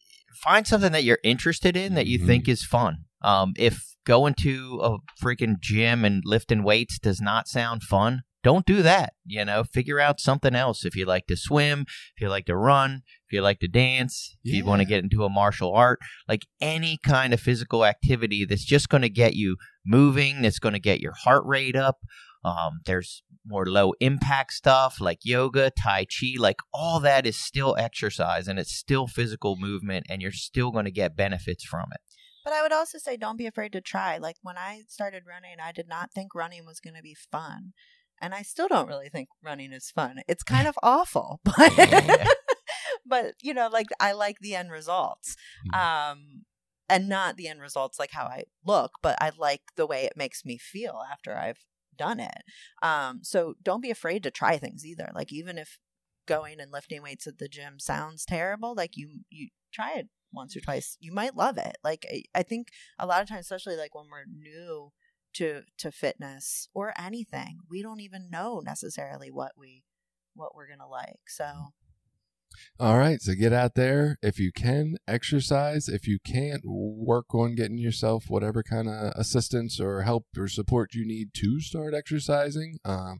find 0.43 0.65
something 0.65 0.91
that 0.91 1.03
you're 1.03 1.19
interested 1.23 1.77
in 1.77 1.93
that 1.93 2.07
you 2.07 2.19
Mhm. 2.19 2.25
think 2.25 2.47
is 2.49 2.63
fun. 2.65 3.05
Um, 3.21 3.53
if 3.57 3.95
going 4.05 4.33
to 4.41 4.79
a 4.81 4.97
freaking 5.23 5.59
gym 5.59 6.03
and 6.03 6.23
lifting 6.25 6.63
weights 6.63 6.97
does 6.97 7.21
not 7.21 7.47
sound 7.47 7.83
fun, 7.83 8.23
don't 8.43 8.65
do 8.65 8.81
that. 8.81 9.13
You 9.23 9.45
know, 9.45 9.63
figure 9.63 9.99
out 9.99 10.19
something 10.19 10.55
else. 10.55 10.83
If 10.83 10.95
you 10.95 11.05
like 11.05 11.27
to 11.27 11.37
swim, 11.37 11.85
if 12.15 12.21
you 12.21 12.29
like 12.29 12.47
to 12.47 12.55
run, 12.57 13.03
if 13.27 13.33
you 13.33 13.41
like 13.43 13.59
to 13.59 13.67
dance, 13.67 14.35
if 14.43 14.51
you 14.55 14.65
want 14.65 14.79
to 14.81 14.85
get 14.85 15.03
into 15.03 15.23
a 15.23 15.29
martial 15.29 15.71
art, 15.75 15.99
like 16.27 16.47
any 16.59 16.97
kind 17.05 17.35
of 17.35 17.39
physical 17.39 17.85
activity 17.85 18.43
that's 18.45 18.65
just 18.65 18.89
going 18.89 19.03
to 19.03 19.09
get 19.09 19.35
you 19.35 19.57
moving, 19.85 20.41
that's 20.41 20.57
going 20.57 20.73
to 20.73 20.79
get 20.79 20.99
your 21.01 21.13
heart 21.13 21.43
rate 21.45 21.75
up. 21.75 21.97
Um, 22.43 22.81
there's 22.85 23.23
more 23.45 23.65
low 23.65 23.93
impact 23.99 24.53
stuff 24.53 24.99
like 24.99 25.19
yoga, 25.23 25.71
tai 25.71 26.05
chi, 26.05 26.33
like 26.37 26.57
all 26.73 26.99
that 27.01 27.25
is 27.25 27.37
still 27.37 27.75
exercise 27.77 28.47
and 28.47 28.57
it's 28.57 28.73
still 28.73 29.07
physical 29.07 29.55
movement, 29.57 30.07
and 30.09 30.21
you're 30.21 30.31
still 30.31 30.71
going 30.71 30.85
to 30.85 30.91
get 30.91 31.15
benefits 31.15 31.63
from 31.63 31.89
it. 31.93 32.01
But 32.43 32.53
I 32.53 32.63
would 32.63 32.73
also 32.73 32.97
say 32.97 33.17
don't 33.17 33.37
be 33.37 33.45
afraid 33.45 33.71
to 33.73 33.81
try. 33.81 34.17
Like 34.17 34.37
when 34.41 34.57
I 34.57 34.81
started 34.87 35.23
running, 35.27 35.57
I 35.63 35.71
did 35.71 35.87
not 35.87 36.11
think 36.11 36.33
running 36.33 36.65
was 36.65 36.79
going 36.79 36.95
to 36.95 37.03
be 37.03 37.15
fun. 37.31 37.73
And 38.19 38.33
I 38.33 38.43
still 38.43 38.67
don't 38.67 38.87
really 38.87 39.09
think 39.09 39.29
running 39.43 39.73
is 39.73 39.89
fun. 39.89 40.17
It's 40.27 40.43
kind 40.43 40.67
of 40.67 40.77
awful. 40.83 41.39
But 41.57 41.73
but 43.05 43.33
you 43.41 43.53
know, 43.53 43.67
like 43.67 43.87
I 43.99 44.13
like 44.13 44.37
the 44.39 44.55
end 44.55 44.71
results. 44.71 45.35
Um 45.73 46.45
and 46.87 47.07
not 47.07 47.37
the 47.37 47.47
end 47.47 47.61
results 47.61 47.97
like 47.97 48.11
how 48.11 48.25
I 48.25 48.43
look, 48.65 48.91
but 49.01 49.17
I 49.21 49.31
like 49.37 49.61
the 49.75 49.87
way 49.87 50.03
it 50.03 50.13
makes 50.17 50.43
me 50.45 50.57
feel 50.57 51.01
after 51.11 51.37
I've 51.37 51.65
done 51.97 52.19
it. 52.19 52.43
Um 52.81 53.19
so 53.23 53.55
don't 53.61 53.81
be 53.81 53.91
afraid 53.91 54.23
to 54.23 54.31
try 54.31 54.57
things 54.57 54.85
either. 54.85 55.09
Like 55.13 55.31
even 55.31 55.57
if 55.57 55.79
going 56.27 56.59
and 56.59 56.71
lifting 56.71 57.01
weights 57.01 57.27
at 57.27 57.37
the 57.39 57.47
gym 57.47 57.79
sounds 57.79 58.25
terrible, 58.25 58.73
like 58.75 58.95
you 58.95 59.21
you 59.29 59.49
try 59.73 59.93
it 59.95 60.07
once 60.33 60.55
or 60.55 60.61
twice. 60.61 60.97
You 60.99 61.11
might 61.11 61.35
love 61.35 61.57
it. 61.57 61.77
Like 61.83 62.05
I, 62.09 62.23
I 62.33 62.43
think 62.43 62.69
a 62.99 63.05
lot 63.05 63.21
of 63.21 63.29
times 63.29 63.45
especially 63.45 63.75
like 63.75 63.95
when 63.95 64.05
we're 64.09 64.25
new 64.25 64.91
to 65.33 65.61
to 65.77 65.91
fitness 65.91 66.67
or 66.73 66.93
anything, 66.99 67.59
we 67.69 67.81
don't 67.81 68.01
even 68.01 68.29
know 68.29 68.61
necessarily 68.63 69.31
what 69.31 69.53
we 69.57 69.83
what 70.33 70.55
we're 70.55 70.67
to 70.67 70.87
like. 70.87 71.19
So 71.27 71.73
All 72.79 72.97
right, 72.97 73.21
so 73.21 73.33
get 73.33 73.53
out 73.53 73.75
there 73.75 74.17
if 74.21 74.39
you 74.39 74.51
can, 74.51 74.95
exercise. 75.07 75.87
If 75.87 76.07
you 76.07 76.19
can't, 76.23 76.63
work 76.65 77.33
on 77.33 77.55
getting 77.55 77.77
yourself 77.77 78.25
whatever 78.27 78.63
kind 78.63 78.89
of 78.89 79.13
assistance 79.15 79.79
or 79.79 80.01
help 80.01 80.25
or 80.37 80.47
support 80.47 80.93
you 80.93 81.05
need 81.05 81.33
to 81.35 81.59
start 81.59 81.93
exercising. 81.93 82.79
Um, 82.83 83.19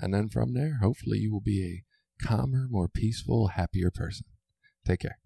and 0.00 0.12
then 0.12 0.28
from 0.28 0.54
there, 0.54 0.78
hopefully, 0.82 1.18
you 1.18 1.32
will 1.32 1.40
be 1.40 1.64
a 1.64 2.24
calmer, 2.24 2.66
more 2.70 2.88
peaceful, 2.88 3.48
happier 3.48 3.90
person. 3.90 4.26
Take 4.86 5.00
care. 5.00 5.18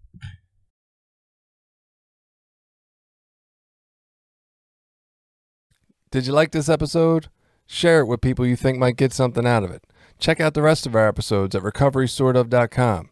Did 6.11 6.27
you 6.27 6.33
like 6.33 6.51
this 6.51 6.69
episode? 6.69 7.29
Share 7.65 8.01
it 8.01 8.05
with 8.05 8.21
people 8.21 8.45
you 8.45 8.55
think 8.55 8.77
might 8.77 8.97
get 8.97 9.13
something 9.13 9.47
out 9.47 9.63
of 9.63 9.71
it. 9.71 9.83
Check 10.19 10.39
out 10.39 10.53
the 10.53 10.61
rest 10.61 10.85
of 10.85 10.95
our 10.95 11.07
episodes 11.07 11.55
at 11.55 11.63
recoverysortof.com. 11.63 13.09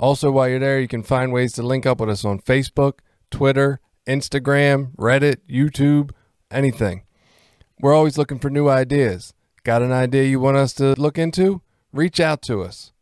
Also, 0.00 0.30
while 0.30 0.48
you're 0.48 0.58
there, 0.58 0.80
you 0.80 0.88
can 0.88 1.02
find 1.02 1.30
ways 1.30 1.52
to 1.52 1.62
link 1.62 1.84
up 1.84 2.00
with 2.00 2.08
us 2.08 2.24
on 2.24 2.40
Facebook, 2.40 3.00
Twitter, 3.30 3.80
Instagram, 4.08 4.96
Reddit, 4.96 5.40
YouTube, 5.46 6.12
anything. 6.50 7.02
We're 7.80 7.92
always 7.92 8.16
looking 8.16 8.38
for 8.38 8.48
new 8.48 8.66
ideas. 8.66 9.34
Got 9.62 9.82
an 9.82 9.92
idea 9.92 10.24
you 10.24 10.40
want 10.40 10.56
us 10.56 10.72
to 10.74 10.94
look 10.98 11.18
into? 11.18 11.60
Reach 11.92 12.18
out 12.18 12.40
to 12.42 12.62
us. 12.62 12.94